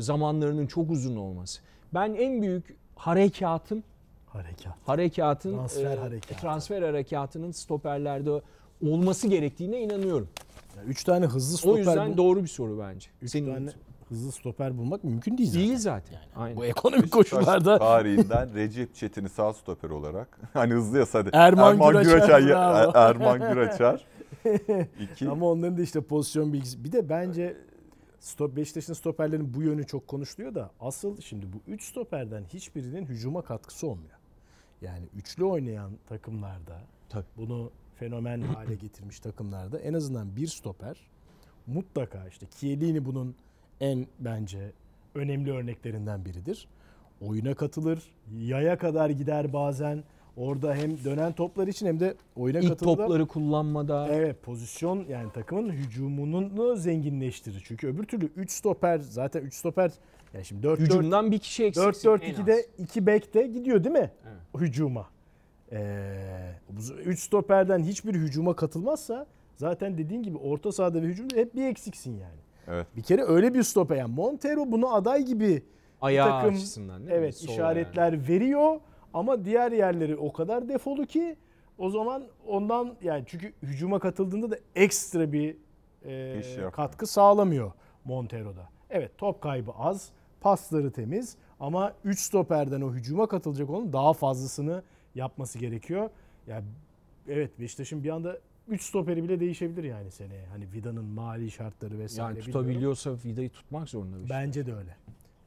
zamanlarının 0.00 0.66
çok 0.66 0.90
uzun 0.90 1.16
olması. 1.16 1.60
Ben 1.94 2.14
en 2.14 2.42
büyük 2.42 2.76
harekatın 2.96 3.84
Harekat. 4.26 4.74
harekatın 4.86 5.56
Transfer 5.56 5.84
e, 5.96 5.96
harekatı. 5.96 6.40
transfer 6.40 6.82
harekatının 6.82 7.50
stoperlerde 7.50 8.42
olması 8.86 9.28
gerektiğine 9.28 9.80
inanıyorum. 9.80 10.28
Ya 10.76 10.82
üç 10.84 11.04
tane 11.04 11.26
hızlı 11.26 11.54
O 11.54 11.58
stoper 11.58 11.78
yüzden 11.78 12.12
bul- 12.12 12.16
doğru 12.16 12.42
bir 12.42 12.48
soru 12.48 12.78
bence. 12.78 13.08
üç 13.22 13.30
Senin 13.30 13.54
tane 13.54 13.70
hızlı 14.08 14.32
stoper 14.32 14.78
bulmak 14.78 15.04
mümkün 15.04 15.38
değil 15.38 15.48
zaten. 15.50 15.62
değil 15.68 15.76
zaten. 15.78 16.18
Aynen. 16.36 16.56
Bu 16.56 16.64
ekonomik 16.64 17.02
Beşiktaş 17.02 17.30
koşullarda 17.30 17.78
tarihinden 17.78 18.54
Recep 18.54 18.94
Çetin'i 18.94 19.28
sağ 19.28 19.52
stoper 19.52 19.90
olarak. 19.90 20.38
hani 20.52 20.72
hızlı 20.74 20.98
ya 20.98 21.04
hadi. 21.12 21.30
Erman 21.32 21.78
Güraçar, 22.02 22.40
ya- 22.40 22.48
bravo. 22.56 22.92
Erman 22.94 23.38
Güraçar. 23.38 24.04
İki. 25.12 25.28
ama 25.30 25.46
onların 25.50 25.78
da 25.78 25.82
işte 25.82 26.00
pozisyon 26.00 26.52
bilgisi. 26.52 26.84
Bir 26.84 26.92
de 26.92 27.08
bence 27.08 27.56
stop 28.20 28.56
Beşiktaş'ın 28.56 28.92
stoperlerin 28.92 29.54
bu 29.54 29.62
yönü 29.62 29.86
çok 29.86 30.08
konuşuluyor 30.08 30.54
da 30.54 30.70
asıl 30.80 31.20
şimdi 31.20 31.46
bu 31.52 31.56
3 31.66 31.84
stoperden 31.84 32.44
hiçbirinin 32.44 33.06
hücuma 33.06 33.42
katkısı 33.42 33.86
olmuyor. 33.86 34.18
Yani 34.82 35.04
üçlü 35.16 35.44
oynayan 35.44 35.92
takımlarda 36.08 36.80
Tabii. 37.08 37.26
bunu 37.36 37.70
fenomen 37.94 38.40
hale 38.40 38.74
getirmiş 38.82 39.20
takımlarda 39.20 39.78
en 39.78 39.94
azından 39.94 40.36
bir 40.36 40.46
stoper 40.46 40.96
mutlaka 41.66 42.28
işte 42.28 42.46
Chiellini 42.46 43.04
bunun 43.04 43.34
en 43.80 44.06
bence 44.18 44.72
önemli 45.14 45.52
örneklerinden 45.52 46.24
biridir. 46.24 46.68
Oyuna 47.20 47.54
katılır, 47.54 48.02
yaya 48.38 48.78
kadar 48.78 49.10
gider 49.10 49.52
bazen. 49.52 50.04
Orada 50.36 50.74
hem 50.74 51.04
dönen 51.04 51.32
toplar 51.32 51.66
için 51.68 51.86
hem 51.86 52.00
de 52.00 52.14
oyuna 52.36 52.58
İlk 52.58 52.78
topları 52.78 53.26
kullanmada 53.26 54.08
Evet 54.08 54.42
pozisyon 54.42 55.04
yani 55.08 55.32
takımın 55.32 55.70
hücumunu 55.70 56.76
zenginleştirir. 56.76 57.62
Çünkü 57.66 57.88
öbür 57.88 58.04
türlü 58.04 58.26
3 58.36 58.50
stoper 58.50 58.98
zaten 58.98 59.40
3 59.42 59.54
stoper 59.54 59.92
yani 60.34 60.44
şimdi 60.44 60.62
4 60.62 60.80
4 60.80 60.88
hücumdan 60.88 61.32
bir 61.32 61.38
kişi 61.38 61.64
eksiksin. 61.64 61.88
4 61.88 62.04
4 62.04 62.24
en 62.24 62.34
az. 62.34 62.38
2'de 62.40 62.66
2 62.78 63.06
bek 63.06 63.34
de 63.34 63.46
gidiyor 63.46 63.84
değil 63.84 63.92
mi? 63.92 64.10
Evet. 64.26 64.62
Hücuma. 64.62 65.06
Ee, 65.72 66.52
3 67.04 67.20
stoperden 67.20 67.82
hiçbir 67.82 68.14
hücuma 68.14 68.56
katılmazsa 68.56 69.26
zaten 69.56 69.98
dediğin 69.98 70.22
gibi 70.22 70.38
orta 70.38 70.72
sahada 70.72 71.02
ve 71.02 71.06
hücumda 71.06 71.36
hep 71.36 71.54
bir 71.54 71.66
eksiksin 71.66 72.12
yani. 72.18 72.40
Evet. 72.68 72.86
Bir 72.96 73.02
kere 73.02 73.22
öyle 73.24 73.54
bir 73.54 73.62
stoper 73.62 73.96
yani 73.96 74.14
Montero 74.14 74.72
bunu 74.72 74.94
aday 74.94 75.22
gibi 75.22 75.62
ayağı 76.00 76.30
takım- 76.30 76.54
açısından 76.54 76.98
değil 76.98 77.10
mi? 77.10 77.16
evet 77.16 77.36
Sol 77.36 77.48
işaretler 77.52 78.28
veriyor 78.28 78.80
ama 79.14 79.44
diğer 79.44 79.72
yerleri 79.72 80.16
o 80.16 80.32
kadar 80.32 80.68
defolu 80.68 81.06
ki 81.06 81.36
o 81.78 81.90
zaman 81.90 82.24
ondan 82.46 82.94
yani 83.02 83.24
çünkü 83.26 83.52
hücuma 83.62 83.98
katıldığında 83.98 84.50
da 84.50 84.58
ekstra 84.74 85.32
bir 85.32 85.56
e, 86.04 86.70
katkı 86.72 87.06
sağlamıyor 87.06 87.72
Montero'da. 88.04 88.68
Evet 88.90 89.18
top 89.18 89.40
kaybı 89.40 89.72
az, 89.72 90.10
pasları 90.40 90.90
temiz 90.92 91.36
ama 91.60 91.92
3 92.04 92.20
stoperden 92.20 92.80
o 92.80 92.92
hücuma 92.92 93.26
katılacak 93.26 93.70
onun 93.70 93.92
daha 93.92 94.12
fazlasını 94.12 94.82
yapması 95.14 95.58
gerekiyor. 95.58 96.10
Yani 96.46 96.64
evet 97.28 97.60
Beşiktaş'ın 97.60 98.04
bir 98.04 98.10
anda 98.10 98.38
3 98.68 98.82
stoperi 98.82 99.24
bile 99.24 99.40
değişebilir 99.40 99.84
yani 99.84 100.10
seneye. 100.10 100.46
Hani 100.46 100.72
Vida'nın 100.72 101.04
mali 101.04 101.50
şartları 101.50 101.98
vesaire. 101.98 102.22
Yani 102.22 102.36
bilmiyorum. 102.36 102.52
tutabiliyorsa 102.52 103.10
Vida'yı 103.24 103.50
tutmak 103.50 103.88
zorunda 103.88 104.16
şey. 104.16 104.36
Bence 104.36 104.66
de 104.66 104.74
öyle. 104.74 104.96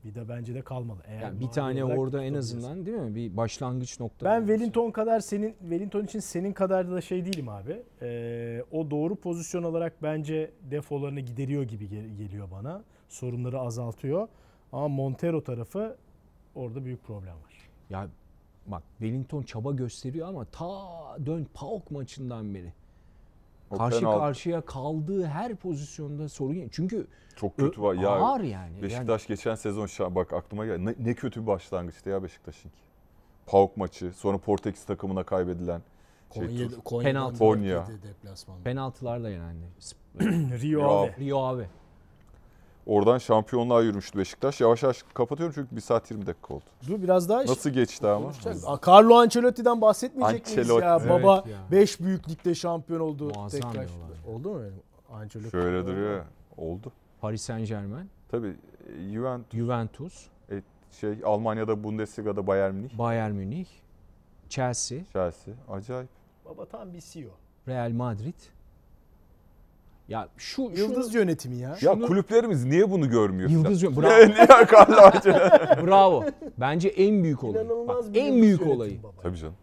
Vida 0.06 0.30
bence 0.30 0.56
de 0.56 0.62
kalmalı. 0.62 1.00
Eğer 1.08 1.22
Yani 1.22 1.40
bir 1.40 1.48
tane 1.48 1.86
orada 1.86 2.24
en 2.24 2.34
azından 2.34 2.86
değil 2.86 2.98
mi? 2.98 3.16
Bir 3.16 3.38
başlangıç 3.38 4.00
noktası. 4.00 4.26
Ben 4.26 4.40
Wellington 4.48 4.92
kadar 4.92 5.20
senin 5.20 5.56
Wellington 5.60 6.04
için 6.04 6.20
senin 6.20 6.54
kadar 6.54 6.92
da 6.92 7.02
şey 7.02 7.26
değilim 7.26 7.50
abi. 7.50 7.84
Ee, 8.02 8.64
o 8.72 8.92
doğru 8.92 9.16
pozisyon 9.16 9.64
olarak 9.64 10.04
bence 10.04 10.52
defolarını 10.72 11.20
gideriyor 11.20 11.64
gibi 11.64 11.90
gel- 11.90 12.16
geliyor 12.18 12.52
bana. 12.52 12.84
Sorunları 13.10 13.60
azaltıyor. 13.60 14.28
Ama 14.72 14.88
Montero 14.88 15.44
tarafı 15.44 15.98
orada 16.56 16.86
büyük 16.86 17.04
problem 17.04 17.34
var. 17.34 17.70
Ya 17.90 18.08
bak 18.68 18.84
Wellington 18.98 19.44
çaba 19.44 19.72
gösteriyor 19.72 20.28
ama 20.28 20.46
ta 20.46 20.68
dön 21.26 21.48
PAOK 21.54 21.92
maçından 21.92 22.54
beri. 22.56 22.74
Karşı 23.78 24.00
penaltı 24.00 24.20
karşıya 24.20 24.62
kaldığı 24.62 25.26
her 25.26 25.56
pozisyonda 25.56 26.30
sorun. 26.30 26.70
Çünkü 26.72 27.08
Çok 27.36 27.58
kötü 27.58 27.82
var. 27.82 27.94
Ya 27.94 28.10
ağır 28.10 28.42
yani. 28.42 28.82
Beşiktaş 28.82 29.28
geçen 29.28 29.56
sezon 29.56 29.86
şa- 29.86 30.16
bak 30.16 30.34
aklıma 30.34 30.66
geldi. 30.66 30.86
Ne, 30.86 30.96
ne 31.00 31.14
kötü 31.14 31.42
bir 31.42 31.48
başlangıçtı 31.48 32.10
ya 32.10 32.24
Beşiktaş'ın. 32.24 32.72
PAOK 33.46 33.78
maçı, 33.78 34.12
sonra 34.14 34.38
Portekiz 34.38 34.84
takımına 34.86 35.24
kaybedilen 35.24 35.82
şey, 36.34 36.44
tur- 36.68 37.04
Penaltı. 37.04 37.40
Konya. 37.40 37.70
Yani 37.70 37.88
penaltılarla 38.64 39.30
yenendi. 39.30 39.66
Rio. 40.62 40.90
Ave. 40.90 41.16
Rio 41.20 41.44
abi. 41.44 41.68
Oradan 42.90 43.18
şampiyonluğa 43.18 43.82
yürümüştü 43.82 44.20
Beşiktaş. 44.20 44.62
Yavaş 44.62 44.84
yavaş 44.84 45.04
kapatıyorum 45.14 45.56
çünkü 45.56 45.76
1 45.76 45.82
saat 45.82 46.12
20 46.12 46.26
dakika 46.26 46.54
oldu. 46.54 46.64
Dur 46.88 47.02
biraz 47.02 47.30
daha 47.30 47.42
Nasıl 47.42 47.70
geçti 47.70 48.08
ama? 48.08 48.32
Aa, 48.66 48.80
Carlo 48.88 49.16
Ancelotti'den 49.16 49.82
bahsetmeyecek 49.82 50.46
miyiz 50.46 50.60
Ancelotti. 50.60 50.86
ya? 50.86 50.98
Evet 51.02 51.10
Baba 51.10 51.36
ya. 51.50 51.58
5 51.72 52.00
büyük 52.00 52.30
ligde 52.30 52.56
şampiyon 52.56 53.00
oldu 53.00 53.32
Muazzam 53.36 53.72
tekrar. 53.72 53.88
bir 53.88 53.92
olay. 53.92 54.36
Oldu 54.36 54.50
mu? 54.50 54.62
Ancelotti. 55.12 55.52
Şöyle 55.52 55.88
duruyor. 55.88 56.16
ya. 56.18 56.26
Oldu. 56.58 56.92
Paris 57.22 57.42
Saint 57.42 57.68
Germain, 57.68 58.10
Tabii 58.32 58.56
e, 59.00 59.12
Juventus 59.14 59.52
Juventus, 59.58 60.28
şey 60.92 61.18
Almanya'da 61.26 61.84
Bundesliga'da 61.84 62.48
Bayern 62.48 62.76
Münih, 62.76 62.98
Bayern 62.98 63.32
Münih, 63.32 63.68
Chelsea, 64.50 65.00
Chelsea. 65.14 65.54
Acayip. 65.70 66.10
Baba 66.46 66.66
tam 66.66 66.94
bir 66.94 67.02
CEO. 67.02 67.30
Real 67.68 67.92
Madrid. 67.92 68.36
Ya 70.10 70.28
şu 70.38 70.62
Yıldız 70.62 71.16
yönetimi 71.16 71.56
ya. 71.58 71.70
Ya 71.70 71.76
Şunu- 71.76 72.08
kulüplerimiz 72.08 72.66
niye 72.66 72.92
bunu 72.92 73.10
görmüyor? 73.10 73.50
Yıldız 73.50 73.84
falan? 73.84 73.94
yön- 73.94 73.96
bravo. 73.98 74.24
niye? 75.26 75.88
Bravo. 75.88 76.24
Bence 76.58 76.88
en 76.90 77.24
büyük. 77.24 77.44
İnanılmaz 77.44 78.10
Bak, 78.10 78.18
en 78.18 78.34
büyük 78.34 78.44
yönetimi 78.60 78.72
olayı. 78.76 79.04
baba. 79.04 79.12
Tabii 79.22 79.38
canım. 79.38 79.54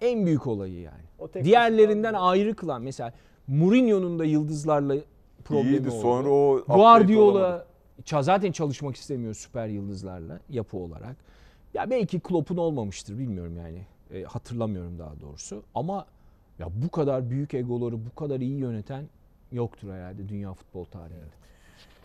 En 0.00 0.26
büyük 0.26 0.46
olayı 0.46 0.80
yani. 0.80 1.02
O 1.18 1.28
tek 1.28 1.44
Diğerlerinden 1.44 2.14
başına- 2.14 2.28
ayrı 2.28 2.54
kılan 2.56 2.82
mesela 2.82 3.12
Mourinho'nun 3.48 4.18
da 4.18 4.24
yıldızlarla 4.24 4.94
problemi 5.44 5.70
İyiydi. 5.76 5.88
oldu. 5.88 6.00
Sonra 6.00 6.28
o. 6.30 6.64
Guardiola 6.68 7.66
zaten 8.20 8.52
çalışmak 8.52 8.96
istemiyor 8.96 9.34
süper 9.34 9.66
yıldızlarla 9.68 10.40
yapı 10.50 10.76
olarak. 10.76 11.16
Ya 11.74 11.90
belki 11.90 12.20
Klopp'un 12.20 12.56
olmamıştır 12.56 13.18
bilmiyorum 13.18 13.56
yani. 13.56 13.86
E, 14.14 14.24
hatırlamıyorum 14.24 14.98
daha 14.98 15.20
doğrusu. 15.20 15.62
Ama 15.74 16.06
ya 16.58 16.68
bu 16.84 16.88
kadar 16.90 17.30
büyük 17.30 17.54
egoları 17.54 18.06
bu 18.06 18.14
kadar 18.14 18.40
iyi 18.40 18.58
yöneten 18.58 19.04
yoktur 19.52 19.92
herhalde 19.92 20.28
dünya 20.28 20.54
futbol 20.54 20.84
tarihinde. 20.84 21.24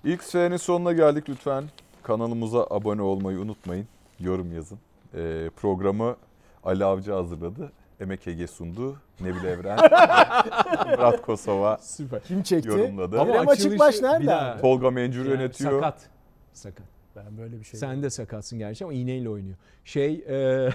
İlk 0.03 0.23
senenin 0.23 0.57
sonuna 0.57 0.93
geldik 0.93 1.29
lütfen. 1.29 1.63
Kanalımıza 2.03 2.67
abone 2.69 3.01
olmayı 3.01 3.39
unutmayın. 3.39 3.87
Yorum 4.19 4.53
yazın. 4.53 4.79
Ee, 5.15 5.49
programı 5.55 6.15
Ali 6.63 6.85
Avcı 6.85 7.11
hazırladı. 7.11 7.71
Emek 7.99 8.27
Ege 8.27 8.47
sundu. 8.47 8.97
Nebil 9.19 9.43
Evren, 9.43 9.77
Murat 10.89 11.21
Kosova 11.21 11.77
Süper. 11.81 12.23
Kim 12.23 12.43
çekti? 12.43 12.69
yorumladı. 12.69 13.19
Ama- 13.21 13.31
Kerem 13.33 13.49
Açıkbaş 13.49 14.01
nerede 14.01 14.19
bir 14.23 14.27
daha- 14.27 14.51
abi? 14.51 14.61
Tolga 14.61 14.91
Mencur 14.91 15.25
Yani 15.25 15.29
yönetiyor. 15.29 15.71
Sakat. 15.71 16.09
Sakat. 16.53 16.85
Ben 17.15 17.37
böyle 17.37 17.59
bir 17.59 17.63
şey. 17.63 17.79
Sen 17.79 18.03
de 18.03 18.09
sakatsın 18.09 18.59
gerçi 18.59 18.83
ama 18.83 18.93
iğneyle 18.93 19.29
oynuyor. 19.29 19.55
Şey 19.85 20.13
e, 20.29 20.69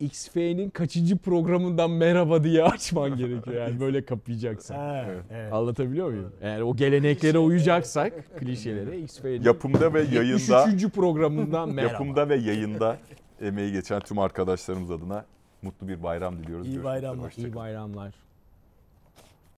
XF'nin 0.00 0.70
kaçıncı 0.70 1.18
programından 1.18 1.90
merhaba 1.90 2.44
diye 2.44 2.62
açman 2.62 3.16
gerekiyor 3.16 3.56
yani 3.68 3.80
böyle 3.80 4.04
kapayacaksan. 4.04 4.74
Ha, 4.74 5.04
Evet. 5.30 5.52
Anlatabiliyor 5.52 6.08
muyum? 6.10 6.32
Eğer 6.40 6.60
o 6.60 6.76
geleneklere 6.76 7.38
uyacaksak 7.38 8.36
klişelere 8.38 8.98
XF'nin 9.00 9.42
Yapımda 9.42 9.94
ve 9.94 10.00
yayında 10.02 10.66
73. 10.68 10.94
programından 10.94 11.68
merhaba. 11.70 11.92
yapımda 11.92 12.28
ve 12.28 12.36
yayında 12.36 12.96
emeği 13.40 13.72
geçen 13.72 14.00
tüm 14.00 14.18
arkadaşlarımız 14.18 14.90
adına 14.90 15.24
mutlu 15.62 15.88
bir 15.88 16.02
bayram 16.02 16.38
diliyoruz. 16.38 16.66
İyi 16.68 16.84
bayramlar. 16.84 17.32
İyi 17.36 17.54
bayramlar. 17.54 18.14